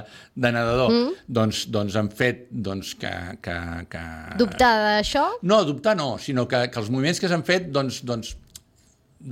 de 0.44 0.52
nedador, 0.54 0.92
mm. 0.92 1.24
doncs, 1.40 1.64
doncs 1.72 1.96
han 1.98 2.12
fet 2.12 2.44
doncs, 2.52 2.92
que, 3.00 3.12
que, 3.42 3.56
que... 3.90 4.04
Dubtar 4.42 4.72
d'això? 4.84 5.24
No, 5.48 5.62
dubtar 5.68 5.96
no, 5.98 6.12
sinó 6.20 6.44
que, 6.50 6.66
que 6.68 6.82
els 6.82 6.92
moviments 6.92 7.22
que 7.22 7.32
s'han 7.32 7.46
fet 7.48 7.72
doncs, 7.72 8.02
doncs, 8.06 8.36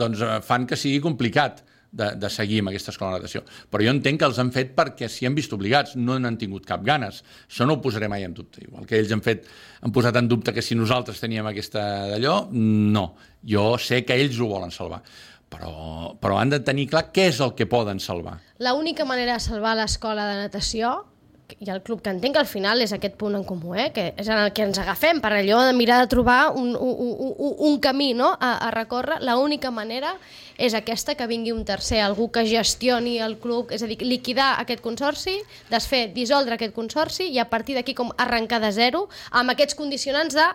doncs 0.03 0.25
eh, 0.25 0.39
fan 0.47 0.65
que 0.71 0.81
sigui 0.81 1.05
complicat 1.05 1.61
de, 1.91 2.13
de 2.21 2.31
seguir 2.31 2.61
amb 2.63 2.71
aquesta 2.71 2.93
escola 2.95 3.17
de 3.17 3.21
natació. 3.21 3.43
Però 3.71 3.85
jo 3.85 3.95
entenc 3.95 4.21
que 4.21 4.29
els 4.29 4.39
han 4.43 4.53
fet 4.55 4.75
perquè 4.77 5.09
s'hi 5.11 5.29
han 5.29 5.37
vist 5.39 5.53
obligats, 5.57 5.97
no 5.99 6.19
n'han 6.19 6.39
tingut 6.41 6.69
cap 6.69 6.85
ganes. 6.87 7.23
Això 7.49 7.67
no 7.67 7.79
ho 7.79 7.83
posaré 7.83 8.09
mai 8.11 8.27
en 8.27 8.37
dubte. 8.37 8.63
Igual 8.67 8.87
que 8.87 9.01
ells 9.01 9.13
han, 9.17 9.25
fet, 9.25 9.49
han 9.83 9.95
posat 9.95 10.21
en 10.21 10.31
dubte 10.31 10.55
que 10.57 10.65
si 10.65 10.79
nosaltres 10.79 11.21
teníem 11.23 11.51
aquesta 11.51 11.85
d'allò, 12.13 12.39
no. 12.53 13.11
Jo 13.47 13.75
sé 13.81 14.05
que 14.07 14.19
ells 14.19 14.39
ho 14.41 14.51
volen 14.51 14.75
salvar. 14.75 15.03
Però, 15.51 16.15
però 16.23 16.37
han 16.39 16.53
de 16.53 16.61
tenir 16.63 16.87
clar 16.93 17.09
què 17.11 17.27
és 17.33 17.41
el 17.43 17.57
que 17.59 17.67
poden 17.67 17.99
salvar. 17.99 18.37
La 18.63 18.77
única 18.79 19.05
manera 19.05 19.35
de 19.35 19.43
salvar 19.43 19.75
l'escola 19.75 20.29
de 20.31 20.37
natació 20.45 21.10
i 21.59 21.71
el 21.71 21.83
club 21.83 22.03
que 22.03 22.13
entenc 22.13 22.37
que 22.37 22.43
al 22.43 22.49
final 22.49 22.81
és 22.85 22.93
aquest 22.95 23.17
punt 23.21 23.35
en 23.37 23.45
comú, 23.45 23.75
eh? 23.75 23.91
que 23.95 24.11
és 24.17 24.29
en 24.29 24.39
el 24.39 24.53
que 24.57 24.65
ens 24.67 24.79
agafem 24.79 25.21
per 25.21 25.33
allò 25.35 25.63
de 25.67 25.75
mirar 25.77 26.01
de 26.03 26.09
trobar 26.13 26.53
un, 26.55 26.73
un, 26.77 26.95
un, 27.11 27.55
un 27.71 27.81
camí 27.83 28.13
no? 28.15 28.33
a, 28.39 28.53
a 28.69 28.71
recórrer, 28.75 29.21
l'única 29.27 29.73
manera 29.75 30.15
és 30.61 30.77
aquesta, 30.77 31.17
que 31.17 31.27
vingui 31.27 31.55
un 31.57 31.65
tercer, 31.65 32.03
algú 32.05 32.29
que 32.31 32.45
gestioni 32.47 33.19
el 33.25 33.39
club, 33.41 33.73
és 33.73 33.83
a 33.83 33.89
dir, 33.89 33.99
liquidar 34.05 34.53
aquest 34.61 34.85
consorci, 34.85 35.39
desfer, 35.71 36.11
dissoldre 36.15 36.59
aquest 36.59 36.77
consorci 36.77 37.31
i 37.33 37.41
a 37.41 37.49
partir 37.49 37.79
d'aquí 37.79 37.97
com 37.97 38.13
arrencar 38.21 38.61
de 38.61 38.73
zero 38.77 39.07
amb 39.31 39.55
aquests 39.55 39.79
condicionants 39.79 40.37
de 40.37 40.51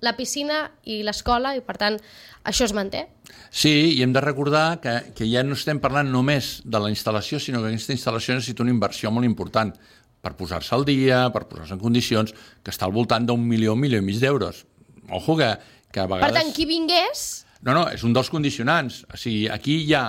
la 0.00 0.16
piscina 0.16 0.66
i 0.88 1.02
l'escola 1.04 1.54
i 1.56 1.64
per 1.64 1.76
tant 1.80 1.96
això 2.48 2.64
es 2.64 2.74
manté. 2.76 3.06
Sí, 3.52 3.96
i 3.96 4.02
hem 4.02 4.12
de 4.16 4.22
recordar 4.24 4.80
que, 4.80 4.94
que 5.16 5.28
ja 5.28 5.42
no 5.44 5.56
estem 5.58 5.80
parlant 5.80 6.08
només 6.12 6.60
de 6.64 6.80
la 6.80 6.90
instal·lació, 6.92 7.40
sinó 7.40 7.60
que 7.60 7.72
aquesta 7.72 7.96
instal·lació 7.96 8.36
necessita 8.36 8.64
una 8.64 8.72
inversió 8.72 9.12
molt 9.12 9.28
important 9.28 9.74
per 10.20 10.34
posar-se 10.38 10.74
al 10.76 10.84
dia, 10.88 11.26
per 11.34 11.46
posar-se 11.48 11.76
en 11.76 11.82
condicions, 11.82 12.34
que 12.64 12.72
està 12.72 12.88
al 12.88 12.96
voltant 12.96 13.26
d'un 13.28 13.40
milió, 13.40 13.74
un 13.76 13.82
milió 13.82 14.00
i 14.00 14.04
mig 14.04 14.20
d'euros. 14.20 14.64
Ojo 15.10 15.36
que, 15.38 15.54
que 15.92 16.02
a 16.02 16.08
vegades... 16.10 16.28
Per 16.28 16.36
tant, 16.36 16.52
qui 16.54 16.68
vingués 16.68 17.28
No, 17.60 17.74
no, 17.76 17.84
és 17.92 18.04
un 18.08 18.14
dels 18.16 18.30
condicionants. 18.32 19.02
O 19.12 19.18
sigui, 19.20 19.44
aquí 19.52 19.82
hi 19.84 19.92
ha 19.92 20.06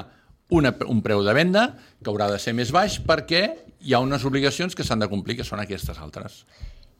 una, 0.55 0.71
un 0.87 1.01
preu 1.03 1.23
de 1.25 1.33
venda 1.35 1.65
que 1.99 2.11
haurà 2.11 2.29
de 2.31 2.37
ser 2.39 2.53
més 2.55 2.71
baix 2.71 2.99
perquè 3.03 3.41
hi 3.81 3.95
ha 3.95 3.99
unes 4.03 4.23
obligacions 4.27 4.75
que 4.77 4.85
s'han 4.87 5.03
de 5.03 5.09
complir, 5.11 5.35
que 5.39 5.47
són 5.47 5.59
aquestes 5.63 5.99
altres. 5.99 6.45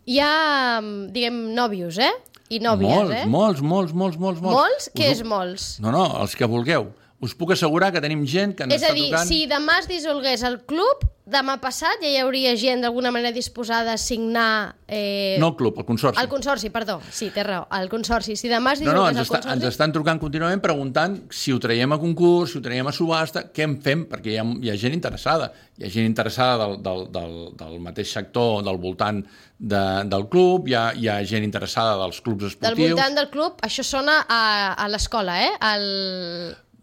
hi 0.06 0.18
ha, 0.20 0.82
diguem, 1.14 1.54
nòvios, 1.56 2.00
eh? 2.02 2.12
I 2.52 2.60
nòvies, 2.60 2.90
molts, 2.92 3.16
eh? 3.16 3.26
molts, 3.32 3.62
molts, 3.62 3.94
molts, 3.94 4.18
molts, 4.20 4.42
molts. 4.44 4.58
Molts? 4.58 4.90
Què 4.98 5.08
Us 5.08 5.22
és 5.22 5.24
molts? 5.24 5.68
No, 5.80 5.94
no, 5.96 6.04
els 6.20 6.36
que 6.36 6.50
vulgueu. 6.52 6.90
Us 7.22 7.36
puc 7.38 7.52
assegurar 7.54 7.92
que 7.94 8.02
tenim 8.02 8.24
gent 8.26 8.56
que 8.58 8.66
ens 8.66 8.74
És 8.74 8.82
a 8.82 8.88
està 8.90 8.96
dir, 8.98 9.10
trucant... 9.12 9.28
si 9.30 9.44
demà 9.46 9.76
es 9.84 9.88
dissolgués 9.88 10.42
el 10.48 10.56
club, 10.66 11.04
demà 11.32 11.60
passat 11.62 12.02
ja 12.02 12.10
hi 12.10 12.16
hauria 12.18 12.56
gent 12.58 12.82
d'alguna 12.82 13.12
manera 13.14 13.30
disposada 13.32 13.94
a 13.94 14.00
signar... 14.02 14.74
Eh, 14.90 15.38
No 15.40 15.52
el 15.52 15.56
club, 15.60 15.78
el 15.78 15.86
consorci. 15.86 16.20
El 16.20 16.28
consorci, 16.32 16.72
perdó. 16.74 16.96
Sí, 17.14 17.30
té 17.30 17.44
raó. 17.46 17.68
El 17.78 17.88
consorci. 17.94 18.34
Si 18.36 18.50
demà 18.50 18.74
es 18.74 18.82
No, 18.82 18.90
no, 18.90 19.06
dissolgués 19.06 19.12
ens, 19.12 19.20
el 19.20 19.28
està, 19.28 19.38
consorci... 19.38 19.54
ens 19.60 19.68
estan 19.70 19.94
trucant 19.94 20.20
contínuament 20.24 20.64
preguntant 20.66 21.20
si 21.30 21.54
ho 21.54 21.60
traiem 21.62 21.94
a 21.94 22.00
concurs, 22.02 22.52
si 22.56 22.58
ho 22.58 22.64
traiem 22.66 22.90
a 22.90 22.96
subhasta, 22.98 23.46
què 23.54 23.68
en 23.70 23.78
fem, 23.86 24.02
perquè 24.10 24.34
hi 24.34 24.40
ha, 24.42 24.48
hi 24.66 24.74
ha 24.74 24.76
gent 24.82 24.98
interessada. 24.98 25.52
Hi 25.78 25.86
ha 25.86 25.94
gent 25.94 26.10
interessada 26.10 26.58
del, 26.66 26.76
del, 26.82 27.06
del, 27.14 27.38
del 27.62 27.78
mateix 27.86 28.10
sector, 28.18 28.64
del 28.66 28.82
voltant 28.82 29.22
de, 29.62 29.84
del 30.10 30.26
club, 30.34 30.68
hi 30.68 30.74
ha, 30.74 30.88
hi 30.98 31.06
ha 31.08 31.20
gent 31.24 31.46
interessada 31.46 32.02
dels 32.02 32.18
clubs 32.26 32.48
Del 32.48 32.52
esportius. 32.56 32.96
voltant 32.98 33.22
del 33.22 33.30
club, 33.30 33.62
això 33.70 33.86
sona 33.86 34.24
a, 34.28 34.42
a 34.74 34.90
l'escola, 34.90 35.38
eh? 35.46 35.54
El... 35.70 35.88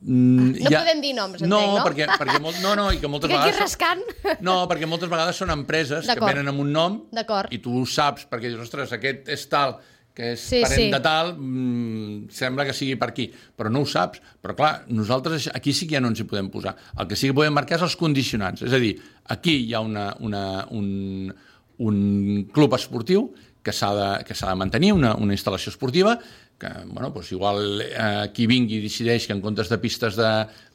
Mm, 0.01 0.53
No 0.63 0.71
hi 0.71 0.75
ha- 0.77 0.81
podem 0.85 1.01
dir 1.03 1.13
noms, 1.17 1.41
entenc, 1.43 1.51
no, 1.51 1.61
no? 1.79 1.85
Perquè, 1.85 2.07
perquè 2.21 2.39
molt, 2.41 2.61
no, 2.63 2.77
no, 2.79 2.85
i 2.95 3.01
que 3.03 3.09
moltes 3.11 3.31
Estic 3.31 3.41
aquí 3.41 3.51
vegades... 3.51 3.59
són- 3.59 3.67
rascant. 3.67 4.41
No, 4.47 4.55
perquè 4.71 4.87
moltes 4.87 5.11
vegades 5.11 5.37
són 5.43 5.51
empreses 5.51 6.07
que 6.07 6.21
venen 6.23 6.47
amb 6.53 6.63
un 6.63 6.71
nom 6.73 6.99
i 7.51 7.59
tu 7.65 7.81
ho 7.81 7.87
saps, 7.87 8.29
perquè 8.31 8.53
dius, 8.53 8.63
ostres, 8.63 8.93
aquest 8.95 9.27
és 9.35 9.47
tal, 9.51 9.75
que 10.15 10.33
és 10.37 10.41
Sí, 10.43 10.61
parent 10.63 10.81
sí. 10.81 10.87
de 10.95 11.01
tal, 11.03 11.33
mm, 11.39 12.31
sembla 12.31 12.65
que 12.67 12.73
sigui 12.75 12.95
per 12.99 13.11
aquí, 13.11 13.29
però 13.59 13.71
no 13.71 13.83
ho 13.83 13.87
saps. 13.91 14.23
Però 14.43 14.55
clar, 14.59 14.85
nosaltres 14.91 15.51
aquí 15.55 15.73
sí 15.75 15.87
que 15.87 15.95
ja 15.99 16.01
no 16.03 16.09
ens 16.15 16.23
hi 16.23 16.27
podem 16.31 16.49
posar. 16.51 16.77
El 16.99 17.07
que 17.11 17.15
sí 17.19 17.29
que 17.31 17.35
podem 17.35 17.55
marcar 17.55 17.79
és 17.79 17.87
els 17.87 17.95
condicionants. 17.99 18.63
És 18.67 18.73
a 18.75 18.79
dir, 18.83 18.97
aquí 19.35 19.59
hi 19.67 19.75
ha 19.75 19.81
una, 19.81 20.13
una, 20.21 20.67
un, 20.75 21.35
un 21.79 22.49
club 22.55 22.75
esportiu 22.75 23.33
que 23.63 23.73
s'ha 23.75 23.91
de, 23.95 24.25
que 24.25 24.35
de 24.35 24.55
mantenir, 24.59 24.93
una, 24.95 25.15
una 25.19 25.35
instal·lació 25.35 25.71
esportiva, 25.75 26.17
que 26.59 26.71
bueno, 26.87 27.11
doncs 27.15 27.31
igual 27.33 27.83
eh, 27.83 28.31
qui 28.35 28.49
vingui 28.51 28.81
decideix 28.83 29.29
que 29.29 29.37
en 29.37 29.43
comptes 29.45 29.71
de 29.71 29.79
pistes 29.79 30.19
de, 30.19 30.31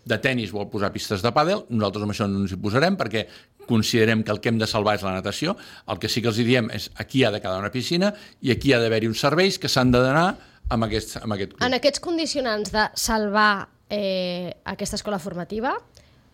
de 0.07 0.17
tennis 0.23 0.53
vol 0.55 0.69
posar 0.71 0.93
pistes 0.95 1.23
de 1.23 1.31
pàdel, 1.35 1.65
nosaltres 1.69 2.05
amb 2.05 2.15
això 2.15 2.27
no 2.29 2.43
ens 2.45 2.55
hi 2.55 2.59
posarem 2.63 2.95
perquè 2.99 3.25
considerem 3.67 4.23
que 4.23 4.31
el 4.31 4.39
que 4.43 4.51
hem 4.51 4.59
de 4.59 4.67
salvar 4.67 4.97
és 4.97 5.05
la 5.05 5.13
natació. 5.15 5.55
El 5.87 5.99
que 5.99 6.09
sí 6.11 6.23
que 6.23 6.31
els 6.31 6.39
diem 6.39 6.69
és 6.75 6.89
aquí 6.99 7.23
ha 7.23 7.31
de 7.31 7.39
quedar 7.43 7.59
una 7.59 7.71
piscina 7.71 8.13
i 8.41 8.51
aquí 8.51 8.73
ha 8.73 8.81
d'haver-hi 8.81 9.11
uns 9.11 9.23
serveis 9.23 9.59
que 9.59 9.71
s'han 9.71 9.91
de 9.91 10.01
donar 10.03 10.33
amb 10.69 10.87
aquest, 10.87 11.17
amb 11.21 11.35
aquest 11.35 11.55
club. 11.55 11.63
En 11.67 11.77
aquests 11.77 12.03
condicionants 12.03 12.73
de 12.73 12.87
salvar 12.99 13.67
eh, 13.89 14.51
aquesta 14.65 14.99
escola 14.99 15.19
formativa, 15.19 15.75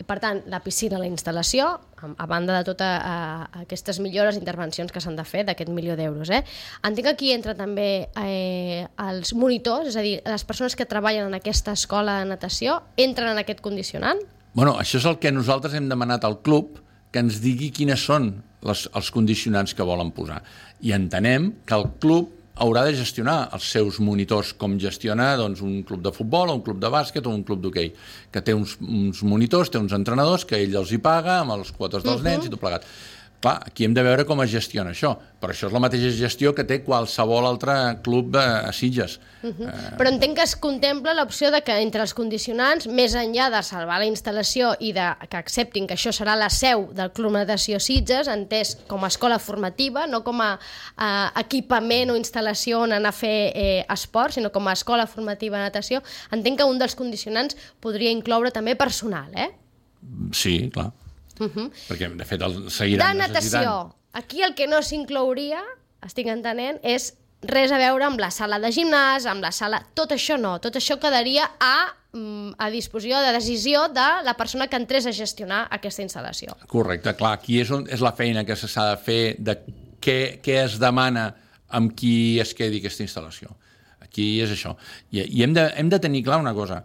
per 0.07 0.19
tant, 0.23 0.39
la 0.47 0.61
piscina, 0.63 0.99
la 1.01 1.07
instal·lació, 1.09 1.67
a, 1.99 2.25
banda 2.29 2.55
de 2.55 2.63
totes 2.67 3.03
aquestes 3.61 3.99
millores 3.99 4.39
intervencions 4.39 4.93
que 4.95 5.01
s'han 5.03 5.17
de 5.19 5.25
fer 5.27 5.43
d'aquest 5.47 5.71
milió 5.75 5.97
d'euros. 5.99 6.31
Eh? 6.31 6.41
Entenc 6.87 7.09
que 7.09 7.13
aquí 7.13 7.31
entra 7.35 7.55
també 7.57 8.07
eh, 8.15 8.87
els 9.09 9.33
monitors, 9.35 9.91
és 9.91 9.99
a 9.99 10.05
dir, 10.05 10.17
les 10.23 10.45
persones 10.47 10.77
que 10.79 10.87
treballen 10.89 11.27
en 11.27 11.39
aquesta 11.39 11.75
escola 11.75 12.19
de 12.21 12.29
natació, 12.31 12.79
entren 12.97 13.33
en 13.33 13.43
aquest 13.43 13.63
condicionant? 13.65 14.23
Bueno, 14.53 14.77
això 14.79 15.01
és 15.01 15.07
el 15.09 15.19
que 15.21 15.33
nosaltres 15.35 15.75
hem 15.77 15.91
demanat 15.91 16.25
al 16.25 16.39
club, 16.45 16.79
que 17.11 17.21
ens 17.21 17.41
digui 17.43 17.71
quines 17.73 18.01
són 18.05 18.31
les, 18.65 18.85
els 18.95 19.11
condicionants 19.11 19.75
que 19.75 19.85
volen 19.85 20.13
posar. 20.15 20.41
I 20.85 20.93
entenem 20.95 21.51
que 21.67 21.75
el 21.77 21.89
club 22.01 22.38
haurà 22.59 22.83
de 22.87 22.95
gestionar 22.97 23.49
els 23.55 23.67
seus 23.71 23.99
monitors 24.03 24.53
com 24.59 24.77
gestiona 24.81 25.31
doncs, 25.39 25.61
un 25.65 25.81
club 25.87 26.03
de 26.05 26.11
futbol 26.15 26.51
o 26.51 26.57
un 26.59 26.63
club 26.65 26.81
de 26.81 26.91
bàsquet 26.91 27.25
o 27.25 27.33
un 27.33 27.45
club 27.47 27.63
d'hoquei, 27.63 27.93
que 28.31 28.43
té 28.43 28.55
uns, 28.55 28.75
uns 28.83 29.23
monitors, 29.23 29.71
té 29.71 29.79
uns 29.81 29.95
entrenadors 29.95 30.45
que 30.45 30.59
ell 30.59 30.75
els 30.81 30.91
hi 30.91 30.99
paga 31.03 31.39
amb 31.43 31.55
els 31.57 31.71
quotes 31.71 32.03
dels 32.03 32.19
uh 32.19 32.21
-huh. 32.21 32.29
nens 32.29 32.45
i 32.45 32.49
tot 32.49 32.59
plegat. 32.59 32.85
Clar, 33.39 33.61
aquí 33.65 33.85
hem 33.87 33.93
de 33.95 34.03
veure 34.03 34.25
com 34.27 34.41
es 34.43 34.49
gestiona 34.51 34.91
això, 34.91 35.13
però 35.39 35.53
això 35.53 35.69
és 35.69 35.73
la 35.75 35.79
mateixa 35.79 36.09
gestió 36.11 36.51
que 36.55 36.65
té 36.67 36.81
qualsevol 36.83 37.45
altre 37.47 37.73
club 38.03 38.33
de, 38.33 38.41
a 38.67 38.73
Sitges. 38.75 39.15
Uh 39.41 39.53
-huh. 39.53 39.69
eh... 39.69 39.95
Però 39.97 40.11
entenc 40.11 40.35
que 40.35 40.43
es 40.43 40.55
contempla 40.57 41.13
l'opció 41.13 41.49
de 41.49 41.61
que 41.61 41.77
entre 41.79 42.01
els 42.01 42.13
condicionants, 42.13 42.87
més 42.87 43.15
enllà 43.15 43.49
de 43.49 43.63
salvar 43.63 43.99
la 43.99 44.05
instal·lació 44.05 44.75
i 44.79 44.91
de 44.91 45.07
que 45.29 45.37
acceptin 45.37 45.87
que 45.87 45.93
això 45.93 46.11
serà 46.11 46.35
la 46.35 46.49
seu 46.49 46.89
del 46.93 47.11
Club 47.11 47.31
Natació 47.31 47.79
Sitges, 47.79 48.27
entès 48.27 48.77
com 48.87 49.03
a 49.05 49.07
escola 49.07 49.39
formativa, 49.39 50.05
no 50.05 50.21
com 50.21 50.41
a, 50.41 50.59
a 50.97 51.31
equipament 51.39 52.11
o 52.11 52.17
instal·lació 52.17 52.79
on 52.79 52.91
anar 52.91 53.09
a 53.09 53.13
fer 53.13 53.51
eh, 53.55 53.85
esport, 53.89 54.33
sinó 54.33 54.51
com 54.51 54.67
a 54.67 54.73
escola 54.73 55.07
formativa 55.07 55.57
de 55.57 55.63
natació, 55.63 56.01
entenc 56.31 56.57
que 56.57 56.65
un 56.65 56.77
dels 56.77 56.95
condicionants 56.95 57.55
podria 57.79 58.11
incloure 58.11 58.51
també 58.51 58.75
personal, 58.75 59.31
eh? 59.33 59.51
Sí, 60.33 60.69
clar. 60.73 60.91
Uh 61.39 61.47
-huh. 61.47 61.71
Perquè, 61.89 62.15
de 62.15 62.25
fet, 62.25 62.41
el 62.41 62.69
seguiran 62.71 63.17
De 63.17 63.27
natació. 63.27 63.95
Aquí 64.13 64.41
el 64.41 64.55
que 64.55 64.67
no 64.67 64.81
s'inclouria, 64.81 65.61
estic 66.03 66.27
entenent, 66.27 66.79
és 66.83 67.13
res 67.41 67.71
a 67.71 67.77
veure 67.77 68.05
amb 68.05 68.19
la 68.19 68.31
sala 68.31 68.59
de 68.59 68.71
gimnàs, 68.73 69.25
amb 69.25 69.41
la 69.41 69.51
sala... 69.51 69.79
Tot 69.93 70.11
això 70.11 70.37
no, 70.39 70.57
tot 70.59 70.75
això 70.75 70.99
quedaria 70.99 71.45
a, 71.59 71.95
mm, 72.11 72.55
a 72.57 72.69
disposició 72.69 73.21
de 73.21 73.31
decisió 73.31 73.87
de 73.87 74.07
la 74.25 74.35
persona 74.35 74.67
que 74.67 74.75
entrés 74.75 75.05
a 75.05 75.11
gestionar 75.11 75.67
aquesta 75.71 76.03
instal·lació. 76.03 76.55
Correcte, 76.67 77.15
clar, 77.15 77.33
aquí 77.33 77.61
és, 77.61 77.71
on, 77.71 77.87
és 77.87 78.01
la 78.01 78.11
feina 78.11 78.43
que 78.45 78.55
s'ha 78.55 78.89
de 78.91 78.97
fer 78.97 79.35
de 79.39 79.55
què, 80.01 80.39
què 80.43 80.63
es 80.65 80.79
demana 80.79 81.29
amb 81.69 81.93
qui 81.95 82.39
es 82.41 82.53
quedi 82.53 82.81
aquesta 82.81 83.05
instal·lació. 83.05 83.55
Aquí 84.01 84.41
és 84.41 84.51
això. 84.51 84.75
I, 85.11 85.21
i 85.21 85.43
hem, 85.45 85.53
de, 85.53 85.69
hem 85.77 85.89
de 85.89 85.99
tenir 86.01 86.23
clar 86.25 86.39
una 86.41 86.53
cosa 86.57 86.83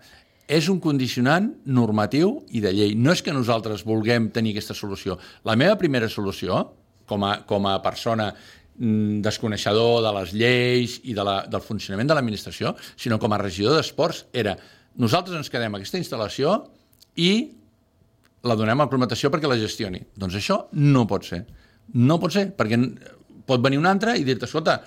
és 0.48 0.68
un 0.68 0.80
condicionant 0.82 1.48
normatiu 1.64 2.36
i 2.52 2.60
de 2.60 2.72
llei. 2.74 2.94
No 2.96 3.14
és 3.14 3.22
que 3.24 3.32
nosaltres 3.32 3.84
vulguem 3.86 4.28
tenir 4.34 4.52
aquesta 4.54 4.76
solució. 4.76 5.16
La 5.44 5.56
meva 5.56 5.78
primera 5.80 6.10
solució, 6.12 6.60
com 7.08 7.24
a, 7.24 7.38
com 7.48 7.66
a 7.68 7.78
persona 7.84 8.30
mm, 8.32 9.22
desconeixedor 9.24 10.02
de 10.04 10.12
les 10.20 10.36
lleis 10.36 10.98
i 11.04 11.16
de 11.16 11.24
la, 11.24 11.40
del 11.48 11.64
funcionament 11.64 12.10
de 12.10 12.16
l'administració, 12.18 12.74
sinó 12.96 13.18
com 13.20 13.32
a 13.32 13.40
regidor 13.40 13.78
d'esports, 13.78 14.26
era 14.32 14.56
nosaltres 15.00 15.36
ens 15.40 15.50
quedem 15.50 15.74
aquesta 15.74 15.98
instal·lació 15.98 16.58
i 17.18 17.32
la 18.44 18.56
donem 18.58 18.82
a 18.84 18.88
Club 18.90 19.08
perquè 19.08 19.48
la 19.48 19.58
gestioni. 19.58 20.02
Doncs 20.14 20.36
això 20.36 20.64
no 20.72 21.06
pot 21.08 21.24
ser. 21.24 21.44
No 21.94 22.18
pot 22.20 22.32
ser, 22.32 22.50
perquè 22.56 22.78
pot 23.48 23.62
venir 23.64 23.78
un 23.80 23.88
altre 23.88 24.16
i 24.18 24.24
dir-te, 24.24 24.46
escolta, 24.46 24.78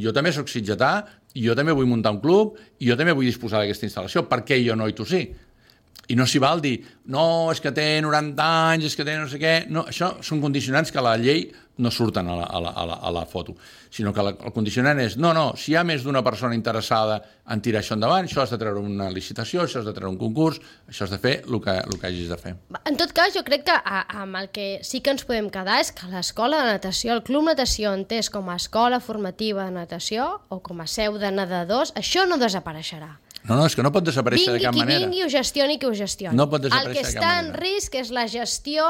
jo 0.00 0.12
també 0.12 0.32
sóc 0.32 0.48
sitgetà, 0.48 1.06
jo 1.44 1.54
també 1.58 1.74
vull 1.76 1.88
muntar 1.90 2.14
un 2.14 2.20
club, 2.22 2.56
i 2.80 2.88
jo 2.90 2.96
també 2.96 3.14
vull 3.16 3.28
disposar 3.28 3.62
d'aquesta 3.62 3.86
instal·lació, 3.88 4.24
per 4.30 4.42
què 4.48 4.60
jo 4.64 4.76
no 4.78 4.88
i 4.88 4.96
tu 4.96 5.04
sí? 5.08 5.26
I 6.08 6.14
no 6.14 6.26
s'hi 6.28 6.38
val 6.42 6.60
dir, 6.62 6.76
no, 7.10 7.50
és 7.50 7.60
que 7.62 7.72
té 7.74 7.86
90 8.02 8.48
anys, 8.70 8.90
és 8.90 8.94
que 8.98 9.06
té 9.06 9.16
no 9.18 9.26
sé 9.30 9.40
què... 9.42 9.54
No, 9.72 9.86
això 9.90 10.16
són 10.22 10.42
condicionants 10.42 10.92
que 10.94 11.02
la 11.02 11.16
llei 11.18 11.48
no 11.78 11.90
surten 11.90 12.28
a 12.28 12.36
la, 12.36 12.44
a 12.44 12.60
la, 12.60 12.70
a 12.70 12.84
la, 12.86 12.94
a 12.94 13.10
la 13.12 13.24
foto, 13.26 13.54
sinó 13.90 14.12
que 14.14 14.22
la, 14.24 14.32
el 14.32 14.52
condicionant 14.54 15.00
és, 15.02 15.16
no, 15.20 15.32
no, 15.36 15.50
si 15.60 15.72
hi 15.72 15.76
ha 15.76 15.82
més 15.84 16.04
d'una 16.06 16.22
persona 16.24 16.56
interessada 16.56 17.18
en 17.52 17.60
tirar 17.60 17.82
això 17.82 17.96
endavant, 17.98 18.24
això 18.24 18.42
has 18.44 18.54
de 18.54 18.58
treure 18.60 18.80
una 18.80 19.10
licitació, 19.12 19.66
això 19.66 19.82
has 19.82 19.88
de 19.88 19.92
treure 19.96 20.12
un 20.14 20.18
concurs, 20.20 20.60
això 20.88 21.04
has 21.04 21.12
de 21.12 21.20
fer 21.20 21.34
el 21.44 21.60
que, 21.64 21.76
el 21.76 22.00
que 22.00 22.08
hagis 22.08 22.32
de 22.32 22.40
fer. 22.40 22.54
En 22.88 22.96
tot 22.96 23.12
cas, 23.16 23.34
jo 23.36 23.44
crec 23.46 23.66
que 23.68 23.76
a, 23.76 24.06
amb 24.22 24.40
el 24.40 24.48
que 24.54 24.68
sí 24.86 25.02
que 25.04 25.12
ens 25.12 25.26
podem 25.28 25.50
quedar 25.52 25.82
és 25.82 25.92
que 25.92 26.08
l'escola 26.12 26.62
de 26.64 26.78
natació, 26.78 27.12
el 27.18 27.24
club 27.26 27.44
natació 27.50 27.92
entès 27.98 28.32
com 28.32 28.48
a 28.48 28.56
escola 28.56 29.02
formativa 29.04 29.68
de 29.68 29.76
natació 29.76 30.30
o 30.48 30.62
com 30.64 30.80
a 30.80 30.88
seu 30.88 31.20
de 31.20 31.34
nedadors, 31.34 31.92
això 31.98 32.24
no 32.30 32.40
desapareixerà. 32.40 33.18
No, 33.46 33.54
no, 33.54 33.66
és 33.66 33.76
que 33.78 33.82
no 33.86 33.92
pot 33.94 34.06
desaparèixer 34.06 34.50
vingui 34.50 34.62
de 34.62 34.66
cap 34.66 34.74
qui 34.74 34.82
manera. 34.82 35.04
Vingui, 35.06 35.22
ho 35.22 35.30
gestioni 35.30 35.78
qui 35.78 35.86
ho 35.86 35.94
gestioni. 35.94 36.34
No 36.36 36.48
pot 36.50 36.64
desaparèixer 36.66 36.90
El 36.90 36.96
que 36.98 37.06
de 37.06 37.14
està 37.14 37.38
en 37.38 37.52
manera. 37.52 37.62
risc 37.62 37.94
és 38.00 38.10
la 38.10 38.26
gestió 38.26 38.86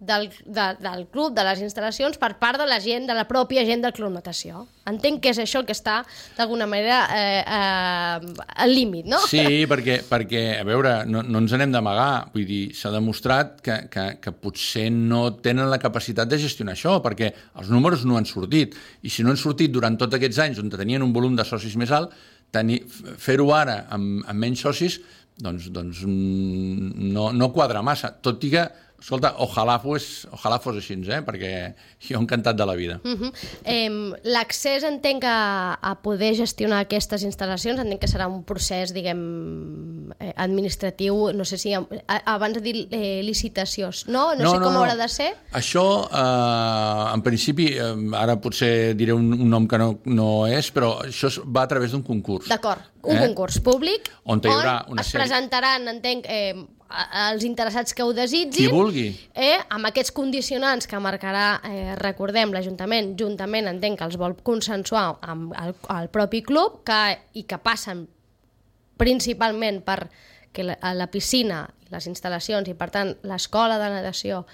del, 0.00 0.30
de, 0.46 0.64
del 0.80 1.04
club, 1.12 1.34
de 1.36 1.44
les 1.44 1.60
instal·lacions, 1.62 2.16
per 2.18 2.32
part 2.40 2.58
de 2.58 2.66
la 2.66 2.78
gent, 2.80 3.04
de 3.06 3.14
la 3.14 3.26
pròpia 3.28 3.62
gent 3.68 3.84
del 3.84 3.92
club 3.92 4.10
natació. 4.14 4.64
Entenc 4.88 5.20
que 5.22 5.30
és 5.34 5.38
això 5.42 5.60
el 5.60 5.66
que 5.68 5.76
està, 5.76 5.98
d'alguna 6.38 6.66
manera, 6.66 7.02
eh, 7.14 7.44
eh, 7.44 8.48
al 8.64 8.74
límit, 8.74 9.06
no? 9.12 9.20
Sí, 9.28 9.44
perquè, 9.70 10.00
perquè 10.08 10.42
a 10.58 10.64
veure, 10.66 11.04
no, 11.06 11.22
no 11.22 11.44
ens 11.44 11.54
anem 11.54 11.70
d'amagar. 11.76 12.32
Vull 12.34 12.48
dir, 12.48 12.62
s'ha 12.74 12.90
demostrat 12.96 13.60
que, 13.62 13.76
que, 13.92 14.06
que 14.24 14.32
potser 14.32 14.88
no 14.90 15.36
tenen 15.44 15.70
la 15.70 15.78
capacitat 15.78 16.32
de 16.32 16.40
gestionar 16.40 16.74
això, 16.74 16.96
perquè 17.04 17.30
els 17.60 17.70
números 17.70 18.02
no 18.08 18.18
han 18.18 18.26
sortit. 18.26 18.74
I 19.04 19.12
si 19.12 19.22
no 19.22 19.30
han 19.30 19.38
sortit 19.40 19.70
durant 19.70 20.00
tots 20.00 20.18
aquests 20.18 20.42
anys 20.48 20.64
on 20.64 20.72
tenien 20.72 21.04
un 21.04 21.12
volum 21.14 21.36
de 21.38 21.46
socis 21.46 21.76
més 21.78 21.92
alt, 21.94 22.16
fer-ho 23.18 23.50
ara 23.54 23.84
amb, 23.94 24.22
amb 24.26 24.46
menys 24.46 24.62
socis 24.66 24.98
doncs, 25.40 25.70
doncs 25.72 26.04
mm, 26.04 27.10
no, 27.14 27.30
no 27.32 27.50
quadra 27.54 27.82
massa, 27.82 28.12
tot 28.22 28.42
i 28.44 28.52
que 28.52 28.66
escolta, 29.00 29.32
ojalà 29.40 29.78
fos, 29.80 30.26
ojalà 30.32 30.58
fos 30.60 30.76
així, 30.80 30.98
eh? 31.08 31.20
perquè 31.26 31.50
jo 32.04 32.20
encantat 32.20 32.56
de 32.56 32.66
la 32.66 32.74
vida. 32.76 33.00
Uh 33.04 33.16
-huh. 33.16 33.32
eh, 33.64 33.88
L'accés 34.24 34.84
entenc 34.84 35.24
a, 35.24 35.78
a 35.80 35.94
poder 36.02 36.34
gestionar 36.36 36.80
aquestes 36.80 37.24
instal·lacions, 37.24 37.80
entenc 37.80 38.00
que 38.00 38.08
serà 38.08 38.28
un 38.28 38.44
procés, 38.44 38.92
diguem, 38.92 40.12
eh, 40.18 40.32
administratiu, 40.36 41.32
no 41.32 41.44
sé 41.44 41.58
si, 41.58 41.74
a, 41.74 41.84
abans 42.26 42.54
de 42.54 42.60
dir 42.60 42.88
eh, 42.90 43.22
licitacions, 43.22 44.06
no? 44.06 44.34
No, 44.34 44.44
no 44.44 44.50
sé 44.50 44.58
com 44.60 44.72
no, 44.72 44.80
haurà 44.80 44.96
de 44.96 45.08
ser. 45.08 45.34
Això, 45.52 46.08
eh, 46.12 47.14
en 47.14 47.22
principi, 47.22 47.66
eh, 47.78 47.94
ara 48.14 48.36
potser 48.40 48.94
diré 48.94 49.12
un, 49.12 49.32
un 49.32 49.48
nom 49.48 49.66
que 49.66 49.78
no, 49.78 50.00
no 50.04 50.46
és, 50.46 50.70
però 50.72 51.00
això 51.06 51.30
va 51.46 51.62
a 51.62 51.68
través 51.68 51.92
d'un 51.92 52.02
concurs. 52.02 52.48
D'acord, 52.48 52.80
un 53.02 53.16
eh? 53.16 53.20
concurs 53.26 53.60
públic 53.64 54.10
on, 54.24 54.42
hi 54.44 54.52
haurà 54.52 54.84
on 54.86 54.92
una 54.92 55.00
es 55.00 55.08
sèrie... 55.08 55.24
presentaran, 55.24 55.88
entenc, 55.88 56.26
eh, 56.28 56.54
els 56.90 57.44
interessats 57.46 57.94
que 57.94 58.02
ho 58.02 58.12
desitgin. 58.16 58.68
Qui 58.68 58.74
vulgui. 58.74 59.06
Eh, 59.34 59.58
amb 59.70 59.86
aquests 59.90 60.12
condicionants 60.14 60.88
que 60.90 60.98
marcarà, 61.02 61.60
eh, 61.64 61.94
recordem, 62.00 62.52
l'Ajuntament, 62.52 63.14
juntament 63.18 63.70
entenc 63.70 63.98
que 63.98 64.08
els 64.08 64.18
vol 64.20 64.34
consensuar 64.42 65.18
amb 65.22 65.54
el, 65.60 65.74
el 65.96 66.10
propi 66.10 66.42
club 66.42 66.82
que, 66.84 67.00
i 67.34 67.44
que 67.44 67.58
passen 67.62 68.06
principalment 69.00 69.80
per 69.86 70.10
que 70.52 70.64
la, 70.66 70.78
la 70.94 71.10
piscina 71.12 71.68
les 71.90 72.06
instal·lacions 72.06 72.68
i, 72.70 72.74
per 72.78 72.88
tant, 72.94 73.10
l'escola 73.26 73.76
de 73.80 73.88
natació 73.90 74.44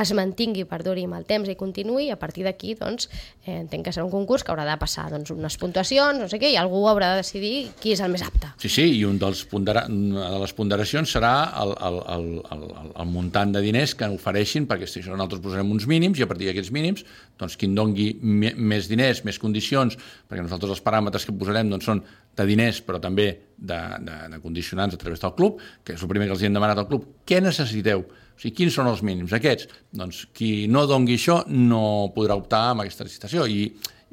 es 0.00 0.12
mantingui, 0.16 0.64
perduri 0.68 1.04
amb 1.06 1.16
el 1.18 1.26
temps 1.28 1.48
i 1.48 1.56
continuï, 1.58 2.06
i 2.08 2.12
a 2.12 2.18
partir 2.20 2.44
d'aquí, 2.46 2.74
doncs, 2.78 3.08
eh, 3.44 3.58
entenc 3.58 3.86
que 3.86 3.92
serà 3.94 4.06
un 4.06 4.12
concurs 4.12 4.44
que 4.44 4.52
haurà 4.52 4.66
de 4.68 4.76
passar 4.80 5.06
doncs, 5.12 5.32
unes 5.34 5.56
puntuacions, 5.60 6.20
no 6.20 6.28
sé 6.32 6.40
què, 6.40 6.50
i 6.52 6.58
algú 6.60 6.82
haurà 6.88 7.12
de 7.14 7.22
decidir 7.22 7.54
qui 7.80 7.92
és 7.94 8.02
el 8.04 8.12
més 8.12 8.24
apte. 8.26 8.50
Sí, 8.62 8.72
sí, 8.72 8.86
i 8.98 9.04
un 9.08 9.20
dels 9.20 9.44
pondera... 9.50 9.86
una 9.92 10.30
de 10.34 10.42
les 10.42 10.56
ponderacions 10.56 11.12
serà 11.16 11.34
el, 11.62 11.74
el, 11.88 12.00
el, 12.16 12.28
el, 12.56 12.66
el 12.88 13.10
muntant 13.12 13.52
de 13.56 13.64
diners 13.64 13.96
que 13.96 14.08
ofereixin, 14.12 14.68
perquè 14.68 14.88
si 14.88 15.04
nosaltres 15.04 15.44
posarem 15.44 15.72
uns 15.72 15.88
mínims, 15.88 16.20
i 16.20 16.24
a 16.24 16.30
partir 16.30 16.50
d'aquests 16.50 16.72
mínims, 16.72 17.04
doncs, 17.40 17.56
qui 17.60 17.68
en 17.68 17.76
dongui 17.76 18.12
més 18.22 18.88
diners, 18.88 19.24
més 19.28 19.40
condicions, 19.40 19.96
perquè 20.28 20.44
nosaltres 20.44 20.78
els 20.78 20.84
paràmetres 20.84 21.28
que 21.28 21.36
posarem 21.36 21.72
doncs, 21.72 21.88
són 21.88 22.04
de 22.36 22.46
diners, 22.48 22.82
però 22.84 23.00
també 23.02 23.26
de, 23.56 23.80
de, 24.04 24.20
de 24.34 24.40
condicionants 24.42 24.94
a 24.94 25.00
través 25.00 25.22
del 25.22 25.34
club, 25.38 25.60
que 25.84 25.96
és 25.96 26.04
el 26.04 26.10
primer 26.10 26.28
que 26.28 26.36
els 26.36 26.44
hem 26.46 26.56
demanat 26.56 26.82
al 26.82 26.88
club. 26.90 27.08
Què 27.26 27.40
necessiteu? 27.42 28.04
O 28.04 28.40
sigui, 28.40 28.54
quins 28.60 28.76
són 28.76 28.90
els 28.90 29.02
mínims? 29.06 29.32
Aquests? 29.36 29.70
Doncs 29.96 30.26
qui 30.36 30.68
no 30.68 30.84
dongui 30.88 31.16
això 31.16 31.40
no 31.48 32.12
podrà 32.14 32.36
optar 32.36 32.66
amb 32.72 32.84
aquesta 32.84 33.06
licitació. 33.08 33.48
I, 33.48 33.70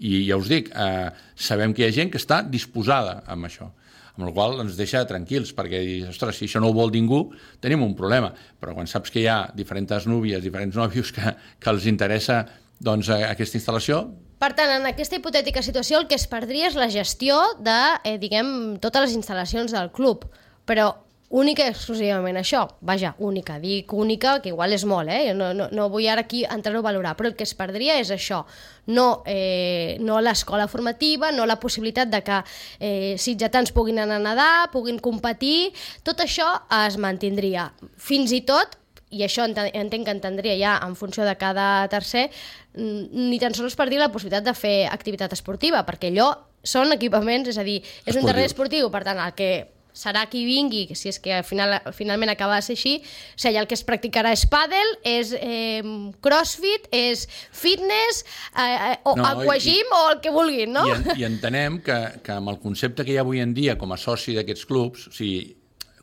i 0.08 0.26
ja 0.30 0.40
us 0.40 0.50
dic, 0.52 0.72
eh, 0.72 1.10
sabem 1.36 1.76
que 1.76 1.84
hi 1.84 1.90
ha 1.90 1.96
gent 2.00 2.14
que 2.14 2.22
està 2.22 2.42
disposada 2.48 3.22
amb 3.28 3.52
això 3.52 3.72
amb 4.14 4.28
el 4.28 4.34
qual 4.36 4.60
ens 4.62 4.76
deixa 4.78 5.02
tranquils, 5.10 5.56
perquè 5.58 5.80
dius, 5.82 6.12
ostres, 6.12 6.38
si 6.38 6.46
això 6.46 6.60
no 6.62 6.70
ho 6.70 6.76
vol 6.78 6.92
ningú, 6.94 7.24
tenim 7.64 7.82
un 7.82 7.96
problema. 7.98 8.30
Però 8.62 8.76
quan 8.78 8.90
saps 8.90 9.10
que 9.10 9.24
hi 9.24 9.30
ha 9.30 9.40
diferents 9.58 10.06
núvies, 10.06 10.44
diferents 10.44 10.78
nòvios 10.78 11.10
que, 11.16 11.34
que 11.58 11.72
els 11.72 11.88
interessa 11.90 12.44
doncs, 12.84 13.10
aquesta 13.10 13.58
instal·lació, 13.58 14.04
per 14.43 14.51
tant, 14.58 14.73
en 14.75 14.84
aquesta 14.89 15.15
hipotètica 15.15 15.62
situació 15.63 16.01
el 16.01 16.10
que 16.12 16.17
es 16.19 16.27
perdria 16.27 16.67
és 16.67 16.75
la 16.75 16.89
gestió 16.91 17.39
de, 17.63 17.79
eh, 18.03 18.17
diguem, 18.19 18.75
totes 18.84 19.06
les 19.06 19.15
instal·lacions 19.15 19.71
del 19.71 19.88
club. 19.95 20.25
Però 20.67 20.89
única 21.34 21.63
i 21.63 21.71
exclusivament 21.71 22.36
això. 22.38 22.65
Vaja, 22.82 23.13
única, 23.23 23.56
dic 23.60 23.93
única, 23.95 24.36
que 24.43 24.51
igual 24.51 24.75
és 24.75 24.84
molt, 24.86 25.10
eh? 25.10 25.32
No, 25.34 25.53
no, 25.56 25.69
no 25.71 25.88
vull 25.89 26.10
ara 26.12 26.25
aquí 26.27 26.43
entrar-ho 26.43 26.84
a 26.84 26.88
valorar, 26.89 27.15
però 27.15 27.32
el 27.32 27.38
que 27.39 27.47
es 27.47 27.56
perdria 27.56 27.95
és 28.01 28.12
això. 28.12 28.43
No, 28.86 29.23
eh, 29.25 29.95
no 30.03 30.19
l'escola 30.19 30.67
formativa, 30.67 31.32
no 31.32 31.47
la 31.47 31.60
possibilitat 31.63 32.12
de 32.12 32.21
que 32.27 32.43
eh, 32.79 33.15
sitgetans 33.17 33.71
puguin 33.71 34.03
anar 34.03 34.19
a 34.19 34.27
nedar, 34.27 34.53
puguin 34.75 34.99
competir, 34.99 35.71
tot 36.03 36.19
això 36.19 36.51
es 36.84 36.99
mantindria. 36.99 37.71
Fins 37.97 38.36
i 38.36 38.43
tot 38.43 38.75
i 39.13 39.23
això 39.26 39.45
entenc 39.45 40.08
que 40.08 40.15
entendria 40.15 40.56
ja 40.60 40.78
en 40.86 40.97
funció 40.99 41.28
de 41.28 41.36
cada 41.38 41.88
tercer, 41.93 42.30
ni 42.73 43.38
tan 43.42 43.54
sols 43.54 43.77
per 43.77 43.90
dir 43.92 44.02
la 44.02 44.10
possibilitat 44.12 44.48
de 44.48 44.56
fer 44.58 44.77
activitat 44.90 45.33
esportiva, 45.38 45.85
perquè 45.85 46.10
allò 46.12 46.31
són 46.63 46.96
equipaments, 46.96 47.52
és 47.52 47.60
a 47.60 47.63
dir, 47.67 47.81
és 47.83 47.85
Esportiu. 47.85 48.21
un 48.21 48.27
terreny 48.31 48.50
esportiu, 48.50 48.92
per 48.92 49.04
tant, 49.06 49.19
el 49.19 49.33
que 49.38 49.52
serà 49.94 50.23
qui 50.25 50.42
vingui, 50.48 50.88
si 50.98 51.12
és 51.12 51.19
que 51.21 51.35
al 51.38 51.44
final, 51.46 51.75
finalment 51.94 52.31
acaba 52.33 52.58
de 52.58 52.65
ser 52.65 52.73
així, 52.73 52.96
o 53.04 53.40
sigui, 53.44 53.60
el 53.62 53.67
que 53.69 53.77
es 53.77 53.83
practicarà 53.85 54.33
és 54.33 54.46
pàdel, 54.50 54.94
és 55.06 55.33
eh, 55.38 55.83
crossfit, 56.25 56.88
és 56.92 57.27
fitness, 57.54 58.23
eh, 58.58 58.65
eh, 58.65 58.96
o 59.06 59.13
No, 59.13 59.21
no, 59.21 59.44
aquagym 59.44 59.94
o 59.94 60.04
el 60.12 60.21
que 60.23 60.33
vulguin, 60.33 60.73
no? 60.73 60.88
I, 60.90 60.96
en, 60.98 61.12
I 61.13 61.27
entenem 61.29 61.77
que, 61.85 62.00
que 62.25 62.33
amb 62.33 62.50
el 62.50 62.58
concepte 62.63 63.06
que 63.06 63.13
hi 63.13 63.19
ha 63.21 63.27
avui 63.27 63.44
en 63.44 63.54
dia 63.54 63.77
com 63.77 63.94
a 63.94 64.00
soci 64.02 64.33
d'aquests 64.33 64.65
clubs, 64.65 65.12
o 65.12 65.13
sigui, 65.13 65.54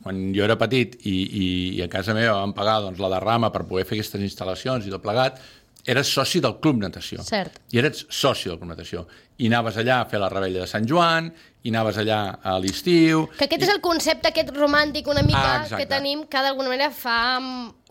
quan 0.03 0.31
jo 0.35 0.45
era 0.47 0.57
petit 0.61 0.97
i, 1.05 1.13
i, 1.13 1.47
i 1.79 1.83
a 1.85 1.89
casa 1.93 2.15
meva 2.17 2.39
vam 2.41 2.55
pagar 2.57 2.81
doncs, 2.87 3.01
la 3.03 3.11
derrama 3.13 3.51
per 3.53 3.67
poder 3.69 3.87
fer 3.89 3.99
aquestes 3.99 4.23
instal·lacions 4.25 4.87
i 4.89 4.93
tot 4.95 5.03
plegat, 5.05 5.41
eres 5.89 6.11
soci 6.13 6.41
del 6.45 6.59
Club 6.61 6.77
Natació. 6.83 7.23
Cert. 7.25 7.55
I 7.73 7.81
eres 7.81 8.07
soci 8.13 8.51
del 8.51 8.59
Club 8.61 8.75
Natació. 8.75 9.07
I 9.41 9.49
anaves 9.49 9.79
allà 9.81 10.03
a 10.03 10.09
fer 10.09 10.19
la 10.21 10.29
rebella 10.29 10.61
de 10.61 10.69
Sant 10.69 10.85
Joan, 10.89 11.31
i 11.65 11.71
anaves 11.73 11.97
allà 12.01 12.19
a 12.45 12.59
l'estiu... 12.61 13.23
Que 13.39 13.47
aquest 13.47 13.65
és 13.65 13.71
el 13.73 13.81
concepte 13.85 14.29
aquest 14.29 14.51
romàntic 14.57 15.09
una 15.09 15.23
mica 15.25 15.41
Ah, 15.41 15.63
exacte. 15.63 15.81
que 15.83 15.89
tenim 15.89 16.27
que 16.29 16.43
d'alguna 16.45 16.69
manera 16.73 16.91
fa 16.93 17.39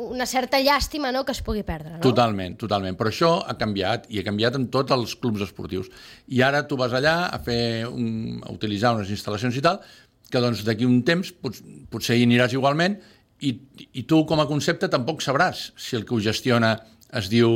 una 0.06 0.28
certa 0.30 0.60
llàstima 0.62 1.10
no? 1.14 1.24
que 1.26 1.34
es 1.34 1.42
pugui 1.46 1.64
perdre. 1.66 1.96
No? 1.98 2.04
Totalment, 2.06 2.58
totalment. 2.62 2.98
Però 2.98 3.10
això 3.10 3.32
ha 3.42 3.58
canviat, 3.58 4.06
i 4.14 4.22
ha 4.22 4.26
canviat 4.26 4.58
en 4.62 4.68
tots 4.74 4.94
els 4.94 5.16
clubs 5.22 5.42
esportius. 5.46 5.90
I 6.30 6.42
ara 6.46 6.62
tu 6.70 6.78
vas 6.78 6.94
allà 6.94 7.16
a 7.34 7.42
fer 7.42 7.88
un, 7.90 8.38
a 8.46 8.54
utilitzar 8.54 8.94
unes 8.98 9.10
instal·lacions 9.14 9.58
i 9.58 9.66
tal, 9.66 9.82
que 10.30 10.42
doncs 10.44 10.64
d'aquí 10.68 10.88
un 10.88 11.02
temps 11.08 11.32
pot, 11.42 11.58
potser 11.92 12.18
hi 12.20 12.26
aniràs 12.28 12.54
igualment, 12.58 13.00
i, 13.42 13.54
i 13.96 14.04
tu 14.08 14.24
com 14.28 14.42
a 14.44 14.48
concepte 14.50 14.90
tampoc 14.92 15.24
sabràs 15.24 15.70
si 15.80 15.96
el 15.96 16.06
que 16.06 16.16
ho 16.16 16.20
gestiona 16.24 16.76
es 17.16 17.30
diu... 17.32 17.50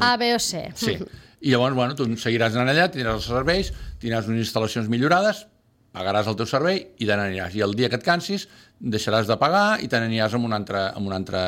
A, 0.00 0.14
B 0.20 0.32
o 0.34 0.38
C. 0.40 0.62
Sí. 0.78 0.96
I 1.46 1.52
llavors, 1.52 1.76
bueno, 1.76 1.96
tu 1.98 2.06
seguiràs 2.18 2.54
anant 2.56 2.72
allà, 2.72 2.86
tindràs 2.92 3.20
els 3.20 3.28
serveis, 3.28 3.72
tindràs 4.00 4.30
unes 4.30 4.46
instal·lacions 4.46 4.88
millorades, 4.90 5.44
pagaràs 5.96 6.28
el 6.30 6.36
teu 6.38 6.48
servei 6.48 6.80
i 7.00 7.08
te 7.08 7.16
n'aniràs. 7.16 7.56
I 7.56 7.64
el 7.64 7.76
dia 7.76 7.90
que 7.92 7.98
et 8.00 8.04
cansis 8.04 8.46
deixaràs 8.80 9.28
de 9.28 9.36
pagar 9.40 9.82
i 9.84 9.88
te 9.88 10.00
n'aniràs 10.00 10.36
amb 10.36 10.48
un 10.48 10.56
altre, 10.56 10.82
amb 10.96 11.08
un 11.08 11.14
altre, 11.16 11.42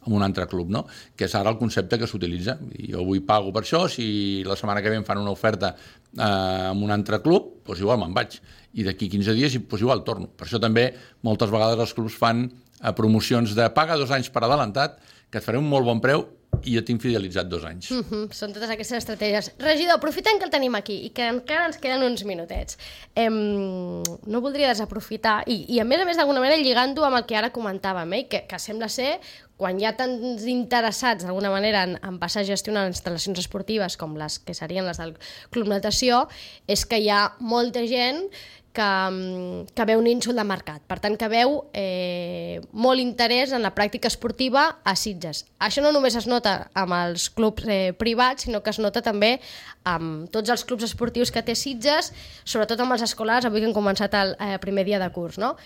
amb 0.00 0.16
un 0.16 0.26
altre 0.26 0.46
club, 0.50 0.70
no? 0.74 0.84
que 1.16 1.26
és 1.26 1.34
ara 1.38 1.52
el 1.52 1.58
concepte 1.60 1.98
que 1.98 2.08
s'utilitza. 2.10 2.58
Jo 2.90 3.02
avui 3.04 3.22
pago 3.26 3.54
per 3.54 3.64
això, 3.64 3.84
si 3.90 4.42
la 4.46 4.58
setmana 4.58 4.82
que 4.82 4.92
ve 4.92 5.00
em 5.00 5.06
fan 5.06 5.22
una 5.22 5.34
oferta 5.34 5.74
eh, 5.74 6.70
amb 6.70 6.86
un 6.86 6.94
altre 6.94 7.22
club, 7.24 7.60
doncs 7.66 7.82
igual 7.82 8.00
me'n 8.02 8.14
vaig. 8.16 8.38
I 8.74 8.84
d'aquí 8.86 9.08
15 9.10 9.34
dies, 9.34 9.56
doncs 9.58 9.82
igual 9.82 10.04
torno. 10.06 10.28
Per 10.30 10.46
això 10.46 10.60
també 10.62 10.90
moltes 11.26 11.50
vegades 11.50 11.80
els 11.86 11.94
clubs 11.96 12.18
fan 12.18 12.44
eh, 12.46 12.92
promocions 12.96 13.54
de 13.58 13.70
paga 13.74 13.98
dos 13.98 14.12
anys 14.14 14.30
per 14.30 14.44
adelantat, 14.46 15.00
que 15.30 15.38
et 15.38 15.46
faré 15.46 15.58
un 15.58 15.68
molt 15.70 15.86
bon 15.86 16.02
preu 16.02 16.26
i 16.66 16.74
jo 16.74 16.82
tinc 16.84 17.00
fidelitzat 17.02 17.48
dos 17.48 17.64
anys. 17.64 17.90
Mm. 17.90 18.04
Mhm, 18.04 18.32
Són 18.36 18.52
totes 18.52 18.70
aquestes 18.70 18.98
estratègies. 18.98 19.52
Regidor, 19.58 19.96
aprofitant 19.96 20.38
que 20.38 20.44
el 20.48 20.50
tenim 20.52 20.74
aquí 20.74 20.96
i 21.06 21.10
que 21.14 21.28
encara 21.30 21.66
ens 21.70 21.78
queden 21.78 22.02
uns 22.04 22.24
minutets, 22.24 22.76
em, 23.14 24.02
no 24.26 24.40
voldria 24.42 24.68
desaprofitar, 24.68 25.44
i, 25.46 25.64
i 25.72 25.80
a 25.80 25.84
més 25.84 26.00
a 26.00 26.04
més 26.08 26.18
d'alguna 26.18 26.42
manera 26.42 26.60
lligant-ho 26.60 27.06
amb 27.06 27.20
el 27.20 27.26
que 27.26 27.38
ara 27.38 27.52
comentàvem, 27.54 28.12
eh, 28.18 28.26
que, 28.28 28.44
que 28.50 28.58
sembla 28.58 28.88
ser 28.88 29.20
quan 29.60 29.78
hi 29.78 29.84
ha 29.84 29.92
tants 29.96 30.46
interessats 30.48 31.24
d'alguna 31.24 31.50
manera 31.52 31.84
en, 31.84 31.98
en 32.02 32.18
passar 32.18 32.42
a 32.42 32.48
gestionar 32.48 32.86
instal·lacions 32.88 33.38
esportives 33.42 33.98
com 34.00 34.16
les 34.16 34.38
que 34.40 34.56
serien 34.56 34.86
les 34.88 35.00
del 35.00 35.14
Club 35.52 35.68
Natació, 35.68 36.26
és 36.66 36.86
que 36.88 36.98
hi 36.98 37.10
ha 37.12 37.36
molta 37.40 37.84
gent 37.86 38.24
que, 38.72 38.82
mm, 38.82 39.74
que 39.74 39.84
veu 39.88 39.98
un 39.98 40.06
nínxol 40.06 40.36
de 40.38 40.44
mercat. 40.46 40.82
Per 40.86 40.98
tant, 41.02 41.16
que 41.18 41.28
veu 41.28 41.56
eh, 41.74 42.60
molt 42.72 43.02
interès 43.02 43.52
en 43.52 43.62
la 43.62 43.74
pràctica 43.74 44.10
esportiva 44.10 44.80
a 44.84 44.94
Sitges. 44.96 45.44
Això 45.58 45.82
no 45.82 45.92
només 45.92 46.16
es 46.16 46.28
nota 46.30 46.70
amb 46.74 46.94
els 46.94 47.28
clubs 47.34 47.66
eh, 47.66 47.92
privats, 47.98 48.46
sinó 48.46 48.62
que 48.62 48.70
es 48.70 48.78
nota 48.78 49.02
també 49.02 49.38
amb 49.84 50.30
tots 50.30 50.50
els 50.50 50.64
clubs 50.64 50.86
esportius 50.86 51.32
que 51.34 51.42
té 51.42 51.54
Sitges, 51.54 52.12
sobretot 52.44 52.80
amb 52.80 52.94
els 52.94 53.06
escolars, 53.06 53.46
avui 53.46 53.60
que 53.60 53.70
hem 53.70 53.76
començat 53.76 54.14
el 54.14 54.36
eh, 54.38 54.58
primer 54.62 54.86
dia 54.86 55.02
de 55.02 55.10
curs, 55.14 55.38
no? 55.38 55.56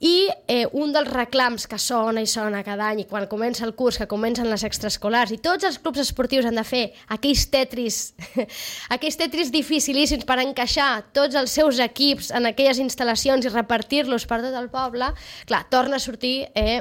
I 0.00 0.30
eh, 0.48 0.64
un 0.72 0.94
dels 0.94 1.10
reclams 1.12 1.66
que 1.68 1.76
sona 1.76 2.22
i 2.24 2.28
sona 2.30 2.62
cada 2.64 2.86
any 2.88 3.02
i 3.02 3.04
quan 3.08 3.26
comença 3.28 3.66
el 3.66 3.74
curs, 3.76 3.98
que 4.00 4.08
comencen 4.08 4.48
les 4.48 4.64
extraescolars 4.64 5.34
i 5.34 5.38
tots 5.44 5.66
els 5.68 5.76
clubs 5.76 6.00
esportius 6.00 6.48
han 6.48 6.56
de 6.56 6.64
fer 6.64 6.86
aquells 7.12 7.44
tetris, 7.52 7.98
aquells 8.96 9.20
tetris 9.20 9.52
dificilíssims 9.52 10.24
per 10.24 10.38
encaixar 10.40 10.88
tots 11.12 11.36
els 11.36 11.52
seus 11.52 11.82
equips 11.84 12.32
en 12.32 12.48
aquelles 12.48 12.80
instal·lacions 12.80 13.44
i 13.44 13.52
repartir-los 13.52 14.24
per 14.24 14.40
tot 14.46 14.56
el 14.56 14.70
poble, 14.72 15.12
clar, 15.44 15.66
torna 15.68 16.00
a 16.00 16.02
sortir 16.02 16.48
eh, 16.54 16.80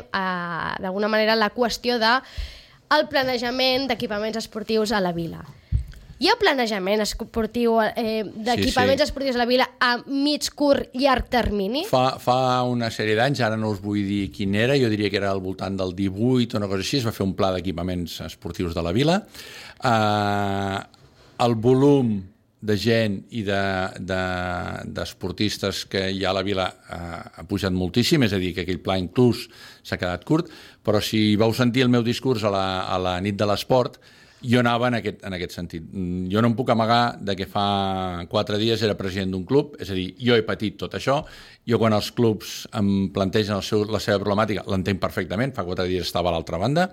d'alguna 0.80 1.12
manera 1.12 1.36
la 1.36 1.52
qüestió 1.52 2.00
de 2.00 2.16
el 2.96 3.10
planejament 3.12 3.92
d'equipaments 3.92 4.40
esportius 4.40 4.96
a 4.96 5.04
la 5.04 5.12
vila. 5.12 5.44
Hi 6.20 6.28
ha 6.28 6.34
planejament 6.36 7.00
esportiu 7.00 7.78
eh, 7.80 8.26
d'equipaments 8.28 8.98
Sí, 9.00 9.06
sí. 9.06 9.08
esportius 9.08 9.38
a 9.38 9.40
la 9.40 9.46
vila 9.48 9.70
a 9.80 9.94
mig, 10.12 10.50
curt, 10.52 10.90
llarg 11.00 11.30
termini? 11.32 11.86
Fa, 11.88 12.18
fa 12.20 12.36
una 12.68 12.90
sèrie 12.92 13.16
d'anys, 13.16 13.40
ara 13.46 13.56
no 13.56 13.70
us 13.72 13.80
vull 13.80 14.02
dir 14.04 14.26
quin 14.36 14.58
era, 14.60 14.76
jo 14.76 14.90
diria 14.92 15.08
que 15.08 15.16
era 15.22 15.30
al 15.32 15.40
voltant 15.40 15.78
del 15.80 15.96
18 15.96 16.58
o 16.58 16.60
una 16.60 16.68
cosa 16.68 16.84
així, 16.84 17.00
es 17.00 17.08
va 17.08 17.16
fer 17.16 17.24
un 17.24 17.32
pla 17.40 17.54
d'equipaments 17.56 18.18
esportius 18.28 18.76
de 18.76 18.84
la 18.84 18.92
vila. 18.92 19.16
Uh, 19.80 20.84
el 21.48 21.56
volum 21.56 22.12
de 22.60 22.76
gent 22.76 23.22
i 23.32 23.46
d'esportistes 23.48 24.04
de, 24.12 24.92
d'esportistes 25.00 25.86
que 25.88 26.04
hi 26.12 26.26
ha 26.28 26.34
a 26.34 26.38
la 26.42 26.44
vila 26.44 26.68
uh, 26.68 27.40
ha 27.40 27.48
pujat 27.48 27.72
moltíssim, 27.72 28.28
és 28.28 28.36
a 28.36 28.44
dir, 28.44 28.52
que 28.58 28.68
aquell 28.68 28.84
pla 28.84 29.00
inclús 29.00 29.48
s'ha 29.88 29.96
quedat 29.96 30.28
curt, 30.28 30.52
però 30.84 31.00
si 31.00 31.38
vau 31.40 31.56
sentir 31.56 31.88
el 31.88 31.96
meu 31.96 32.04
discurs 32.04 32.44
a 32.44 32.52
la, 32.52 32.66
a 32.92 33.00
la 33.00 33.22
nit 33.24 33.40
de 33.40 33.48
l'esport, 33.48 34.02
jo 34.42 34.60
anava 34.62 34.88
en 34.88 35.00
aquest, 35.00 35.24
en 35.28 35.36
aquest 35.36 35.56
sentit. 35.56 35.84
Mm, 35.92 36.28
Jo 36.32 36.42
no 36.42 36.52
em 36.52 36.56
puc 36.56 36.70
amagar 36.70 37.18
de 37.20 37.36
que 37.36 37.48
fa 37.50 38.26
quatre 38.30 38.58
dies 38.58 38.82
era 38.86 38.98
president 38.98 39.32
d'un 39.32 39.46
club, 39.46 39.76
és 39.80 39.90
a 39.90 39.98
dir, 39.98 40.14
jo 40.20 40.36
he 40.36 40.44
patit 40.48 40.78
tot 40.80 40.94
això, 40.96 41.24
jo 41.68 41.80
quan 41.80 41.94
els 41.94 42.12
clubs 42.12 42.68
em 42.74 43.10
plantegen 43.14 43.56
el 43.58 43.64
seu, 43.64 43.84
la 43.86 44.00
seva 44.00 44.20
problemàtica 44.22 44.64
l'entenc 44.68 45.02
perfectament, 45.02 45.54
fa 45.56 45.66
quatre 45.68 45.88
dies 45.90 46.08
estava 46.08 46.30
a 46.30 46.38
l'altra 46.38 46.58
banda, 46.62 46.90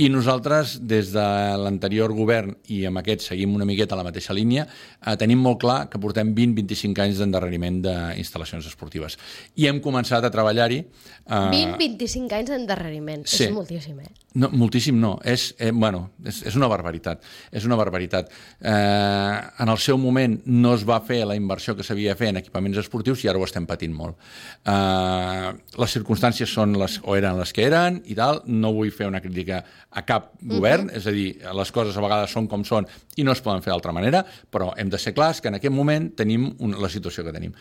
i 0.00 0.08
nosaltres, 0.08 0.78
des 0.88 1.10
de 1.12 1.24
l'anterior 1.60 2.14
govern, 2.16 2.54
i 2.72 2.78
amb 2.88 3.02
aquest 3.02 3.26
seguim 3.26 3.52
una 3.56 3.66
miqueta 3.68 3.98
la 3.98 4.06
mateixa 4.06 4.32
línia, 4.36 4.64
eh, 4.64 5.16
tenim 5.20 5.42
molt 5.44 5.60
clar 5.60 5.78
que 5.92 6.00
portem 6.00 6.32
20-25 6.36 7.04
anys 7.04 7.20
d'endarreriment 7.20 7.82
d'instal·lacions 7.84 8.70
esportives. 8.70 9.18
I 9.60 9.68
hem 9.68 9.82
començat 9.84 10.24
a 10.24 10.32
treballar-hi... 10.32 10.80
Eh, 11.26 11.42
20-25 11.52 12.38
anys 12.38 12.54
d'endarreriment. 12.54 13.28
Sí. 13.28 13.50
És 13.50 13.54
moltíssim, 13.54 14.00
eh? 14.00 14.20
no, 14.34 14.48
moltíssim 14.54 14.98
no, 15.00 15.18
és, 15.24 15.54
eh, 15.58 15.70
bueno, 15.70 16.10
és, 16.24 16.40
és 16.46 16.56
una 16.56 16.68
barbaritat, 16.70 17.24
és 17.52 17.64
una 17.66 17.76
barbaritat. 17.76 18.30
Eh, 18.60 19.36
en 19.64 19.72
el 19.72 19.78
seu 19.82 19.98
moment 19.98 20.38
no 20.46 20.74
es 20.76 20.84
va 20.86 21.00
fer 21.06 21.24
la 21.26 21.36
inversió 21.38 21.74
que 21.76 21.86
s'havia 21.86 22.14
de 22.14 22.20
fer 22.20 22.30
en 22.30 22.40
equipaments 22.40 22.78
esportius 22.84 23.24
i 23.24 23.30
ara 23.30 23.40
ho 23.40 23.46
estem 23.46 23.66
patint 23.66 23.94
molt. 23.96 24.16
Eh, 24.64 25.50
les 25.82 25.96
circumstàncies 25.98 26.50
són 26.50 26.78
les, 26.78 27.00
o 27.02 27.16
eren 27.18 27.38
les 27.40 27.52
que 27.52 27.66
eren 27.66 28.00
i 28.06 28.16
tal, 28.18 28.42
no 28.46 28.72
vull 28.76 28.94
fer 28.94 29.10
una 29.10 29.22
crítica 29.24 29.64
a 29.90 30.02
cap 30.06 30.32
govern, 30.40 30.86
uh 30.86 30.92
-huh. 30.92 30.96
és 30.96 31.06
a 31.06 31.10
dir, 31.10 31.38
les 31.54 31.72
coses 31.72 31.96
a 31.96 32.00
vegades 32.00 32.30
són 32.30 32.46
com 32.46 32.64
són 32.64 32.86
i 33.16 33.24
no 33.24 33.32
es 33.32 33.40
poden 33.40 33.62
fer 33.62 33.70
d'altra 33.70 33.92
manera, 33.92 34.24
però 34.50 34.72
hem 34.76 34.88
de 34.88 34.98
ser 34.98 35.14
clars 35.14 35.40
que 35.40 35.48
en 35.48 35.54
aquest 35.54 35.74
moment 35.74 36.14
tenim 36.14 36.54
una, 36.58 36.78
la 36.78 36.88
situació 36.88 37.24
que 37.24 37.32
tenim. 37.32 37.52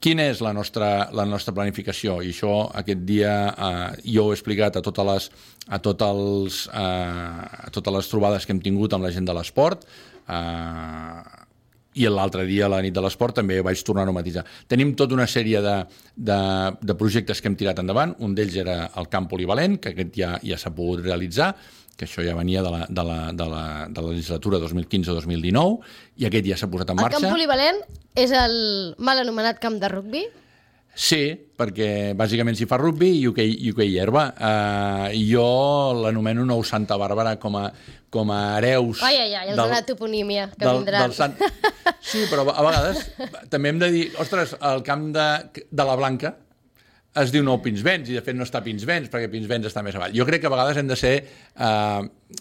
Quina 0.00 0.26
és 0.28 0.40
la 0.40 0.52
nostra, 0.52 1.08
la 1.12 1.24
nostra 1.24 1.54
planificació? 1.54 2.22
I 2.22 2.28
això 2.28 2.70
aquest 2.74 3.04
dia 3.08 3.48
eh, 3.48 4.02
jo 4.04 4.26
ho 4.26 4.30
he 4.32 4.34
explicat 4.34 4.76
a 4.76 4.82
totes 4.82 5.06
les, 5.06 5.30
a, 5.68 5.78
tot 5.78 6.02
els, 6.02 6.66
eh, 6.66 7.66
a 7.66 7.70
totes 7.72 7.94
les 7.94 8.08
trobades 8.08 8.46
que 8.46 8.52
hem 8.52 8.60
tingut 8.60 8.92
amb 8.92 9.04
la 9.04 9.10
gent 9.10 9.24
de 9.24 9.32
l'esport, 9.32 9.86
eh, 10.28 11.43
i 11.94 12.08
l'altre 12.10 12.44
dia, 12.48 12.66
a 12.66 12.72
la 12.72 12.80
nit 12.82 12.94
de 12.94 13.02
l'esport, 13.04 13.36
també 13.38 13.60
vaig 13.62 13.80
tornar 13.86 14.06
a 14.08 14.14
matisar. 14.14 14.44
Tenim 14.70 14.94
tota 14.98 15.14
una 15.14 15.26
sèrie 15.30 15.62
de, 15.62 15.76
de, 16.16 16.40
de 16.82 16.98
projectes 16.98 17.40
que 17.40 17.50
hem 17.50 17.56
tirat 17.58 17.80
endavant. 17.82 18.16
Un 18.24 18.34
d'ells 18.34 18.58
era 18.64 18.76
el 18.98 19.08
camp 19.12 19.28
polivalent, 19.30 19.78
que 19.78 19.94
aquest 19.94 20.14
ja, 20.18 20.34
ja 20.42 20.58
s'ha 20.60 20.74
pogut 20.74 21.04
realitzar, 21.04 21.52
que 21.94 22.08
això 22.08 22.24
ja 22.26 22.34
venia 22.34 22.62
de 22.66 22.70
la, 22.74 22.86
de 22.90 23.04
la, 23.06 23.18
de 23.32 23.48
la, 23.50 23.64
de 23.86 24.02
la 24.02 24.14
legislatura 24.14 24.58
2015-2019, 24.64 25.76
i 26.18 26.26
aquest 26.30 26.48
ja 26.50 26.58
s'ha 26.58 26.70
posat 26.72 26.90
en 26.90 26.98
El 26.98 27.06
marxa. 27.06 27.20
camp 27.22 27.36
polivalent 27.36 27.84
és 28.18 28.34
el 28.34 28.56
mal 28.98 29.22
anomenat 29.22 29.62
camp 29.62 29.78
de 29.82 29.90
rugbi? 29.92 30.24
Sí, 30.94 31.34
perquè 31.58 32.14
bàsicament 32.14 32.54
s'hi 32.54 32.68
fa 32.70 32.78
rugby 32.78 33.08
i 33.18 33.24
hoquei, 33.26 33.50
i 33.66 33.72
hoquei 33.74 33.96
herba. 33.98 34.28
Uh, 34.38 35.08
jo 35.26 35.46
l'anomeno 36.04 36.46
Nou 36.46 36.62
Santa 36.66 36.98
Bàrbara 37.00 37.34
com 37.42 37.58
a, 37.58 37.64
com 38.14 38.30
a 38.30 38.40
hereus... 38.60 39.02
Ai, 39.02 39.18
ai, 39.24 39.34
ai, 39.34 39.50
els 39.50 39.58
de 39.58 39.66
la 39.72 39.82
toponímia 39.86 40.46
que 40.54 40.62
del, 40.62 40.84
vindran. 40.84 41.08
del 41.08 41.16
Sant... 41.18 41.34
Sí, 42.04 42.26
però 42.30 42.46
a 42.46 42.62
vegades 42.62 43.02
també 43.50 43.72
hem 43.72 43.82
de 43.82 43.90
dir, 43.90 44.06
ostres, 44.22 44.54
el 44.62 44.82
camp 44.86 45.08
de, 45.16 45.28
de 45.66 45.86
la 45.88 45.98
Blanca 45.98 46.34
es 47.22 47.30
diu 47.30 47.44
nou 47.46 47.60
Pinsbens, 47.62 48.10
i 48.10 48.16
de 48.18 48.22
fet 48.26 48.34
no 48.34 48.46
està 48.46 48.60
Pinsbens, 48.64 49.10
perquè 49.10 49.28
Pinsbens 49.30 49.68
està 49.70 49.84
més 49.86 49.94
avall. 49.94 50.14
Jo 50.16 50.26
crec 50.26 50.42
que 50.42 50.50
a 50.50 50.54
vegades 50.54 50.80
hem 50.80 50.88
de 50.90 50.96
ser, 50.98 51.14
eh, 51.22 52.00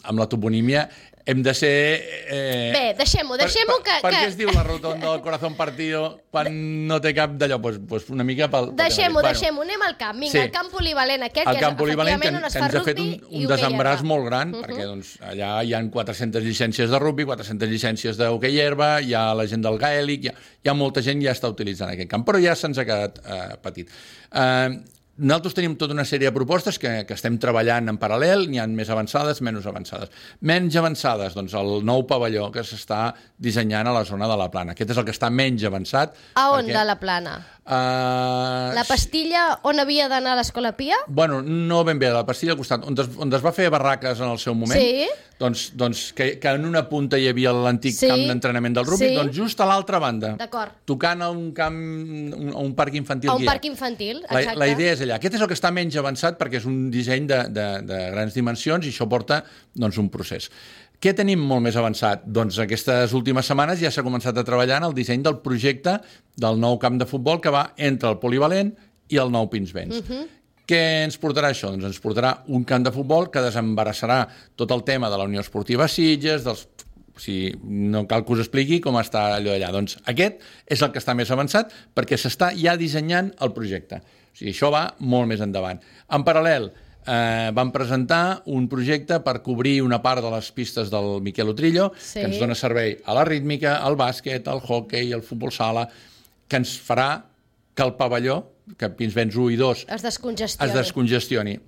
amb 0.10 0.22
la 0.22 0.26
toponímia, 0.30 0.88
hem 1.26 1.42
de 1.44 1.54
ser... 1.54 2.04
Eh, 2.28 2.72
Bé, 2.74 2.84
deixem-ho, 3.00 3.38
deixem-ho 3.40 3.78
per, 3.78 3.84
que... 3.86 3.96
Per, 3.96 4.02
per 4.04 4.12
que... 4.12 4.20
què 4.20 4.30
es 4.32 4.38
diu 4.40 4.52
la 4.52 4.64
rotonda 4.66 5.12
del 5.12 5.22
corazón 5.24 5.56
partido 5.56 6.04
quan 6.34 6.50
no 6.90 7.00
té 7.04 7.14
cap 7.16 7.38
d'allò? 7.40 7.60
Pues, 7.64 7.80
pues 7.88 8.10
una 8.12 8.26
mica 8.28 8.50
pel... 8.52 8.74
Deixem-ho, 8.80 9.14
bueno, 9.16 9.30
deixem-ho, 9.30 9.64
anem 9.64 9.86
al 9.88 9.96
camp. 10.00 10.20
Vinga, 10.20 10.34
Sí. 10.34 10.42
el 10.42 10.52
camp 10.52 10.72
polivalent 10.74 11.24
aquest, 11.28 11.48
el 11.48 11.60
que 11.60 11.64
camp 11.64 11.78
és 11.78 11.80
polivalent 11.80 12.20
que, 12.20 12.30
efectivament 12.30 12.42
on 12.42 12.50
es 12.50 12.54
que 12.54 12.60
fa 12.60 12.70
ens 12.70 12.76
ha 12.76 12.84
fet 12.88 13.00
un, 13.00 13.12
un 13.44 13.76
herba. 13.80 13.96
molt 14.10 14.28
gran, 14.28 14.56
perquè 14.58 14.88
doncs, 14.90 15.14
allà 15.24 15.52
hi 15.64 15.76
han 15.78 15.92
400 15.94 16.44
llicències 16.44 16.92
de 16.92 17.00
rugbi, 17.00 17.28
400 17.30 17.72
llicències 17.72 18.20
d'hoquei 18.20 18.60
herba, 18.60 18.98
hi 19.00 19.14
ha 19.14 19.30
la 19.38 19.48
gent 19.48 19.64
del 19.64 19.80
gaèlic, 19.80 20.26
hi 20.28 20.34
ha, 20.34 20.36
hi 20.64 20.72
ha 20.72 20.76
molta 20.76 21.02
gent 21.06 21.22
que 21.22 21.30
ja 21.30 21.38
està 21.38 21.52
utilitzant 21.52 21.94
aquest 21.94 22.12
camp, 22.12 22.26
però 22.28 22.42
ja 22.44 22.56
se'ns 22.60 22.82
ha 22.82 22.88
quedat 22.90 23.22
eh, 23.24 23.56
petit. 23.64 23.96
Eh, 24.34 24.70
nosaltres 25.18 25.54
tenim 25.54 25.76
tota 25.78 25.94
una 25.94 26.06
sèrie 26.08 26.30
de 26.30 26.34
propostes 26.36 26.80
que, 26.82 26.92
que 27.06 27.14
estem 27.14 27.38
treballant 27.42 27.92
en 27.92 28.00
paral·lel, 28.02 28.48
n'hi 28.50 28.62
ha 28.62 28.66
més 28.70 28.90
avançades, 28.90 29.44
menys 29.46 29.68
avançades. 29.70 30.14
Menys 30.42 30.78
avançades, 30.80 31.36
doncs 31.38 31.54
el 31.60 31.74
nou 31.86 32.06
pavelló 32.10 32.50
que 32.54 32.66
s'està 32.66 33.12
dissenyant 33.38 33.90
a 33.90 33.94
la 33.94 34.04
zona 34.10 34.30
de 34.32 34.38
la 34.40 34.50
Plana. 34.54 34.74
Aquest 34.74 34.96
és 34.96 35.02
el 35.02 35.06
que 35.06 35.14
està 35.14 35.30
menys 35.30 35.66
avançat. 35.70 36.18
A 36.34 36.50
on, 36.56 36.64
perquè, 36.64 36.80
de 36.80 36.86
la 36.90 36.98
plana? 37.02 37.36
Uh, 37.66 38.74
La 38.76 38.84
pastilla 38.84 39.44
on 39.64 39.80
havia 39.80 40.10
d'anar 40.12 40.34
a 40.34 40.40
l'Escola 40.42 40.74
Pia? 40.76 40.98
Bueno, 41.08 41.38
no 41.42 41.84
ben 41.88 42.00
bé, 42.02 42.10
la 42.12 42.26
pastilla 42.28 42.52
al 42.54 42.60
costat, 42.60 42.84
on 42.84 42.98
es, 43.00 43.08
on 43.18 43.32
es 43.32 43.44
va 43.46 43.54
fer 43.56 43.70
barraques 43.72 44.20
en 44.20 44.28
el 44.34 44.40
seu 44.42 44.54
moment, 44.54 44.76
Sí. 44.76 45.08
doncs, 45.40 45.70
doncs 45.80 46.02
que, 46.14 46.40
que 46.44 46.52
en 46.58 46.66
una 46.68 46.82
punta 46.90 47.18
hi 47.18 47.30
havia 47.32 47.54
l'antic 47.56 47.96
Sí. 47.96 48.10
camp 48.12 48.20
d'entrenament 48.28 48.76
del 48.76 48.86
rugby, 48.86 49.08
Sí. 49.14 49.16
doncs 49.16 49.36
just 49.38 49.62
a 49.64 49.66
l'altra 49.70 49.98
banda, 50.04 50.36
tocant 50.86 51.22
a 51.24 51.30
un 51.32 51.54
camp, 51.54 51.80
un, 52.36 52.52
a 52.54 52.60
un 52.60 52.76
parc 52.76 52.96
infantil 53.00 53.30
A 53.30 53.36
un 53.40 53.44
ha. 53.48 53.52
parc 53.54 53.66
infantil, 53.72 54.22
La, 54.30 54.42
exacte. 54.42 54.60
la 54.60 54.68
idea 54.68 54.92
és 54.94 55.02
allà. 55.02 55.16
Aquest 55.16 55.36
és 55.36 55.42
el 55.42 55.48
que 55.48 55.56
està 55.56 55.72
menys 55.72 55.96
avançat 55.96 56.38
perquè 56.38 56.58
és 56.60 56.66
un 56.66 56.92
disseny 56.92 57.28
de, 57.28 57.44
de, 57.48 57.68
de 57.82 58.10
grans 58.12 58.34
dimensions 58.34 58.86
i 58.86 58.90
això 58.92 59.08
porta 59.08 59.44
doncs, 59.74 59.98
un 59.98 60.10
procés. 60.10 60.50
Què 61.04 61.12
tenim 61.12 61.42
molt 61.44 61.66
més 61.66 61.76
avançat? 61.76 62.22
Doncs 62.32 62.56
aquestes 62.64 63.12
últimes 63.18 63.50
setmanes 63.50 63.82
ja 63.82 63.90
s'ha 63.92 64.06
començat 64.06 64.38
a 64.40 64.46
treballar 64.48 64.78
en 64.80 64.86
el 64.88 64.94
disseny 64.96 65.26
del 65.26 65.42
projecte 65.44 65.98
del 66.40 66.62
nou 66.62 66.78
camp 66.80 66.96
de 67.02 67.08
futbol 67.10 67.42
que 67.44 67.52
va 67.52 67.66
entre 67.76 68.14
el 68.14 68.22
polivalent 68.22 68.70
i 69.12 69.20
el 69.20 69.34
nou 69.34 69.50
Pinsbens. 69.52 70.00
Uh 70.00 70.04
-huh. 70.08 70.22
Què 70.64 71.04
ens 71.04 71.20
portarà 71.20 71.50
això? 71.52 71.72
Doncs 71.72 71.84
ens 71.84 72.00
portarà 72.00 72.38
un 72.48 72.64
camp 72.64 72.86
de 72.86 72.92
futbol 72.92 73.30
que 73.30 73.42
desembarassarà 73.42 74.30
tot 74.56 74.72
el 74.72 74.84
tema 74.84 75.10
de 75.10 75.18
la 75.18 75.26
Unió 75.26 75.42
Esportiva 75.42 75.90
Sitges, 75.90 76.46
dels 76.46 76.68
o 77.16 77.20
sigui, 77.20 77.54
no 77.64 78.08
cal 78.08 78.24
que 78.26 78.34
us 78.34 78.40
expliqui 78.40 78.80
com 78.80 78.96
està 78.96 79.36
allò 79.36 79.54
allà. 79.54 79.72
Doncs 79.72 79.98
aquest 80.06 80.40
és 80.66 80.82
el 80.82 80.92
que 80.92 81.00
està 81.00 81.14
més 81.14 81.30
avançat 81.30 81.72
perquè 81.94 82.18
s'està 82.18 82.56
ja 82.56 82.78
dissenyant 82.78 83.34
el 83.40 83.52
projecte. 83.54 83.98
O 83.98 84.36
sigui, 84.38 84.52
això 84.52 84.72
va 84.72 84.96
molt 85.00 85.28
més 85.28 85.42
endavant. 85.42 85.80
En 86.10 86.24
paral·lel, 86.24 86.72
eh, 87.08 87.52
vam 87.54 87.72
presentar 87.72 88.42
un 88.46 88.68
projecte 88.70 89.20
per 89.24 89.42
cobrir 89.44 89.82
una 89.84 90.02
part 90.02 90.22
de 90.24 90.32
les 90.32 90.52
pistes 90.52 90.90
del 90.92 91.22
Miquel 91.22 91.50
Utrillo, 91.50 91.92
Sí. 91.98 92.20
que 92.20 92.26
ens 92.28 92.40
dona 92.40 92.56
servei 92.56 92.98
a 93.06 93.14
la 93.14 93.26
rítmica, 93.26 93.78
al 93.84 93.96
bàsquet, 93.98 94.48
al 94.48 94.62
hockey, 94.62 95.12
al 95.14 95.22
futbol 95.24 95.52
sala, 95.52 95.88
que 96.48 96.58
ens 96.58 96.80
farà 96.80 97.24
que 97.74 97.84
el 97.84 97.94
pavelló, 97.96 98.52
que 98.78 98.90
Pinsbens 98.90 99.36
1 99.36 99.52
i 99.52 99.56
2, 99.58 99.86
Es 99.90 100.02
descongestioni. 100.02 100.70
es 100.70 100.76
descongestioni. 100.78 101.60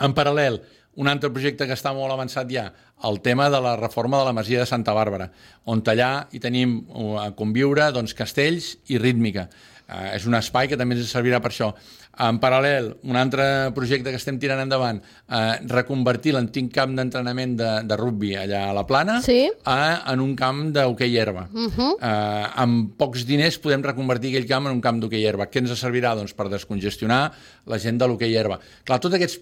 En 0.00 0.14
paral·lel, 0.14 0.60
un 0.96 1.08
altre 1.08 1.30
projecte 1.30 1.66
que 1.68 1.76
està 1.76 1.92
molt 1.94 2.12
avançat 2.12 2.48
ja, 2.50 2.72
el 3.04 3.20
tema 3.20 3.48
de 3.48 3.60
la 3.60 3.76
reforma 3.76 4.18
de 4.18 4.24
la 4.24 4.32
Masia 4.32 4.60
de 4.60 4.66
Santa 4.66 4.92
Bàrbara, 4.92 5.30
on 5.64 5.82
allà 5.86 6.26
hi 6.32 6.40
tenim 6.40 6.86
a 7.20 7.30
conviure 7.36 7.90
doncs, 7.92 8.14
castells 8.14 8.76
i 8.88 8.98
rítmica. 8.98 9.48
Uh, 9.90 10.14
és 10.14 10.26
un 10.26 10.34
espai 10.34 10.68
que 10.68 10.76
també 10.76 10.94
ens 10.94 11.10
servirà 11.10 11.40
per 11.42 11.50
això. 11.50 11.72
En 12.20 12.36
paral·lel, 12.36 12.90
un 13.08 13.16
altre 13.16 13.44
projecte 13.72 14.10
que 14.12 14.18
estem 14.20 14.36
tirant 14.38 14.60
endavant, 14.60 14.98
uh, 15.00 15.54
reconvertir 15.72 16.34
l'antic 16.36 16.66
camp 16.74 16.92
d'entrenament 16.98 17.54
de, 17.56 17.70
de 17.88 17.96
rugby 17.96 18.34
allà 18.36 18.66
a 18.68 18.74
la 18.76 18.82
Plana 18.86 19.20
Sí. 19.24 19.48
a, 19.64 20.02
en 20.12 20.20
un 20.20 20.34
camp 20.36 20.66
d'hoquei 20.74 21.16
herba. 21.16 21.46
Uh 21.52 21.68
-huh. 21.70 21.92
uh, 21.96 22.60
amb 22.60 22.92
pocs 22.98 23.24
diners 23.24 23.56
podem 23.58 23.82
reconvertir 23.82 24.30
aquell 24.34 24.46
camp 24.46 24.66
en 24.66 24.72
un 24.72 24.80
camp 24.80 25.00
d'hoquei 25.00 25.24
herba. 25.24 25.46
Què 25.50 25.58
ens 25.64 25.72
servirà? 25.80 26.14
Doncs 26.14 26.34
per 26.34 26.48
descongestionar 26.50 27.32
la 27.66 27.78
gent 27.78 27.98
de 27.98 28.06
l'hoquei 28.06 28.36
herba. 28.36 28.60
Clar, 28.84 29.00
tots 29.00 29.14
aquests 29.14 29.40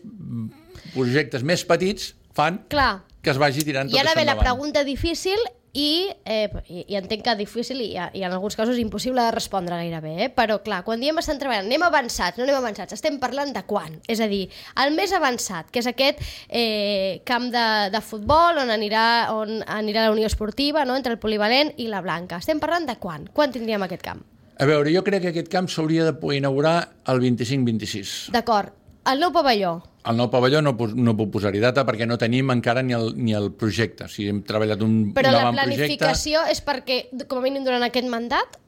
projectes 0.95 1.43
més 1.43 1.65
petits 1.65 2.15
fan 2.37 2.61
Clar, 2.71 3.01
que 3.23 3.31
es 3.35 3.39
vagi 3.41 3.65
tirant 3.67 3.89
tot 3.91 3.97
I 3.97 4.01
ara 4.01 4.11
això 4.13 4.19
ve 4.21 4.25
la 4.25 4.33
endavant. 4.33 4.45
pregunta 4.47 4.85
difícil 4.85 5.39
i, 5.79 6.11
eh, 6.25 6.49
i, 6.69 6.85
i 6.93 6.97
entenc 6.99 7.23
que 7.27 7.35
difícil 7.39 7.81
i, 7.85 7.91
i 7.95 8.25
en 8.27 8.33
alguns 8.33 8.57
casos 8.59 8.79
impossible 8.83 9.23
de 9.23 9.35
respondre 9.35 9.79
gairebé, 9.79 10.15
eh? 10.27 10.29
però 10.35 10.59
clar, 10.65 10.83
quan 10.87 11.03
diem 11.03 11.21
estem 11.23 11.39
treballant, 11.41 11.69
anem 11.69 11.85
avançats, 11.87 12.39
no 12.39 12.47
anem 12.47 12.59
avançats, 12.59 12.97
estem 12.97 13.19
parlant 13.23 13.53
de 13.55 13.63
quan? 13.69 13.99
És 14.11 14.23
a 14.25 14.29
dir, 14.31 14.47
el 14.83 14.97
més 14.97 15.15
avançat, 15.15 15.71
que 15.71 15.83
és 15.83 15.91
aquest 15.91 16.23
eh, 16.49 17.21
camp 17.29 17.51
de, 17.55 17.67
de 17.95 18.03
futbol 18.05 18.63
on 18.65 18.73
anirà, 18.75 19.05
on 19.37 19.61
anirà 19.79 20.09
la 20.09 20.17
Unió 20.17 20.27
Esportiva, 20.27 20.85
no? 20.89 20.97
entre 20.99 21.15
el 21.15 21.23
polivalent 21.23 21.75
i 21.79 21.89
la 21.93 22.03
Blanca. 22.05 22.43
Estem 22.43 22.63
parlant 22.63 22.89
de 22.89 22.99
quan? 22.99 23.29
Quan 23.35 23.55
tindríem 23.55 23.87
aquest 23.87 24.05
camp? 24.07 24.25
A 24.59 24.67
veure, 24.67 24.91
jo 24.91 25.05
crec 25.07 25.23
que 25.23 25.31
aquest 25.31 25.53
camp 25.53 25.69
s'hauria 25.71 26.09
de 26.09 26.17
poder 26.19 26.41
inaugurar 26.41 26.79
el 27.07 27.23
25-26. 27.23 28.33
D'acord. 28.35 28.75
El 29.09 29.23
nou 29.23 29.33
pavelló. 29.33 29.79
El 30.09 30.17
nou 30.17 30.29
pavelló 30.33 30.61
no, 30.65 30.75
no 30.97 31.15
puc 31.17 31.31
posar-hi 31.35 31.61
data 31.63 31.85
perquè 31.89 32.07
no 32.09 32.17
tenim 32.21 32.51
encara 32.55 32.83
ni 32.85 32.95
el, 32.97 33.11
ni 33.17 33.35
el 33.37 33.51
projecte. 33.53 34.07
O 34.07 34.13
sigui, 34.13 34.31
hem 34.33 34.43
treballat 34.47 34.83
un, 34.85 34.97
Però 35.17 35.33
un 35.33 35.37
la 35.37 35.43
avantprojecte. 35.49 35.85
planificació 35.99 36.45
és 36.53 36.63
perquè, 36.65 36.99
com 37.29 37.41
a 37.41 37.45
mínim 37.45 37.65
durant 37.67 37.85
aquest 37.87 38.09
mandat, 38.13 38.59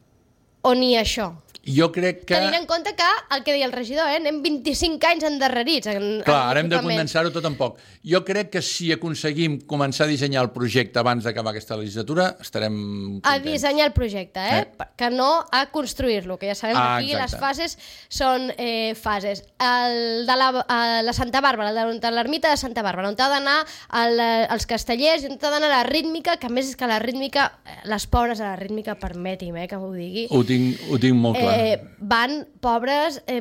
o 0.63 0.75
ni 0.75 0.97
això? 0.97 1.33
Jo 1.61 1.91
crec 1.93 2.23
que... 2.25 2.33
Tenint 2.35 2.55
en 2.57 2.65
compte 2.67 2.95
que, 2.97 3.07
el 3.37 3.43
que 3.45 3.53
deia 3.53 3.67
el 3.69 3.73
regidor, 3.73 4.09
eh, 4.09 4.17
anem 4.17 4.39
25 4.43 5.07
anys 5.11 5.27
endarrerits 5.29 5.91
en, 5.93 6.05
Clar, 6.25 6.39
en 6.47 6.51
ara 6.55 6.61
hem 6.63 6.71
de 6.73 6.79
condensar-ho 6.81 7.31
tot 7.35 7.45
en 7.45 7.55
poc. 7.59 7.77
Jo 8.01 8.23
crec 8.25 8.49
que 8.55 8.63
si 8.65 8.89
aconseguim 8.95 9.59
començar 9.69 10.07
a 10.07 10.11
dissenyar 10.11 10.41
el 10.47 10.49
projecte 10.55 10.99
abans 11.03 11.27
d'acabar 11.29 11.53
aquesta 11.53 11.77
legislatura, 11.77 12.31
estarem 12.41 12.79
A 13.21 13.35
contents. 13.37 13.45
dissenyar 13.45 13.91
el 13.91 13.93
projecte, 13.93 14.41
eh? 14.41 14.63
Sí. 14.73 14.87
Que 14.97 15.11
no 15.13 15.45
a 15.53 15.67
construir-lo, 15.71 16.39
que 16.41 16.49
ja 16.49 16.55
sabem 16.57 16.77
que 16.77 16.81
Ah, 16.83 16.97
aquí 16.97 17.13
les 17.13 17.29
exacte. 17.29 17.45
fases 17.45 17.77
són 18.09 18.49
eh, 18.57 18.95
fases. 18.97 19.45
El 19.61 20.25
de 20.27 20.37
la, 20.41 20.49
a 20.67 20.81
la 21.05 21.13
Santa 21.13 21.43
Bàrbara, 21.45 21.75
el 21.85 22.01
de 22.01 22.11
l'ermita 22.11 22.49
de 22.49 22.57
Santa 22.57 22.81
Bàrbara, 22.83 23.13
on 23.13 23.21
ha 23.21 23.29
d'anar 23.37 23.59
el, 24.01 24.19
els 24.49 24.65
castellers, 24.67 25.29
on 25.29 25.37
ha 25.37 25.53
d'anar 25.53 25.69
la 25.69 25.85
rítmica, 25.85 26.39
que 26.41 26.49
a 26.49 26.51
més 26.51 26.73
és 26.73 26.75
que 26.81 26.89
la 26.89 26.99
rítmica, 27.05 27.51
eh, 27.69 27.83
les 27.85 28.09
pobres 28.09 28.41
a 28.41 28.55
la 28.55 28.57
rítmica, 28.57 28.97
permeti'm 28.97 29.61
eh, 29.61 29.69
que 29.69 29.77
ho 29.77 29.93
digui, 29.93 30.27
Ho 30.33 30.43
tinc, 30.51 30.83
ho 30.91 30.99
tinc 31.01 31.17
molt 31.17 31.39
clar. 31.39 31.55
eh, 31.57 31.79
van 32.01 32.41
pobres... 32.61 33.21
Eh, 33.31 33.41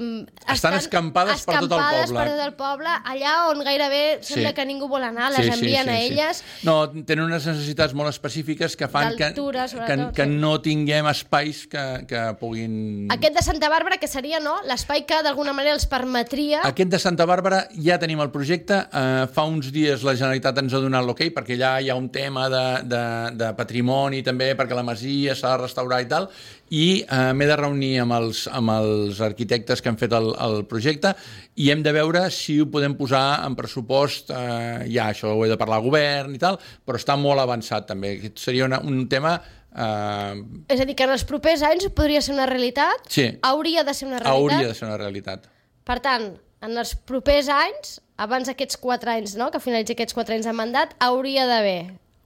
Estan 0.49 0.76
escampades 0.78 1.43
per 1.43 1.60
tot 1.60 1.66
el 1.66 1.68
escampades 1.68 2.10
poble. 2.10 2.20
per 2.20 2.30
tot 2.32 2.43
el 2.45 2.53
poble, 2.57 2.93
allà 3.12 3.34
on 3.49 3.60
gairebé 3.66 4.01
sembla 4.22 4.53
Sí. 4.53 4.55
que 4.55 4.66
ningú 4.70 4.88
vol 4.89 5.03
anar, 5.03 5.32
les 5.36 5.49
envien 5.51 5.89
a 5.91 5.97
elles. 5.99 6.43
No, 6.64 6.78
tenen 6.93 7.26
unes 7.26 7.45
necessitats 7.49 7.93
molt 7.97 8.10
específiques 8.14 8.78
que 8.80 8.88
fan 8.88 9.16
que, 9.18 9.32
que, 9.34 9.97
que 10.16 10.26
sí. 10.26 10.30
no 10.30 10.53
tinguem 10.64 11.10
espais 11.12 11.66
que, 11.68 11.86
que 12.10 12.24
puguin... 12.39 13.07
Aquest 13.12 13.36
de 13.36 13.43
Santa 13.45 13.70
Bàrbara, 13.74 13.99
que 13.99 14.07
seria 14.07 14.39
no 14.39 14.55
l'espai 14.70 15.03
que 15.10 15.20
d'alguna 15.26 15.53
manera 15.57 15.76
els 15.76 15.88
permetria... 15.89 16.62
Aquest 16.70 16.93
de 16.93 16.99
Santa 17.01 17.28
Bàrbara 17.30 17.66
ja 17.76 17.99
tenim 18.01 18.22
el 18.24 18.32
projecte. 18.34 18.80
Uh, 18.93 19.26
fa 19.34 19.45
uns 19.49 19.72
dies 19.76 20.03
la 20.07 20.16
Generalitat 20.18 20.64
ens 20.64 20.74
ha 20.74 20.82
donat 20.84 21.05
l'ok, 21.05 21.26
perquè 21.36 21.57
allà 21.60 21.74
hi 21.84 21.89
ha 21.91 21.97
un 21.99 22.07
tema 22.14 22.47
de, 22.51 22.66
de, 22.88 23.03
de 23.39 23.51
patrimoni 23.60 24.24
també, 24.26 24.53
perquè 24.60 24.78
la 24.78 24.86
masia 24.88 25.36
s'ha 25.36 25.55
de 25.57 25.64
restaurar 25.66 26.01
i 26.03 26.07
tal, 26.12 26.30
i 26.70 27.03
uh, 27.09 27.32
m'he 27.34 27.47
de 27.49 27.55
reunir 27.57 27.91
amb 28.03 28.13
els, 28.13 28.43
amb 28.53 28.70
els 28.76 29.20
arquitectes 29.26 29.82
que 29.82 29.89
han 29.89 29.97
fet 29.97 30.13
el, 30.13 30.28
el 30.38 30.65
projecte 30.70 31.15
i 31.57 31.70
hem 31.74 31.82
de 31.84 31.93
veure 31.95 32.28
si 32.32 32.59
ho 32.61 32.67
podem 32.70 32.93
posar 32.97 33.41
en 33.45 33.55
pressupost, 33.57 34.30
uh, 34.30 34.84
ja 34.89 35.07
això 35.09 35.32
ho 35.34 35.45
he 35.45 35.49
de 35.49 35.57
parlar 35.57 35.80
al 35.80 35.88
govern 35.88 36.36
i 36.36 36.41
tal, 36.41 36.59
però 36.86 36.99
està 37.01 37.15
molt 37.17 37.41
avançat 37.41 37.88
també. 37.89 38.17
Aquest 38.20 38.38
seria 38.49 38.65
una, 38.70 38.82
un 38.86 39.07
tema... 39.09 39.38
Uh, 39.70 40.63
És 40.74 40.82
a 40.82 40.86
dir, 40.86 40.95
que 40.97 41.05
en 41.05 41.13
els 41.13 41.24
propers 41.30 41.61
anys 41.65 41.88
podria 41.95 42.22
ser 42.26 42.34
una 42.34 42.45
realitat? 42.49 43.05
Sí. 43.09 43.28
Hauria 43.45 43.84
de 43.86 43.93
ser 43.93 44.07
una 44.09 44.20
realitat? 44.20 44.38
hauria 44.38 44.67
de 44.67 44.78
ser 44.78 44.88
una 44.88 44.97
realitat. 44.97 45.49
Per 45.86 45.99
tant, 46.05 46.32
en 46.65 46.78
els 46.78 46.95
propers 47.07 47.47
anys, 47.53 47.99
abans 48.20 48.49
d'aquests 48.49 48.78
4 48.82 49.13
anys, 49.17 49.36
no?, 49.39 49.49
que 49.53 49.61
finalitzi 49.63 49.95
aquests 49.95 50.17
4 50.17 50.36
anys 50.39 50.49
de 50.49 50.53
mandat, 50.57 50.93
hauria 51.05 51.45
d'haver 51.49 51.80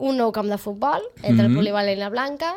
un 0.03 0.17
nou 0.19 0.31
camp 0.35 0.49
de 0.51 0.57
futbol 0.59 1.03
entre 1.21 1.45
Mhm. 1.45 1.51
el 1.51 1.59
polivalent 1.59 1.97
i 1.99 2.01
la 2.01 2.09
Blanca, 2.09 2.55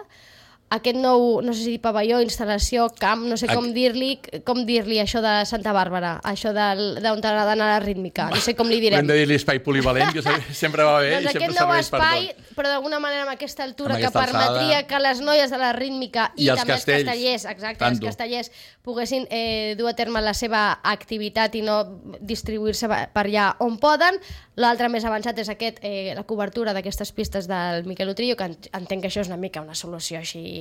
aquest 0.69 0.97
nou, 0.99 1.41
no 1.47 1.53
sé 1.55 1.63
si 1.63 1.71
dir 1.77 1.81
pavelló, 1.81 2.19
instal·lació, 2.21 2.89
camp, 2.99 3.21
no 3.31 3.37
sé 3.39 3.47
com 3.47 3.69
dir-li 3.73 4.17
com 4.45 4.65
dir-li 4.67 4.97
això 4.99 5.21
de 5.23 5.45
Santa 5.47 5.71
Bàrbara, 5.73 6.17
això 6.27 6.51
d'on 6.53 6.99
ha 7.23 7.45
d'anar 7.47 7.57
la 7.57 7.79
rítmica, 7.79 8.27
no 8.35 8.41
sé 8.43 8.57
com 8.59 8.67
li 8.67 8.81
direm. 8.83 8.99
Hem 8.99 9.07
de 9.07 9.15
dir-li 9.21 9.37
espai 9.39 9.61
polivalent, 9.63 10.11
que 10.13 10.23
se- 10.23 10.55
sempre 10.55 10.83
va 10.83 10.99
bé 11.01 11.13
doncs 11.15 11.23
i 11.23 11.29
sempre 11.31 11.45
aquest 11.47 11.61
nou 11.61 11.69
serveix 11.69 11.91
per 11.91 12.01
espai, 12.01 12.27
tot. 12.35 12.57
però 12.57 12.73
d'alguna 12.73 12.99
manera 12.99 13.23
amb 13.23 13.31
aquesta 13.37 13.63
altura 13.63 13.95
Amb 13.95 14.01
que 14.01 14.07
aquesta 14.09 14.25
permetria 14.33 14.79
alçada. 14.81 14.87
que 14.89 14.99
les 15.07 15.21
noies 15.21 15.51
de 15.51 15.59
la 15.59 15.73
rítmica 15.73 16.33
i, 16.37 16.45
I 16.47 16.49
els 16.51 16.61
també 16.61 16.73
castells, 16.75 16.99
els 16.99 17.07
castellers, 17.13 17.45
exacte, 17.55 17.79
tanto. 17.85 18.07
els 18.07 18.17
castellers 18.17 18.51
poguessin 18.83 19.27
eh, 19.31 19.75
dur 19.79 19.89
a 19.89 19.95
terme 19.95 20.21
la 20.21 20.35
seva 20.35 20.81
activitat 20.83 21.55
i 21.55 21.63
no 21.63 21.79
distribuir-se 22.21 22.89
per 22.89 23.25
allà 23.27 23.53
on 23.61 23.79
poden. 23.79 24.19
L'altre 24.57 24.89
més 24.89 25.05
avançat 25.05 25.39
és 25.39 25.49
aquest, 25.53 25.79
eh, 25.83 26.15
la 26.17 26.23
cobertura 26.25 26.73
d'aquestes 26.73 27.11
pistes 27.13 27.47
del 27.47 27.85
Miquel 27.85 28.09
Utrillo, 28.09 28.37
que 28.37 28.45
en- 28.45 28.57
entenc 28.73 29.03
que 29.03 29.09
això 29.11 29.21
és 29.21 29.29
una 29.29 29.37
mica 29.37 29.61
una 29.61 29.75
solució 29.75 30.19
així 30.19 30.56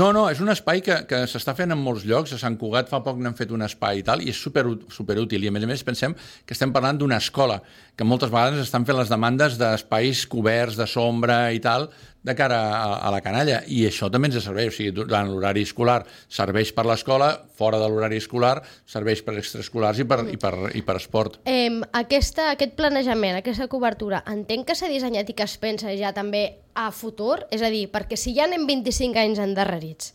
No, 0.00 0.10
no, 0.14 0.26
és 0.32 0.40
un 0.42 0.52
espai 0.52 0.82
que, 0.84 1.02
que 1.08 1.22
s'està 1.30 1.54
fent 1.58 1.74
en 1.74 1.80
molts 1.80 2.06
llocs. 2.08 2.34
A 2.36 2.40
Sant 2.40 2.56
Cugat 2.60 2.90
fa 2.92 3.02
poc 3.04 3.20
n'han 3.22 3.36
fet 3.38 3.52
un 3.54 3.64
espai 3.66 4.02
i 4.02 4.06
tal, 4.06 4.24
i 4.24 4.32
és 4.32 4.38
super, 4.38 4.64
superútil. 4.92 5.44
I 5.44 5.50
a 5.50 5.54
més 5.54 5.66
a 5.66 5.70
més 5.70 5.84
pensem 5.86 6.16
que 6.46 6.56
estem 6.56 6.72
parlant 6.74 7.00
d'una 7.00 7.20
escola, 7.22 7.60
que 7.96 8.06
moltes 8.08 8.30
vegades 8.32 8.62
estan 8.62 8.86
fent 8.88 8.96
les 8.98 9.10
demandes 9.12 9.58
d'espais 9.60 10.24
coberts, 10.30 10.78
de 10.80 10.86
sombra 10.88 11.52
i 11.52 11.60
tal, 11.60 11.90
de 12.22 12.34
cara 12.38 12.58
a, 12.70 12.84
a 13.08 13.10
la 13.10 13.20
canalla, 13.20 13.60
i 13.66 13.82
això 13.88 14.08
també 14.10 14.30
ens 14.30 14.38
serveix, 14.44 14.70
o 14.70 14.76
sigui, 14.76 14.92
durant 14.94 15.28
l'horari 15.28 15.64
escolar 15.66 16.00
serveix 16.30 16.70
per 16.74 16.86
l'escola, 16.86 17.32
fora 17.58 17.80
de 17.82 17.88
l'horari 17.90 18.20
escolar 18.22 18.60
serveix 18.88 19.24
per 19.26 19.34
extraescolars 19.40 20.02
i 20.02 20.06
per, 20.08 20.20
i 20.30 20.38
per, 20.40 20.54
i 20.78 20.84
per 20.86 20.96
esport. 21.00 21.40
Eh, 21.50 21.82
aquesta, 21.98 22.52
aquest 22.54 22.76
planejament, 22.78 23.40
aquesta 23.40 23.68
cobertura, 23.72 24.22
entenc 24.30 24.70
que 24.70 24.78
s'ha 24.78 24.90
dissenyat 24.92 25.34
i 25.34 25.36
que 25.36 25.48
es 25.48 25.58
pensa 25.60 25.92
ja 25.98 26.14
també 26.14 26.46
a 26.78 26.88
futur? 26.94 27.42
És 27.52 27.62
a 27.62 27.72
dir, 27.74 27.88
perquè 27.92 28.16
si 28.16 28.36
ja 28.38 28.46
anem 28.46 28.68
25 28.70 29.18
anys 29.26 29.42
endarrerits, 29.42 30.14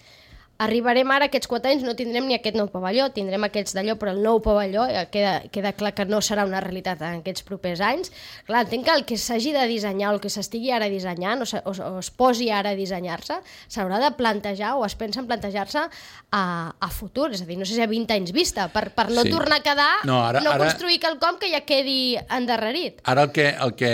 arribarem 0.60 1.10
ara, 1.14 1.28
aquests 1.30 1.48
4 1.52 1.70
anys, 1.72 1.84
no 1.86 1.94
tindrem 1.98 2.26
ni 2.28 2.34
aquest 2.38 2.56
nou 2.58 2.68
pavelló, 2.74 3.10
tindrem 3.14 3.44
aquests 3.46 3.76
d'allò, 3.78 3.94
però 4.02 4.14
el 4.16 4.22
nou 4.24 4.40
pavelló 4.42 4.88
ja 4.90 5.04
queda, 5.14 5.36
queda 5.54 5.74
clar 5.78 5.94
que 5.94 6.06
no 6.10 6.18
serà 6.26 6.46
una 6.48 6.62
realitat 6.64 7.02
en 7.06 7.20
aquests 7.22 7.44
propers 7.46 7.82
anys. 7.86 8.12
Clar, 8.48 8.64
entenc 8.66 8.86
que 8.88 8.96
el 8.96 9.06
que 9.06 9.18
s'hagi 9.22 9.52
de 9.54 9.68
dissenyar 9.70 10.10
o 10.12 10.16
el 10.18 10.22
que 10.24 10.32
s'estigui 10.34 10.72
ara 10.74 10.90
dissenyant 10.90 11.44
o, 11.46 11.48
o, 11.62 11.76
o 11.92 12.00
es 12.00 12.10
posi 12.10 12.50
ara 12.50 12.72
a 12.74 12.80
dissenyar-se, 12.80 13.38
s'haurà 13.70 14.00
de 14.02 14.10
plantejar 14.18 14.76
o 14.80 14.86
es 14.88 14.96
pensa 14.98 15.22
en 15.22 15.28
plantejar-se 15.30 15.84
a, 16.32 16.44
a 16.80 16.90
futur, 16.90 17.30
és 17.38 17.42
a 17.44 17.46
dir, 17.46 17.60
no 17.62 17.66
sé 17.70 17.78
si 17.78 17.84
a 17.86 17.88
20 17.88 18.18
anys 18.18 18.34
vista, 18.36 18.68
per, 18.74 18.90
per 18.98 19.10
no 19.12 19.22
Sí. 19.28 19.30
tornar 19.34 19.60
a 19.60 19.64
quedar, 19.64 19.92
No, 20.06 20.24
ara- 20.26 20.42
no 20.42 20.52
ara- 20.56 20.64
construir 20.66 21.00
quelcom 21.00 21.38
que 21.40 21.52
ja 21.52 21.62
quedi 21.68 22.18
endarrerit. 22.30 23.02
Ara 23.06 23.24
el 23.28 23.32
que, 23.32 23.48
el 23.50 23.76
que 23.76 23.92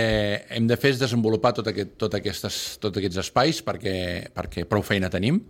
hem 0.49 0.67
de 0.67 0.77
fer 0.77 0.91
és 0.95 0.99
desenvolupar 1.01 1.53
tot, 1.57 1.67
aquest, 1.67 1.97
tot, 1.97 2.13
aquestes, 2.15 2.77
tots 2.79 2.97
aquests 3.01 3.17
espais 3.23 3.59
perquè, 3.65 4.29
perquè 4.33 4.65
prou 4.69 4.83
feina 4.85 5.09
tenim 5.09 5.41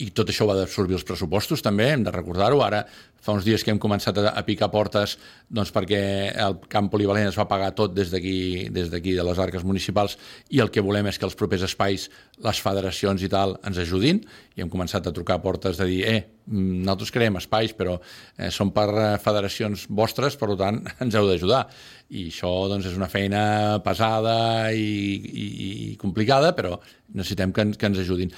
i 0.00 0.10
tot 0.16 0.28
això 0.32 0.46
va 0.48 0.59
d'absorbir 0.60 1.00
els 1.00 1.06
pressupostos 1.08 1.64
també, 1.64 1.88
hem 1.90 2.04
de 2.06 2.12
recordar-ho. 2.14 2.60
Ara 2.62 2.84
fa 3.20 3.34
uns 3.36 3.44
dies 3.44 3.62
que 3.64 3.72
hem 3.72 3.78
començat 3.80 4.16
a, 4.18 4.30
a 4.32 4.42
picar 4.46 4.70
portes 4.72 5.16
doncs, 5.48 5.72
perquè 5.74 6.00
el 6.40 6.56
camp 6.72 6.88
polivalent 6.92 7.28
es 7.28 7.38
va 7.38 7.46
pagar 7.50 7.70
tot 7.76 7.92
des 7.94 8.10
d'aquí 8.12 8.68
des 8.72 8.90
d'aquí 8.92 9.12
de 9.16 9.24
les 9.26 9.38
arques 9.38 9.64
municipals 9.66 10.16
i 10.48 10.62
el 10.64 10.72
que 10.72 10.84
volem 10.84 11.10
és 11.10 11.20
que 11.20 11.28
els 11.28 11.36
propers 11.36 11.66
espais, 11.68 12.08
les 12.40 12.62
federacions 12.64 13.22
i 13.22 13.28
tal, 13.32 13.58
ens 13.66 13.80
ajudin 13.84 14.22
i 14.56 14.64
hem 14.64 14.72
començat 14.72 15.06
a 15.06 15.12
trucar 15.12 15.36
a 15.38 15.44
portes 15.44 15.76
de 15.80 15.88
dir 15.90 16.00
eh, 16.08 16.20
mm, 16.46 16.80
nosaltres 16.86 17.12
creem 17.12 17.36
espais 17.40 17.76
però 17.76 17.98
eh, 18.00 18.48
són 18.50 18.72
per 18.76 18.88
eh, 18.94 19.10
federacions 19.22 19.84
vostres, 19.88 20.38
per 20.40 20.54
tant 20.56 20.80
ens 21.04 21.18
heu 21.18 21.28
d'ajudar 21.28 21.66
i 22.10 22.26
això 22.32 22.50
doncs, 22.72 22.88
és 22.90 22.96
una 22.98 23.10
feina 23.10 23.42
pesada 23.84 24.72
i, 24.72 24.88
i, 25.20 25.46
i 25.92 25.94
complicada, 26.00 26.54
però 26.56 26.74
necessitem 27.14 27.52
que, 27.54 27.68
que 27.78 27.90
ens 27.90 28.00
ajudin. 28.02 28.34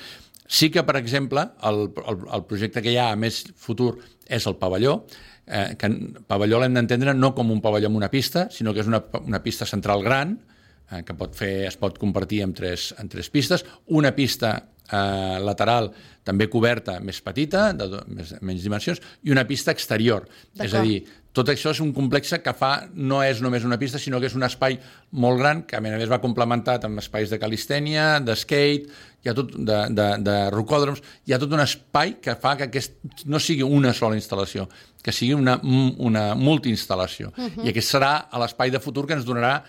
Sí 0.47 0.71
que, 0.71 0.83
per 0.85 0.97
exemple, 0.99 1.45
el, 1.65 1.85
el, 2.07 2.23
el 2.35 2.45
projecte 2.49 2.83
que 2.83 2.93
hi 2.93 2.99
ha 3.01 3.11
a 3.13 3.17
més 3.17 3.43
futur 3.57 3.95
és 4.27 4.47
el 4.51 4.57
pavelló, 4.61 5.05
eh, 5.47 5.75
que 5.79 5.89
pavelló 6.29 6.61
l'hem 6.61 6.75
d'entendre 6.77 7.15
no 7.15 7.33
com 7.35 7.51
un 7.55 7.61
pavelló 7.65 7.89
amb 7.89 7.97
una 8.03 8.11
pista, 8.13 8.49
sinó 8.51 8.75
que 8.75 8.83
és 8.85 8.91
una, 8.91 9.03
una 9.25 9.43
pista 9.43 9.67
central 9.69 10.03
gran, 10.05 10.37
eh, 10.91 11.03
que 11.07 11.15
pot 11.17 11.35
fer, 11.39 11.67
es 11.71 11.79
pot 11.81 11.97
compartir 11.99 12.43
en 12.45 12.53
tres, 12.55 12.91
en 12.99 13.09
tres 13.09 13.31
pistes, 13.33 13.65
una 13.87 14.13
pista 14.19 14.53
eh, 14.93 15.39
lateral 15.41 15.93
també 16.23 16.47
coberta 16.51 16.99
més 17.03 17.19
petita, 17.25 17.71
de 17.75 17.89
do- 17.97 18.05
més, 18.13 18.35
menys 18.43 18.63
dimensions, 18.67 19.01
i 19.27 19.33
una 19.35 19.47
pista 19.49 19.73
exterior. 19.75 20.29
És 20.61 20.75
a 20.75 20.83
dir, 20.87 21.01
tot 21.33 21.49
això 21.49 21.71
és 21.73 21.81
un 21.81 21.95
complex 21.97 22.35
que 22.45 22.53
fa, 22.55 22.89
no 22.95 23.23
és 23.25 23.41
només 23.43 23.65
una 23.65 23.79
pista, 23.81 23.99
sinó 23.99 24.21
que 24.21 24.29
és 24.29 24.37
un 24.37 24.45
espai 24.47 24.77
molt 25.17 25.41
gran, 25.41 25.63
que 25.67 25.79
a 25.79 25.81
més 25.81 25.95
a 25.97 25.99
més 25.99 26.11
va 26.13 26.21
complementat 26.21 26.85
amb 26.85 27.01
espais 27.01 27.31
de 27.33 27.39
calistènia, 27.41 28.21
de 28.21 28.37
skate, 28.37 28.93
hi 29.23 29.31
ha 29.31 29.35
tot, 29.39 29.53
de, 29.55 29.79
de, 29.95 30.07
de 30.27 30.37
rocòdroms, 30.55 31.03
hi 31.27 31.35
ha 31.35 31.39
tot 31.43 31.53
un 31.55 31.63
espai 31.63 32.17
que 32.23 32.35
fa 32.43 32.57
que 32.59 32.67
aquest 32.69 33.25
no 33.31 33.39
sigui 33.43 33.63
una 33.63 33.93
sola 33.95 34.19
instal·lació, 34.19 34.67
que 35.03 35.15
sigui 35.15 35.37
una, 35.39 35.59
una 35.63 36.33
multiinstal·lació. 36.39 37.31
Uh 37.37 37.47
-huh. 37.47 37.65
I 37.67 37.71
aquest 37.71 37.95
serà 37.95 38.13
l'espai 38.39 38.71
de 38.71 38.81
futur 38.81 39.07
que 39.07 39.15
ens 39.15 39.25
donarà 39.25 39.63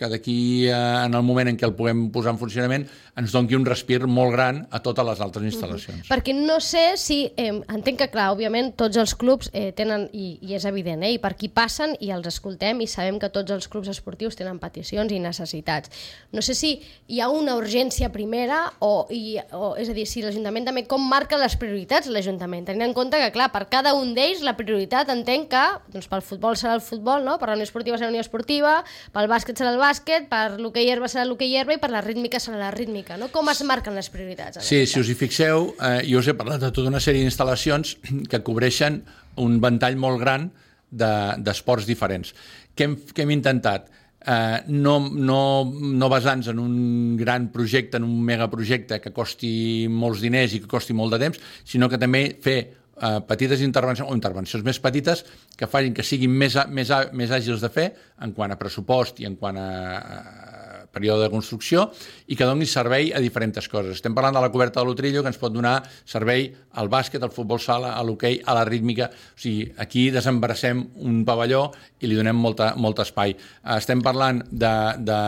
que 0.00 0.08
d'aquí 0.08 0.66
eh, 0.66 0.72
en 0.72 1.14
el 1.14 1.24
moment 1.26 1.52
en 1.52 1.60
què 1.60 1.68
el 1.68 1.76
puguem 1.76 2.08
posar 2.14 2.32
en 2.32 2.40
funcionament 2.40 2.88
ens 3.20 3.34
doni 3.34 3.56
un 3.58 3.66
respir 3.68 4.00
molt 4.08 4.32
gran 4.32 4.62
a 4.70 4.80
totes 4.80 5.04
les 5.06 5.20
altres 5.20 5.44
instal·lacions. 5.50 6.08
Perquè 6.08 6.34
no 6.36 6.56
sé 6.64 6.94
si... 7.00 7.20
Eh, 7.36 7.50
entenc 7.50 8.00
que, 8.00 8.08
clar, 8.12 8.30
òbviament, 8.34 8.72
tots 8.80 8.96
els 9.00 9.14
clubs 9.18 9.50
eh, 9.52 9.70
tenen, 9.76 10.06
i, 10.16 10.38
i 10.46 10.56
és 10.56 10.64
evident, 10.68 11.02
eh, 11.04 11.14
i 11.16 11.20
per 11.22 11.34
aquí 11.34 11.50
passen 11.52 11.92
i 12.00 12.12
els 12.14 12.28
escoltem 12.30 12.80
i 12.80 12.88
sabem 12.88 13.18
que 13.20 13.30
tots 13.32 13.52
els 13.52 13.68
clubs 13.70 13.90
esportius 13.92 14.38
tenen 14.38 14.60
peticions 14.62 15.12
i 15.12 15.20
necessitats. 15.20 15.92
No 16.32 16.44
sé 16.44 16.56
si 16.56 16.72
hi 17.10 17.20
ha 17.20 17.28
una 17.34 17.56
urgència 17.58 18.10
primera 18.14 18.62
o, 18.80 19.06
i, 19.12 19.36
o 19.52 19.74
és 19.80 19.90
a 19.90 19.96
dir, 19.96 20.06
si 20.08 20.24
l'Ajuntament 20.24 20.70
també 20.70 20.86
com 20.88 21.04
marca 21.10 21.38
les 21.40 21.56
prioritats 21.60 22.08
l'Ajuntament, 22.08 22.68
tenint 22.70 22.88
en 22.88 22.96
compte 22.96 23.20
que, 23.20 23.32
clar, 23.34 23.50
per 23.52 23.66
cada 23.72 23.94
un 23.98 24.14
d'ells 24.16 24.44
la 24.46 24.56
prioritat 24.58 25.10
entenc 25.12 25.50
que 25.50 25.66
doncs, 25.92 26.08
pel 26.08 26.24
futbol 26.24 26.56
serà 26.56 26.78
el 26.78 26.84
futbol, 26.84 27.24
no? 27.26 27.36
per 27.40 27.50
la 27.50 27.58
Unió 27.58 27.68
Esportiva 27.68 27.98
serà 27.98 28.08
la 28.08 28.14
Unió 28.14 28.24
Esportiva, 28.24 28.78
pel 29.12 29.28
bàsquet 29.30 29.58
serà 29.58 29.74
el 29.74 29.80
bàsquet, 29.80 29.89
per 30.30 30.58
l'hoquei 30.60 30.88
herba 30.90 31.08
serà 31.08 31.24
l'hoquei 31.26 31.54
herba 31.56 31.74
i 31.74 31.78
per 31.82 31.90
la 31.90 32.00
rítmica 32.00 32.38
serà 32.38 32.58
la 32.58 32.70
rítmica. 32.70 33.16
No? 33.16 33.28
Com 33.34 33.48
es 33.50 33.62
marquen 33.66 33.94
les 33.94 34.08
prioritats? 34.10 34.62
Sí, 34.64 34.84
si 34.86 35.00
us 35.00 35.08
hi 35.08 35.14
fixeu, 35.18 35.74
eh, 35.80 36.02
jo 36.08 36.18
us 36.22 36.28
he 36.28 36.34
parlat 36.34 36.60
de 36.60 36.70
tota 36.70 36.88
una 36.88 37.00
sèrie 37.00 37.22
d'instal·lacions 37.24 37.96
que 38.30 38.42
cobreixen 38.46 39.02
un 39.36 39.60
ventall 39.60 39.96
molt 39.96 40.20
gran 40.20 40.50
de- 40.90 41.34
d'esports 41.38 41.86
diferents. 41.86 42.34
Què 42.76 42.84
hem, 42.84 42.96
què 43.14 43.22
hem 43.22 43.30
intentat? 43.30 43.88
Eh, 44.20 44.62
no, 44.68 44.98
no, 45.08 45.64
no 45.64 46.08
basant-nos 46.12 46.48
en 46.52 46.58
un 46.60 47.16
gran 47.16 47.48
projecte, 47.50 47.96
en 47.96 48.04
un 48.04 48.18
megaprojecte 48.22 49.00
que 49.00 49.12
costi 49.16 49.86
molts 49.88 50.20
diners 50.20 50.52
i 50.54 50.60
que 50.60 50.68
costi 50.68 50.92
molt 50.92 51.12
de 51.14 51.18
temps, 51.18 51.40
sinó 51.64 51.88
que 51.88 51.96
també 51.98 52.36
fer 52.42 52.58
eh, 53.00 53.20
petites 53.28 53.64
intervencions 53.66 54.10
o 54.10 54.16
intervencions 54.16 54.64
més 54.66 54.80
petites 54.82 55.24
que 55.56 55.68
facin 55.70 55.96
que 55.96 56.06
siguin 56.06 56.32
més, 56.32 56.56
més, 56.68 56.92
més 57.12 57.34
àgils 57.34 57.64
de 57.64 57.72
fer 57.72 57.88
en 58.24 58.34
quant 58.36 58.52
a 58.52 58.58
pressupost 58.60 59.20
i 59.20 59.28
en 59.28 59.36
quant 59.40 59.58
a, 59.60 59.70
a 59.98 60.49
període 60.92 61.26
de 61.26 61.30
construcció 61.32 61.88
i 62.26 62.36
que 62.36 62.48
doni 62.48 62.66
servei 62.66 63.12
a 63.14 63.20
diferents 63.22 63.68
coses. 63.70 63.98
Estem 63.98 64.14
parlant 64.16 64.36
de 64.36 64.42
la 64.42 64.50
coberta 64.52 64.80
de 64.80 64.86
l'Utrillo 64.88 65.22
que 65.22 65.30
ens 65.32 65.40
pot 65.40 65.52
donar 65.54 65.78
servei 66.04 66.48
al 66.80 66.90
bàsquet, 66.90 67.22
al 67.22 67.32
futbol 67.34 67.60
sala, 67.60 67.94
a 67.98 68.02
l'hoquei, 68.06 68.40
a 68.46 68.54
la 68.54 68.64
rítmica. 68.68 69.10
O 69.10 69.40
sigui, 69.40 69.70
aquí 69.82 70.08
desembarrassem 70.14 70.82
un 71.06 71.22
pavelló 71.26 71.68
i 72.00 72.08
li 72.08 72.16
donem 72.18 72.36
molta, 72.38 72.72
molt 72.80 73.02
espai. 73.02 73.34
Eh, 73.34 73.76
Estem 73.76 74.02
parlant 74.04 74.42
de, 74.50 74.72
de, 74.98 75.20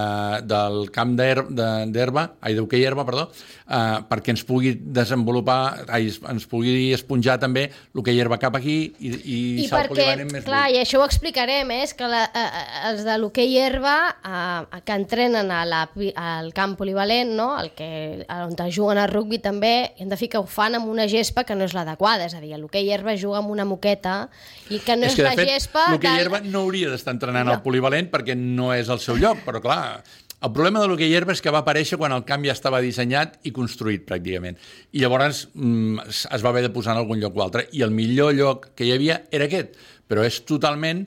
del 0.48 0.86
camp 0.94 1.16
d'herba, 1.18 2.26
ai, 2.40 2.54
d'hoquei 2.58 2.86
herba, 2.86 3.04
perdó, 3.08 3.28
eh, 3.66 3.98
perquè 4.08 4.34
ens 4.36 4.44
pugui 4.48 4.74
desenvolupar, 4.94 5.84
ai, 5.92 6.10
ens 6.32 6.46
pugui 6.50 6.92
esponjar 6.94 7.38
també 7.42 7.68
l'hoquei 7.94 8.20
herba 8.22 8.38
cap 8.42 8.56
aquí 8.58 8.76
i, 8.98 9.12
i, 9.12 9.38
I 9.64 9.68
perquè, 9.70 10.08
més 10.24 10.46
clar, 10.46 10.66
buit. 10.68 10.76
i 10.76 10.82
això 10.82 11.02
ho 11.02 11.06
explicarem, 11.06 11.70
eh, 11.74 11.82
és 11.86 11.94
que 11.98 12.08
la, 12.08 12.24
eh, 12.30 12.64
els 12.92 13.04
de 13.06 13.18
l'hoquei 13.20 13.58
herba 13.60 13.96
eh, 14.12 14.80
que 14.86 14.96
entrenen 14.96 15.51
a 15.52 15.60
la, 15.68 15.82
al 16.16 16.48
camp 16.56 16.74
polivalent, 16.80 17.34
no? 17.36 17.50
el 17.60 17.70
que, 17.76 18.24
on 18.32 18.56
juguen 18.72 18.98
a 18.98 19.06
rugby 19.10 19.38
també, 19.44 19.92
hem 20.00 20.08
de 20.10 20.16
fer 20.18 20.30
que 20.32 20.40
ho 20.40 20.46
fan 20.48 20.74
amb 20.80 20.88
una 20.90 21.06
gespa 21.10 21.44
que 21.44 21.54
no 21.54 21.68
és 21.68 21.76
l'adequada, 21.76 22.26
és 22.26 22.34
a 22.34 22.40
dir, 22.42 22.56
l'hoquei 22.58 22.90
herba 22.90 23.14
juga 23.20 23.38
amb 23.42 23.52
una 23.52 23.64
moqueta 23.68 24.28
i 24.70 24.80
que 24.80 24.96
no 24.96 25.06
és, 25.06 25.12
és 25.12 25.20
que, 25.20 25.28
la 25.28 25.36
fet, 25.36 25.48
gespa... 25.52 25.86
l'hoquei 25.92 26.10
del- 26.16 26.24
herba 26.26 26.40
no 26.48 26.64
hauria 26.66 26.90
d'estar 26.90 27.14
entrenant 27.14 27.46
No. 27.46 27.56
al 27.58 27.62
polivalent 27.62 28.10
perquè 28.10 28.34
no 28.38 28.72
és 28.74 28.88
el 28.88 28.98
seu 29.02 29.16
lloc, 29.20 29.44
però 29.46 29.60
clar, 29.62 30.02
el 30.42 30.50
problema 30.50 30.80
de 30.82 30.88
l'hoquei 30.90 31.12
herba 31.14 31.36
és 31.36 31.40
que 31.42 31.52
va 31.54 31.60
aparèixer 31.62 31.94
quan 32.00 32.10
el 32.16 32.24
camp 32.26 32.42
ja 32.48 32.54
estava 32.56 32.80
dissenyat 32.82 33.36
i 33.46 33.52
construït 33.54 34.02
pràcticament. 34.08 34.56
I 34.90 35.04
llavors 35.04 35.44
mm, 35.54 36.00
es 36.10 36.24
es 36.26 36.42
va 36.42 36.50
haver 36.50 36.64
de 36.66 36.70
posar 36.74 36.96
en 36.96 37.02
algun 37.04 37.20
lloc 37.22 37.36
o 37.38 37.44
altre. 37.44 37.68
I 37.72 37.82
el 37.86 37.92
millor 37.94 38.34
lloc 38.34 38.70
que 38.74 38.88
hi 38.88 38.90
havia 38.96 39.20
era 39.30 39.46
aquest, 39.46 39.76
però 40.10 40.24
és 40.26 40.40
totalment 40.48 41.04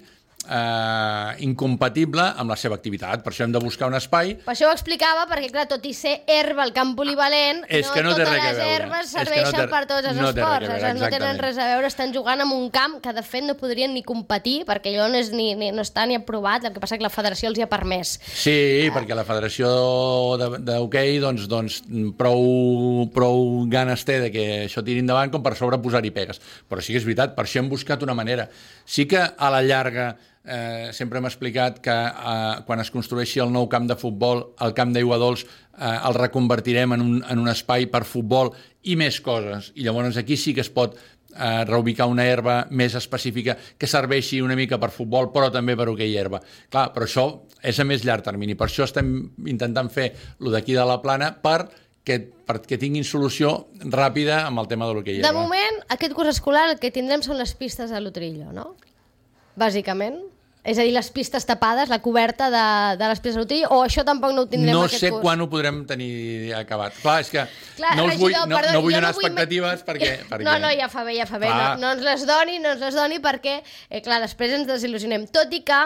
eh, 0.49 1.35
incompatible 1.45 2.21
amb 2.37 2.49
la 2.49 2.55
seva 2.59 2.75
activitat. 2.75 3.23
Per 3.23 3.31
això 3.33 3.45
hem 3.45 3.51
de 3.55 3.59
buscar 3.63 3.87
un 3.89 3.95
espai 3.97 4.35
Per 4.45 4.53
això 4.53 4.69
ho 4.69 4.73
explicava, 4.73 5.25
perquè 5.29 5.49
clar, 5.51 5.67
tot 5.67 5.85
i 5.85 5.93
ser 5.93 6.21
herba 6.27 6.63
al 6.63 6.73
camp 6.73 6.95
polivalent, 6.97 7.63
És 7.69 7.87
que 7.91 8.03
no 8.03 8.11
totes 8.11 8.29
les 8.29 8.57
veure. 8.57 8.69
herbes 8.75 9.13
no 9.13 9.19
serveixen 9.19 9.59
té- 9.61 9.67
per 9.69 9.85
tots 9.87 10.07
els 10.07 10.17
no 10.19 10.29
esports, 10.29 10.67
veure, 10.67 10.93
no 10.93 11.09
tenen 11.09 11.39
res 11.39 11.57
a 11.57 11.65
veure, 11.73 11.87
estan 11.87 12.13
jugant 12.13 12.41
en 12.41 12.51
un 12.51 12.69
camp 12.69 12.99
que 13.01 13.13
de 13.13 13.23
fet 13.23 13.43
no 13.43 13.55
podrien 13.55 13.93
ni 13.93 14.03
competir, 14.03 14.65
perquè 14.65 14.93
allò 14.95 15.09
no, 15.11 15.17
és 15.17 15.31
ni, 15.31 15.53
ni, 15.55 15.71
no 15.71 15.81
està 15.81 16.05
ni 16.07 16.15
aprovat, 16.15 16.63
el 16.65 16.73
que 16.73 16.79
passa 16.79 16.97
que 16.97 17.03
la 17.03 17.09
federació 17.09 17.49
els 17.49 17.57
hi 17.59 17.61
ha 17.63 17.69
permès. 17.69 18.19
Sí, 18.33 18.89
perquè 18.93 19.15
la 19.15 19.23
Federació 19.25 20.37
de- 20.37 20.59
d'Hoquei 20.59 21.19
doncs, 21.19 21.47
doncs, 21.47 21.81
prou, 22.17 23.09
prou 23.13 23.65
ganes 23.69 24.03
té 24.05 24.19
de 24.19 24.31
que 24.31 24.45
això 24.65 24.83
tiri 24.85 24.99
endavant 25.03 25.31
com 25.31 25.43
per 25.43 25.55
sobre 25.55 25.77
posar-hi 25.81 26.11
pegues. 26.11 26.39
Però 26.69 26.81
sí 26.81 26.93
que 26.93 26.99
és 26.99 27.05
veritat, 27.05 27.35
per 27.35 27.45
això 27.45 27.59
hem 27.59 27.69
buscat 27.69 28.01
una 28.03 28.13
manera. 28.13 28.49
Sí 28.85 29.05
que 29.07 29.17
a 29.19 29.49
la 29.49 29.61
llarga 29.63 30.15
eh, 30.45 30.91
sempre 30.93 31.19
hem 31.19 31.27
explicat 31.29 31.79
que 31.83 31.95
eh, 31.95 32.61
quan 32.67 32.81
es 32.83 32.91
construeixi 32.93 33.41
el 33.43 33.51
nou 33.53 33.67
camp 33.71 33.87
de 33.89 33.97
futbol, 33.99 34.45
el 34.61 34.73
camp 34.77 34.93
d'aigua 34.95 35.17
dolç, 35.21 35.45
eh, 35.77 35.97
el 36.07 36.15
reconvertirem 36.17 36.93
en 36.95 37.01
un, 37.01 37.17
en 37.27 37.41
un 37.41 37.51
espai 37.51 37.87
per 37.91 38.03
futbol 38.05 38.53
i 38.83 38.95
més 38.95 39.19
coses. 39.25 39.71
I 39.75 39.85
llavors 39.87 40.17
aquí 40.21 40.37
sí 40.37 40.53
que 40.53 40.61
es 40.61 40.69
pot 40.69 40.95
eh, 41.35 41.63
reubicar 41.65 42.07
una 42.07 42.25
herba 42.25 42.65
més 42.69 42.95
específica 42.95 43.57
que 43.77 43.87
serveixi 43.89 44.41
una 44.41 44.55
mica 44.55 44.79
per 44.79 44.91
futbol 44.93 45.31
però 45.33 45.49
també 45.51 45.75
per 45.75 45.89
hoquei 45.91 46.13
herba. 46.17 46.41
Clar, 46.69 46.91
però 46.93 47.09
això 47.09 47.25
és 47.65 47.79
a 47.79 47.87
més 47.87 48.05
llarg 48.05 48.23
termini, 48.23 48.55
per 48.55 48.69
això 48.69 48.85
estem 48.85 49.15
intentant 49.49 49.89
fer 49.89 50.11
lo 50.39 50.53
d'aquí 50.53 50.77
de 50.77 50.85
la 50.85 51.01
plana 51.01 51.33
per 51.41 51.65
que, 52.05 52.19
perquè 52.45 52.77
tinguin 52.77 53.03
solució 53.03 53.65
ràpida 53.89 54.43
amb 54.45 54.61
el 54.61 54.67
tema 54.69 54.85
de 54.85 54.93
l'hoquei 54.93 55.17
De 55.17 55.25
herba. 55.25 55.41
moment, 55.41 55.79
aquest 55.89 56.13
curs 56.13 56.35
escolar 56.35 56.67
el 56.69 56.77
que 56.77 56.91
tindrem 56.93 57.23
són 57.25 57.39
les 57.41 57.55
pistes 57.57 57.89
de 57.89 57.99
l'Utrillo, 57.99 58.51
no? 58.53 58.75
Bàsicament. 59.57 60.19
És 60.65 60.79
a 60.81 60.83
dir, 60.87 60.95
les 60.95 61.09
pistes 61.13 61.45
tapades, 61.45 61.91
la 61.93 61.99
coberta 62.01 62.47
de, 62.49 62.61
de 62.97 63.09
les 63.11 63.19
pistes 63.21 63.35
de 63.37 63.41
l'Utrillo, 63.43 63.67
o 63.69 63.83
això 63.85 64.01
tampoc 64.07 64.31
no 64.33 64.43
ho 64.43 64.49
tindrem 64.49 64.73
no 64.73 64.81
aquest 64.87 65.03
sé 65.03 65.11
curs? 65.13 65.21
quan 65.21 65.43
ho 65.43 65.45
podrem 65.51 65.83
tenir 65.85 66.55
acabat. 66.57 66.95
Clar, 67.03 67.19
és 67.21 67.29
que 67.29 67.43
Clar, 67.77 67.91
no, 67.99 68.07
us 68.09 68.17
vull, 68.17 68.33
no, 68.33 68.47
perdó, 68.49 68.71
no 68.73 68.81
vull 68.81 68.95
donar 68.97 69.11
no 69.11 69.19
vull 69.19 69.27
expectatives 69.29 69.83
me- 69.83 69.87
perquè, 69.91 70.09
perquè... 70.31 70.47
No, 70.47 70.57
no, 70.63 70.71
ja 70.73 70.89
fa 70.89 71.03
bé, 71.05 71.13
ja 71.19 71.27
fa 71.29 71.37
bé. 71.37 71.51
No, 71.53 71.59
Clar. 71.61 71.77
no 71.83 71.91
ens 71.93 72.03
les 72.09 72.25
doni, 72.25 72.57
no 72.63 72.73
ens 72.73 72.81
les 72.81 72.97
doni 72.97 73.21
perquè, 73.21 73.59
eh, 73.91 74.01
clar, 74.01 74.17
després 74.25 74.57
ens 74.57 74.65
desil·lusionem. 74.73 75.29
Tot 75.29 75.53
i 75.53 75.61
que 75.67 75.83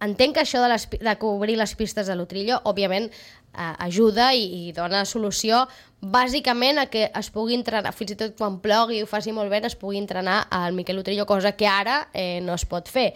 entenc 0.00 0.38
que 0.38 0.44
això 0.46 0.62
de, 0.62 0.70
les, 0.72 0.86
de 1.02 1.16
cobrir 1.20 1.58
les 1.60 1.74
pistes 1.76 2.06
de 2.08 2.14
l'Utrillo, 2.16 2.62
òbviament, 2.70 3.10
eh, 3.54 3.74
ajuda 3.86 4.32
i, 4.34 4.68
i 4.68 4.72
dona 4.76 5.04
solució 5.04 5.64
bàsicament 6.00 6.80
a 6.80 6.86
que 6.88 7.10
es 7.14 7.28
pugui 7.30 7.54
entrenar, 7.58 7.92
fins 7.92 8.14
i 8.14 8.18
tot 8.20 8.36
quan 8.38 8.58
plogui 8.62 8.98
i 8.98 9.04
ho 9.04 9.08
faci 9.08 9.34
molt 9.36 9.52
bé, 9.52 9.60
es 9.66 9.76
pugui 9.76 10.00
entrenar 10.00 10.46
al 10.50 10.72
Miquel 10.72 10.98
Utrillo, 11.02 11.26
cosa 11.28 11.52
que 11.52 11.68
ara 11.68 12.06
eh, 12.14 12.40
no 12.40 12.56
es 12.56 12.64
pot 12.64 12.88
fer. 12.88 13.12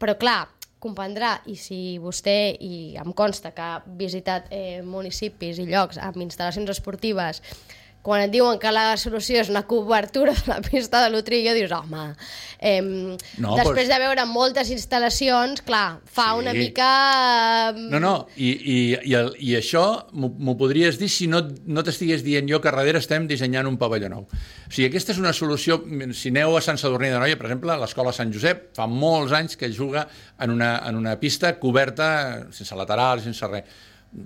Però 0.00 0.14
clar, 0.18 0.44
comprendrà, 0.80 1.34
i 1.50 1.56
si 1.60 1.98
vostè, 2.00 2.54
i 2.62 2.96
em 3.00 3.12
consta 3.12 3.52
que 3.52 3.66
ha 3.66 3.82
visitat 3.84 4.48
eh, 4.54 4.80
municipis 4.86 5.60
i 5.60 5.66
llocs 5.68 6.00
amb 6.00 6.22
instal·lacions 6.24 6.70
esportives 6.72 7.42
quan 8.02 8.22
et 8.24 8.30
diuen 8.32 8.58
que 8.58 8.70
la 8.72 8.94
solució 8.96 9.40
és 9.42 9.50
una 9.52 9.66
cobertura 9.68 10.32
de 10.32 10.46
la 10.48 10.60
pista 10.64 11.02
de 11.04 11.10
l'Utrillo, 11.12 11.52
dius, 11.52 11.72
home, 11.76 12.14
eh, 12.58 12.80
No, 12.80 13.56
després 13.58 13.86
doncs- 13.86 13.90
de 13.92 13.98
veure 14.00 14.24
moltes 14.26 14.70
instal·lacions, 14.72 15.60
clar, 15.66 15.98
fa 16.08 16.30
Sí. 16.32 16.38
una 16.40 16.54
mica... 16.56 16.88
eh, 17.70 17.86
No, 17.90 18.00
no, 18.00 18.14
i, 18.36 18.48
i, 18.50 18.78
i, 19.10 19.14
el, 19.14 19.34
i 19.38 19.52
això 19.58 19.84
m'ho 20.12 20.56
podries 20.56 20.98
dir 20.98 21.08
si 21.12 21.26
no, 21.28 21.42
no 21.66 21.84
t'estigués 21.84 22.24
dient 22.24 22.48
jo 22.48 22.60
que 22.60 22.72
darrere 22.72 22.98
estem 23.02 23.26
dissenyant 23.28 23.68
un 23.68 23.76
pavelló 23.76 24.08
nou. 24.08 24.24
O 24.24 24.70
sigui, 24.72 24.88
aquesta 24.88 25.12
és 25.12 25.18
una 25.20 25.32
solució, 25.36 25.80
si 26.14 26.30
aneu 26.32 26.56
a 26.56 26.60
Sant 26.64 26.78
Sadurní 26.80 27.10
de 27.12 27.18
Noia, 27.20 27.36
per 27.36 27.48
exemple, 27.50 27.76
l'escola 27.76 28.12
Sant 28.16 28.32
Josep, 28.32 28.70
fa 28.76 28.86
molts 28.86 29.32
anys 29.36 29.56
que 29.60 29.68
juga 29.74 30.06
en 30.40 30.50
una, 30.56 30.78
en 30.88 30.96
una 30.96 31.18
pista 31.20 31.52
coberta, 31.60 32.46
sense 32.54 32.74
lateral, 32.78 33.20
sense 33.20 33.46
res. 33.50 33.64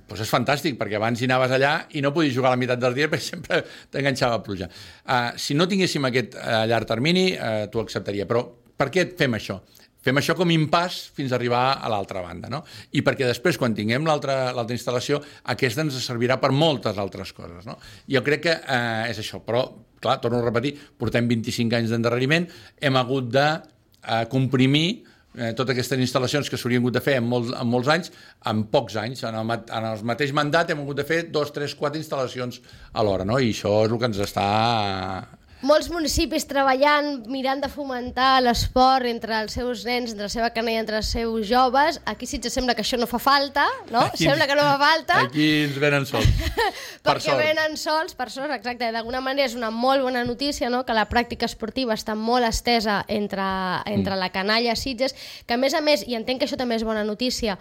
Pues 0.08 0.22
és 0.24 0.30
fantàstic, 0.32 0.78
perquè 0.80 0.96
abans 0.96 1.20
hi 1.20 1.26
anaves 1.28 1.52
allà 1.52 1.74
i 1.92 2.00
no 2.00 2.14
podies 2.16 2.32
jugar 2.32 2.52
a 2.52 2.54
la 2.54 2.60
meitat 2.60 2.80
del 2.80 2.96
dia 2.96 3.08
perquè 3.12 3.26
sempre 3.26 3.62
t'enganxava 3.92 4.40
pluja. 4.44 4.70
Uh, 5.04 5.34
si 5.36 5.56
no 5.58 5.68
tinguéssim 5.68 6.08
aquest 6.08 6.38
a 6.40 6.64
llarg 6.70 6.88
termini, 6.88 7.32
uh, 7.36 7.66
t'ho 7.68 7.84
acceptaria. 7.84 8.24
Però 8.30 8.46
per 8.76 8.88
què 8.94 9.10
fem 9.18 9.36
això? 9.36 9.60
Fem 10.04 10.20
això 10.20 10.34
com 10.36 10.50
impàs 10.52 10.98
fins 11.16 11.32
a 11.32 11.38
arribar 11.38 11.62
a 11.80 11.88
l'altra 11.88 12.20
banda, 12.20 12.50
no? 12.52 12.60
I 12.92 13.00
perquè 13.04 13.24
després, 13.28 13.56
quan 13.60 13.72
tinguem 13.76 14.04
l'altra 14.04 14.52
instal·lació, 14.76 15.22
aquesta 15.54 15.84
ens 15.84 15.96
servirà 16.04 16.36
per 16.42 16.50
moltes 16.52 17.00
altres 17.00 17.32
coses, 17.32 17.64
no? 17.64 17.78
Jo 18.12 18.20
crec 18.26 18.44
que 18.44 18.52
eh, 18.52 19.08
és 19.08 19.20
això, 19.22 19.40
però, 19.46 19.62
clar, 20.04 20.18
torno 20.20 20.42
a 20.42 20.44
repetir, 20.44 20.74
portem 21.00 21.30
25 21.30 21.78
anys 21.80 21.94
d'endarreriment, 21.94 22.50
hem 22.84 23.00
hagut 23.00 23.32
de 23.32 23.46
eh, 23.48 24.24
comprimir 24.28 24.88
eh, 25.36 25.52
totes 25.52 25.74
aquestes 25.74 26.00
instal·lacions 26.06 26.50
que 26.50 26.60
s'haurien 26.60 26.82
hagut 26.82 26.96
de 26.96 27.02
fer 27.04 27.18
en, 27.20 27.28
molt, 27.28 27.54
en 27.58 27.70
molts 27.70 27.90
anys, 27.92 28.10
en 28.50 28.64
pocs 28.72 28.98
anys. 29.02 29.24
En 29.28 29.38
el, 29.40 29.54
en 29.54 29.88
el 29.90 30.04
mateix 30.10 30.34
mandat 30.36 30.70
hem 30.72 30.82
hagut 30.84 31.00
de 31.00 31.06
fer 31.08 31.24
dos, 31.34 31.52
tres, 31.54 31.76
quatre 31.78 32.00
instal·lacions 32.00 32.60
alhora, 33.00 33.26
no? 33.28 33.38
I 33.38 33.54
això 33.54 33.80
és 33.86 33.94
el 33.94 34.00
que 34.00 34.12
ens 34.12 34.22
està 34.24 34.48
molts 35.64 35.88
municipis 35.90 36.44
treballant, 36.46 37.22
mirant 37.32 37.62
de 37.64 37.68
fomentar 37.72 38.42
l'esport 38.44 39.08
entre 39.08 39.38
els 39.42 39.54
seus 39.56 39.84
nens, 39.88 40.12
entre 40.12 40.28
la 40.28 40.32
seva 40.32 40.50
canalla, 40.54 40.82
entre 40.84 40.98
els 41.00 41.08
seus 41.14 41.46
joves. 41.48 42.00
Aquí 42.04 42.28
sí 42.28 42.38
que 42.44 42.50
sembla 42.52 42.74
que 42.76 42.84
això 42.84 42.98
no 43.00 43.08
fa 43.10 43.18
falta, 43.18 43.64
no? 43.90 44.04
Aquí- 44.06 44.24
Sembla 44.28 44.46
que 44.46 44.54
no 44.58 44.62
fa 44.66 44.76
falta. 44.78 45.20
Aquí 45.24 45.48
ens 45.64 45.78
venen 45.80 46.06
sols. 46.06 46.28
per 47.04 47.16
perquè 47.16 47.30
sort. 47.30 47.40
venen 47.42 47.76
sols, 47.80 48.14
per 48.14 48.28
sort, 48.30 48.52
exacte. 48.54 48.90
D'alguna 48.92 49.20
manera 49.24 49.48
és 49.48 49.56
una 49.56 49.70
molt 49.72 50.04
bona 50.04 50.24
notícia, 50.24 50.70
no?, 50.70 50.84
que 50.84 50.94
la 50.96 51.08
pràctica 51.08 51.48
esportiva 51.48 51.96
està 51.96 52.14
molt 52.14 52.44
estesa 52.46 53.00
entre, 53.08 53.48
entre 53.86 54.16
la 54.20 54.30
canalla 54.30 54.76
Sitges, 54.76 55.16
que 55.46 55.54
a 55.54 55.60
més 55.60 55.74
a 55.74 55.80
més, 55.80 56.04
i 56.06 56.14
entenc 56.14 56.40
que 56.42 56.48
això 56.48 56.60
també 56.60 56.76
és 56.76 56.84
bona 56.84 57.04
notícia, 57.04 57.58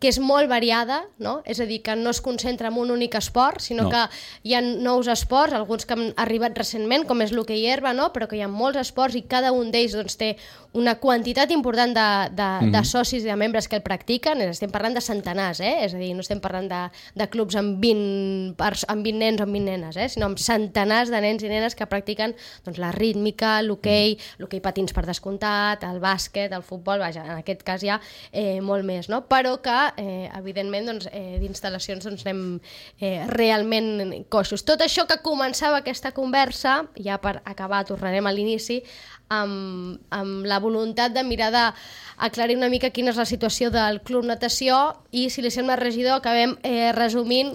que 0.00 0.08
és 0.08 0.16
molt 0.18 0.48
variada, 0.48 1.02
no? 1.20 1.42
És 1.44 1.60
a 1.60 1.66
dir, 1.68 1.82
que 1.84 1.92
no 1.94 2.10
es 2.10 2.22
concentra 2.24 2.70
en 2.72 2.78
un 2.80 2.90
únic 2.90 3.14
esport, 3.18 3.60
sinó 3.60 3.84
No. 3.84 3.90
que 3.90 4.06
hi 4.48 4.54
ha 4.54 4.62
nous 4.62 5.06
esports, 5.12 5.52
alguns 5.52 5.84
que 5.84 5.92
han 5.92 6.14
arribat 6.16 6.56
recentment, 6.56 7.04
com 7.06 7.20
és 7.20 7.32
l'hoquei 7.36 7.66
herba, 7.68 7.92
no? 7.92 8.10
però 8.14 8.26
que 8.26 8.38
hi 8.38 8.40
ha 8.40 8.48
molts 8.48 8.80
esports 8.80 9.14
i 9.14 9.22
cada 9.22 9.52
un 9.52 9.70
d'ells 9.70 9.92
doncs, 9.92 10.16
té 10.16 10.36
una 10.72 10.94
quantitat 11.02 11.50
important 11.50 11.94
de, 11.94 12.34
de, 12.36 12.42
mm 12.42 12.60
-hmm. 12.60 12.70
de 12.70 12.84
socis 12.84 13.22
i 13.24 13.26
de 13.26 13.36
membres 13.36 13.66
que 13.68 13.76
el 13.76 13.82
practiquen, 13.82 14.40
estem 14.40 14.70
parlant 14.70 14.94
de 14.94 15.00
centenars, 15.00 15.60
eh? 15.60 15.84
és 15.84 15.94
a 15.94 15.98
dir, 15.98 16.14
no 16.14 16.20
estem 16.20 16.40
parlant 16.40 16.68
de, 16.68 16.90
de 17.14 17.28
clubs 17.28 17.56
amb 17.56 17.80
20, 17.80 18.54
pers- 18.56 18.84
amb 18.86 19.02
20 19.04 19.18
nens 19.18 19.40
o 19.40 19.42
amb 19.42 19.52
20 19.52 19.64
nenes, 19.64 19.96
eh? 19.96 20.08
sinó 20.08 20.26
amb 20.26 20.38
centenars 20.38 21.10
de 21.10 21.20
nens 21.20 21.42
i 21.42 21.48
nenes 21.48 21.74
que 21.74 21.86
practiquen 21.86 22.34
doncs, 22.64 22.78
la 22.78 22.92
rítmica, 22.92 23.62
l'hoquei, 23.62 24.18
l'hoquei 24.38 24.60
patins 24.60 24.92
per 24.92 25.06
descomptat, 25.06 25.82
el 25.82 26.00
bàsquet, 26.00 26.52
el 26.52 26.62
futbol, 26.62 26.98
vaja, 26.98 27.24
en 27.24 27.38
aquest 27.38 27.62
cas 27.62 27.82
hi 27.82 27.88
ha 27.88 28.00
eh, 28.32 28.60
molt 28.60 28.84
més, 28.84 29.08
no? 29.08 29.26
però 29.28 29.60
que, 29.60 29.92
eh, 29.96 30.30
evidentment, 30.38 30.86
doncs, 30.86 31.08
eh, 31.12 31.38
d'instal·lacions 31.40 32.04
doncs, 32.04 32.26
anem 32.26 32.60
eh, 33.00 33.26
realment 33.26 34.24
coixos. 34.28 34.64
Tot 34.64 34.80
això 34.80 35.06
que 35.06 35.20
començava 35.22 35.78
aquesta 35.78 36.12
conversa, 36.12 36.86
ja 36.94 37.18
per 37.18 37.42
acabar, 37.44 37.84
tornarem 37.84 38.26
a 38.26 38.32
l'inici, 38.32 38.82
amb, 39.30 40.00
amb 40.10 40.44
la 40.46 40.58
voluntat 40.60 41.14
de 41.14 41.22
mirar 41.24 41.50
d'aclarir 41.54 42.58
una 42.58 42.68
mica 42.68 42.90
quina 42.90 43.14
és 43.14 43.20
la 43.20 43.28
situació 43.28 43.70
del 43.72 44.02
Club 44.02 44.26
Natació 44.28 44.80
i, 45.10 45.28
si 45.30 45.42
li 45.42 45.52
sembla, 45.54 45.78
regidor, 45.80 46.18
acabem 46.18 46.56
eh, 46.66 46.90
resumint 46.96 47.54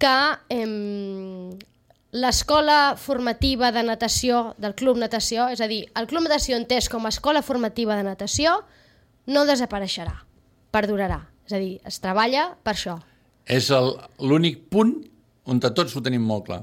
que 0.00 0.16
eh, 0.54 0.66
l'escola 2.12 2.94
formativa 2.96 3.72
de 3.74 3.82
natació 3.86 4.54
del 4.62 4.76
Club 4.78 5.00
Natació, 5.02 5.48
és 5.52 5.60
a 5.60 5.68
dir, 5.68 5.84
el 5.98 6.08
Club 6.10 6.26
Natació 6.28 6.56
entès 6.60 6.88
com 6.92 7.06
a 7.06 7.12
escola 7.12 7.42
formativa 7.42 7.98
de 7.98 8.06
natació, 8.06 8.60
no 9.26 9.46
desapareixerà, 9.48 10.22
perdurarà. 10.74 11.22
És 11.46 11.56
a 11.56 11.58
dir, 11.58 11.80
es 11.88 11.98
treballa 12.02 12.52
per 12.62 12.76
això. 12.76 13.00
És 13.50 13.70
l'únic 14.22 14.68
punt 14.70 14.94
on 15.50 15.58
tots 15.62 15.96
ho 15.96 16.02
tenim 16.04 16.22
molt 16.22 16.46
clar. 16.46 16.62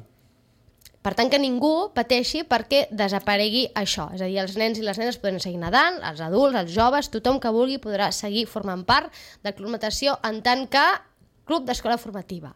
Per 1.09 1.15
tant, 1.17 1.29
que 1.33 1.39
ningú 1.41 1.89
pateixi 1.97 2.43
perquè 2.45 2.83
desaparegui 2.93 3.63
això. 3.79 4.03
És 4.13 4.21
a 4.21 4.27
dir, 4.29 4.35
els 4.43 4.53
nens 4.61 4.77
i 4.77 4.83
les 4.85 4.99
nenes 5.01 5.15
poden 5.17 5.39
seguir 5.41 5.57
nedant, 5.57 5.95
els 6.05 6.19
adults, 6.21 6.53
els 6.59 6.69
joves, 6.69 7.09
tothom 7.09 7.39
que 7.41 7.49
vulgui 7.49 7.79
podrà 7.81 8.11
seguir 8.13 8.43
formant 8.45 8.83
part 8.85 9.09
del 9.41 9.55
Club 9.57 9.73
Natació 9.73 10.19
en 10.29 10.43
tant 10.45 10.67
que 10.69 10.83
club 11.49 11.65
d'escola 11.65 11.97
formativa. 11.97 12.53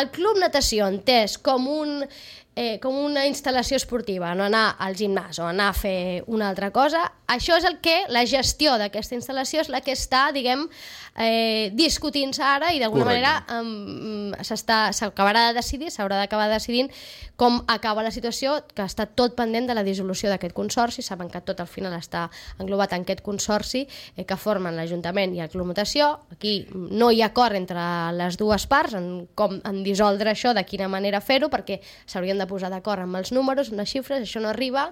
El 0.00 0.08
Club 0.16 0.40
Natació, 0.40 0.88
entès 0.88 1.36
com, 1.36 1.68
un, 1.68 2.08
eh, 2.56 2.78
com 2.80 2.96
una 3.02 3.24
instal·lació 3.26 3.78
esportiva, 3.80 4.34
no 4.34 4.46
anar 4.46 4.76
al 4.78 4.94
gimnàs 4.98 5.40
o 5.42 5.48
anar 5.48 5.70
a 5.72 5.76
fer 5.76 6.22
una 6.30 6.48
altra 6.48 6.70
cosa, 6.74 7.04
això 7.26 7.56
és 7.58 7.64
el 7.66 7.80
que, 7.82 8.02
la 8.12 8.24
gestió 8.28 8.76
d'aquesta 8.78 9.16
instal·lació 9.18 9.64
és 9.64 9.70
la 9.72 9.80
que 9.82 9.94
està, 9.96 10.28
diguem, 10.34 10.68
eh, 11.16 11.70
discutint-se 11.74 12.42
ara 12.42 12.72
i 12.74 12.80
d'alguna 12.82 13.06
manera 13.08 13.34
um, 13.60 14.32
s'acabarà 14.42 15.48
de 15.48 15.58
decidir, 15.58 15.90
s'haurà 15.90 16.18
d'acabar 16.20 16.50
decidint 16.52 16.90
com 17.36 17.62
acaba 17.66 18.04
la 18.04 18.12
situació, 18.14 18.60
que 18.74 18.84
està 18.84 19.06
tot 19.06 19.34
pendent 19.34 19.66
de 19.66 19.74
la 19.74 19.82
dissolució 19.82 20.30
d'aquest 20.30 20.54
consorci. 20.54 21.02
Saben 21.02 21.30
que 21.32 21.40
tot 21.42 21.58
al 21.60 21.66
final 21.66 21.94
està 21.96 22.28
englobat 22.62 22.94
en 22.94 23.02
aquest 23.02 23.24
consorci 23.26 23.82
eh, 24.14 24.24
que 24.24 24.38
formen 24.38 24.76
l'Ajuntament 24.78 25.34
i 25.34 25.42
el 25.42 25.50
Club 25.50 25.72
Natació. 25.72 26.12
Aquí 26.34 26.68
no 26.74 27.10
hi 27.10 27.24
ha 27.24 27.32
acord 27.32 27.58
entre 27.58 27.82
les 28.14 28.38
dues 28.38 28.68
parts 28.70 28.94
en 28.98 29.26
com 29.34 29.58
en 29.64 29.82
dissoldre 29.86 30.30
això, 30.30 30.54
de 30.54 30.62
quina 30.68 30.88
manera 30.88 31.22
fer-ho, 31.24 31.50
perquè 31.50 31.80
s'haurien 32.06 32.38
de 32.38 32.43
posar 32.50 32.70
d'acord 32.72 33.04
amb 33.04 33.20
els 33.20 33.32
números, 33.32 33.70
amb 33.72 33.82
les 33.82 33.90
xifres, 33.90 34.24
això 34.24 34.42
no 34.42 34.50
arriba, 34.52 34.88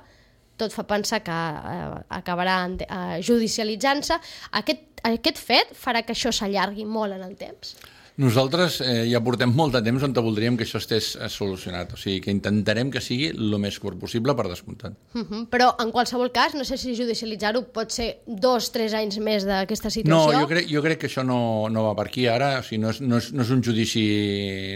tot 0.61 0.75
fa 0.75 0.85
pensar 0.89 1.23
que 1.25 1.33
eh, 1.33 1.89
acabarà 2.19 2.59
eh, 2.69 3.19
judicialitzant-se. 3.25 4.19
Aquest, 4.61 4.85
aquest 5.09 5.41
fet 5.41 5.75
farà 5.79 6.05
que 6.07 6.15
això 6.17 6.33
s'allargui 6.35 6.87
molt 6.87 7.17
en 7.17 7.25
el 7.27 7.37
temps? 7.41 7.77
Nosaltres 8.21 8.81
eh, 8.85 9.07
ja 9.09 9.23
portem 9.25 9.53
molt 9.57 9.73
de 9.73 9.81
temps 9.87 10.03
on 10.05 10.13
voldríem 10.13 10.57
que 10.59 10.67
això 10.67 10.77
estés 10.83 11.15
eh, 11.17 11.29
solucionat. 11.33 11.95
O 11.95 11.97
sigui, 11.97 12.21
que 12.21 12.35
intentarem 12.35 12.91
que 12.93 13.01
sigui 13.01 13.31
el 13.33 13.57
més 13.63 13.79
curt 13.81 13.97
possible 14.01 14.35
per 14.37 14.49
descomptat. 14.51 14.93
Uh 15.15 15.23
-huh. 15.23 15.47
Però, 15.49 15.73
en 15.81 15.91
qualsevol 15.91 16.31
cas, 16.31 16.55
no 16.55 16.65
sé 16.65 16.77
si 16.77 16.95
judicialitzar-ho 16.95 17.63
pot 17.73 17.91
ser 17.91 18.21
dos, 18.27 18.71
tres 18.71 18.93
anys 18.93 19.19
més 19.19 19.45
d'aquesta 19.45 19.89
No, 19.89 19.91
situació. 19.91 20.41
jo 20.41 20.47
crec, 20.47 20.69
jo 20.69 20.83
crec 20.83 20.99
que 20.99 21.07
això 21.07 21.25
no, 21.25 21.69
no 21.71 21.85
va 21.85 21.95
per 21.95 22.07
aquí 22.07 22.27
ara, 22.27 22.59
o 22.59 22.63
sigui, 22.63 22.83
no, 22.83 22.91
és, 22.91 23.01
no, 23.01 23.17
és, 23.17 23.33
no 23.33 23.43
és 23.43 23.51
un 23.51 23.63
judici 23.63 24.75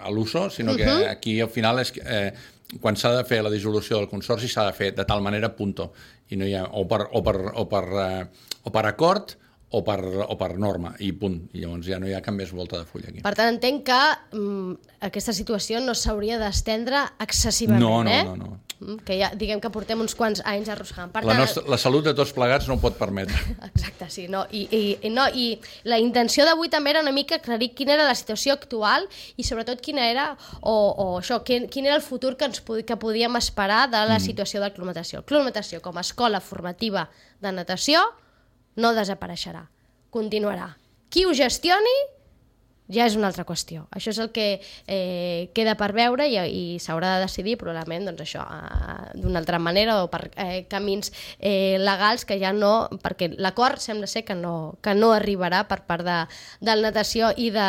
a 0.00 0.10
l'uso, 0.10 0.50
sinó 0.50 0.74
que 0.76 0.84
aquí 1.08 1.40
al 1.40 1.50
final 1.50 1.78
és 1.78 1.92
eh, 2.04 2.32
quan 2.80 2.96
s'ha 2.96 3.16
de 3.16 3.24
fer 3.24 3.42
la 3.42 3.50
dissolució 3.50 3.98
del 3.98 4.08
consorci 4.08 4.48
s'ha 4.48 4.66
de 4.66 4.72
fer 4.72 4.94
de 4.94 5.04
tal 5.04 5.20
manera 5.20 5.54
punto, 5.54 5.92
i 6.30 6.36
no 6.36 6.46
hi 6.46 6.54
ha, 6.54 6.64
o 6.64 6.86
per, 6.88 7.08
o 7.12 7.22
per, 7.22 7.36
o 7.54 7.68
per, 7.68 7.84
eh, 7.84 8.26
o 8.64 8.72
per 8.72 8.86
acord 8.86 9.36
o 9.72 9.82
per, 9.84 9.98
o 10.28 10.36
per 10.38 10.50
norma, 10.60 10.94
i 11.00 11.12
punt. 11.16 11.38
I 11.56 11.62
llavors 11.64 11.86
ja 11.88 11.98
no 12.00 12.06
hi 12.08 12.14
ha 12.16 12.20
cap 12.24 12.34
més 12.36 12.50
volta 12.52 12.78
de 12.80 12.84
full 12.88 13.04
aquí. 13.08 13.22
Per 13.24 13.34
tant, 13.38 13.48
entenc 13.54 13.86
que 13.88 14.00
mm, 14.36 14.74
aquesta 15.08 15.32
situació 15.32 15.80
no 15.80 15.94
s'hauria 15.96 16.36
d'estendre 16.40 17.06
excessivament, 17.24 17.80
No, 17.82 18.02
no, 18.04 18.10
eh? 18.10 18.24
no, 18.28 18.36
no. 18.36 18.58
Mm, 18.82 18.96
Que 19.06 19.14
ja, 19.20 19.28
diguem 19.38 19.60
que 19.62 19.70
portem 19.70 20.00
uns 20.02 20.14
quants 20.18 20.40
anys 20.44 20.68
arrossegant. 20.72 21.12
Per 21.14 21.22
La, 21.22 21.32
tant, 21.36 21.40
nostra, 21.44 21.62
la 21.70 21.78
salut 21.78 22.02
de 22.04 22.12
tots 22.18 22.32
plegats 22.34 22.66
no 22.66 22.74
ho 22.74 22.80
pot 22.82 22.96
permetre. 22.98 23.38
Exacte, 23.70 24.08
sí. 24.10 24.24
No? 24.28 24.40
I, 24.50 24.64
i, 24.74 24.80
i, 25.06 25.10
no, 25.14 25.28
I 25.30 25.52
la 25.86 26.00
intenció 26.02 26.44
d'avui 26.48 26.68
també 26.72 26.90
era 26.90 27.00
una 27.04 27.12
mica 27.14 27.38
aclarir 27.38 27.70
quina 27.78 27.94
era 27.94 28.08
la 28.08 28.16
situació 28.18 28.56
actual 28.58 29.06
i 29.38 29.46
sobretot 29.46 29.80
quina 29.80 30.08
era, 30.10 30.32
o, 30.60 30.74
o 30.74 31.06
això, 31.20 31.40
quin, 31.46 31.68
quin 31.70 31.86
era 31.86 31.94
el 32.00 32.02
futur 32.02 32.34
que, 32.36 32.50
ens, 32.50 32.58
pod- 32.60 32.82
que 32.84 32.96
podíem 32.98 33.38
esperar 33.38 33.84
de 33.92 34.02
la 34.10 34.18
situació 34.20 34.60
del 34.60 34.74
Club 34.74 34.90
Natació. 34.90 35.22
El 35.22 35.28
Club 35.30 35.46
Natació, 35.46 35.80
com 35.80 35.96
a 35.96 36.02
escola 36.02 36.40
formativa 36.42 37.06
de 37.40 37.52
natació, 37.54 38.02
no 38.76 38.94
desapareixerà, 38.96 39.66
continuarà. 40.10 40.72
Qui 41.12 41.26
ho 41.28 41.34
gestioni 41.36 41.96
ja 42.92 43.06
és 43.06 43.16
una 43.16 43.28
altra 43.30 43.44
qüestió. 43.48 43.86
Això 43.94 44.12
és 44.12 44.18
el 44.20 44.30
que 44.34 44.46
eh, 44.60 45.50
queda 45.56 45.74
per 45.80 45.92
veure 45.96 46.26
i, 46.28 46.36
i 46.36 46.78
s'haurà 46.82 47.16
de 47.16 47.26
decidir 47.26 47.56
probablement 47.60 48.08
doncs, 48.08 48.22
això 48.24 48.42
eh, 48.42 49.12
d'una 49.22 49.40
altra 49.40 49.60
manera 49.62 50.00
o 50.02 50.10
per 50.12 50.26
eh, 50.34 50.64
camins 50.70 51.12
eh, 51.38 51.78
legals 51.80 52.26
que 52.28 52.38
ja 52.42 52.52
no... 52.52 52.90
perquè 53.02 53.32
l'acord 53.38 53.80
sembla 53.82 54.10
ser 54.10 54.24
que 54.28 54.36
no, 54.36 54.76
que 54.82 54.96
no 54.98 55.12
arribarà 55.16 55.64
per 55.70 55.82
part 55.88 56.06
de, 56.06 56.18
del 56.60 56.84
natació 56.84 57.32
i 57.36 57.50
de, 57.54 57.68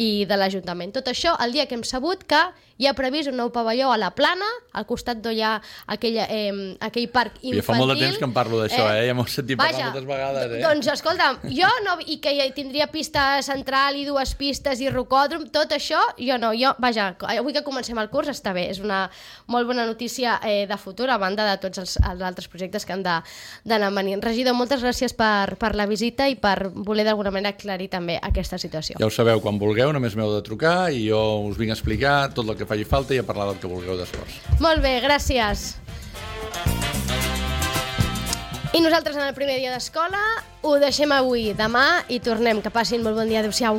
i 0.00 0.10
de 0.28 0.38
l'Ajuntament. 0.40 0.94
Tot 0.96 1.10
això 1.12 1.36
el 1.44 1.52
dia 1.56 1.66
que 1.68 1.76
hem 1.76 1.84
sabut 1.84 2.24
que 2.24 2.40
hi 2.78 2.88
ha 2.88 2.94
previst 2.98 3.30
un 3.30 3.36
nou 3.38 3.52
pavelló 3.54 3.92
a 3.92 3.98
la 4.00 4.10
Plana, 4.16 4.48
al 4.74 4.86
costat 4.88 5.20
d'on 5.22 5.36
hi 5.36 5.42
ha 5.46 5.52
aquella, 5.94 6.26
eh, 6.30 6.74
aquell 6.82 7.06
parc 7.12 7.38
infantil. 7.40 7.60
Ja 7.60 7.66
fa 7.68 7.78
molt 7.78 7.94
de 7.94 7.98
temps 8.00 8.18
que 8.18 8.26
em 8.26 8.34
parlo 8.34 8.60
d'això, 8.60 8.88
eh? 8.96 9.06
Ja 9.08 9.14
m'ho 9.14 9.26
he 9.26 9.32
sentit 9.32 9.58
parlar 9.60 9.90
moltes 9.90 10.08
vegades, 10.08 10.56
eh? 10.56 10.62
Doncs 10.64 10.90
escolta, 10.94 11.30
jo 11.46 11.70
no... 11.86 11.98
I 12.04 12.18
que 12.20 12.32
hi 12.34 12.50
tindria 12.52 12.88
pista 12.92 13.40
central 13.46 13.96
i 13.96 14.04
dues 14.04 14.34
pistes 14.36 14.80
i 14.82 14.90
rocòdrom, 14.90 15.46
tot 15.54 15.72
això, 15.72 16.00
jo 16.18 16.36
no. 16.42 16.50
Jo, 16.58 16.74
vaja, 16.82 17.12
avui 17.38 17.54
que 17.54 17.62
comencem 17.66 17.98
el 18.02 18.10
curs 18.12 18.28
està 18.32 18.52
bé, 18.56 18.66
és 18.72 18.80
una 18.82 19.04
molt 19.46 19.68
bona 19.70 19.86
notícia 19.86 20.36
eh, 20.44 20.66
de 20.68 20.78
futur, 20.80 21.08
a 21.10 21.18
banda 21.22 21.46
de 21.48 21.56
tots 21.62 21.80
els, 21.80 21.96
els 22.02 22.24
altres 22.26 22.50
projectes 22.50 22.84
que 22.84 22.92
han 22.96 23.04
d'anar 23.06 23.92
venint. 23.94 24.22
Regidor, 24.24 24.56
moltes 24.58 24.82
gràcies 24.84 25.14
per, 25.16 25.56
per 25.60 25.74
la 25.78 25.86
visita 25.90 26.28
i 26.28 26.36
per 26.36 26.70
voler 26.74 27.06
d'alguna 27.06 27.32
manera 27.34 27.54
aclarir 27.54 27.88
també 27.92 28.18
aquesta 28.20 28.58
situació. 28.58 28.98
Ja 29.00 29.08
ho 29.08 29.14
sabeu, 29.14 29.40
quan 29.44 29.58
vulgueu 29.62 29.94
només 29.94 30.18
m'heu 30.18 30.34
de 30.34 30.42
trucar 30.44 30.90
i 30.92 31.06
jo 31.08 31.20
us 31.48 31.58
vinc 31.60 31.72
a 31.72 31.78
explicar 31.78 32.16
tot 32.34 32.48
el 32.48 32.58
que 32.58 32.63
faci 32.68 32.84
falta 32.88 33.14
i 33.14 33.20
a 33.22 33.26
parlar 33.26 33.50
del 33.50 33.60
que 33.62 33.70
vulgueu 33.70 33.98
d'esports. 34.00 34.40
Molt 34.64 34.82
bé, 34.84 34.98
gràcies. 35.04 35.74
I 38.74 38.80
nosaltres 38.82 39.14
en 39.14 39.22
el 39.22 39.34
primer 39.36 39.60
dia 39.60 39.70
d'escola 39.70 40.18
ho 40.66 40.74
deixem 40.82 41.12
avui. 41.14 41.52
Demà 41.54 42.02
i 42.10 42.18
tornem. 42.18 42.58
Que 42.64 42.74
passin 42.74 43.04
molt 43.06 43.14
bon 43.20 43.30
dia. 43.30 43.44
Adéu-siau. 43.44 43.78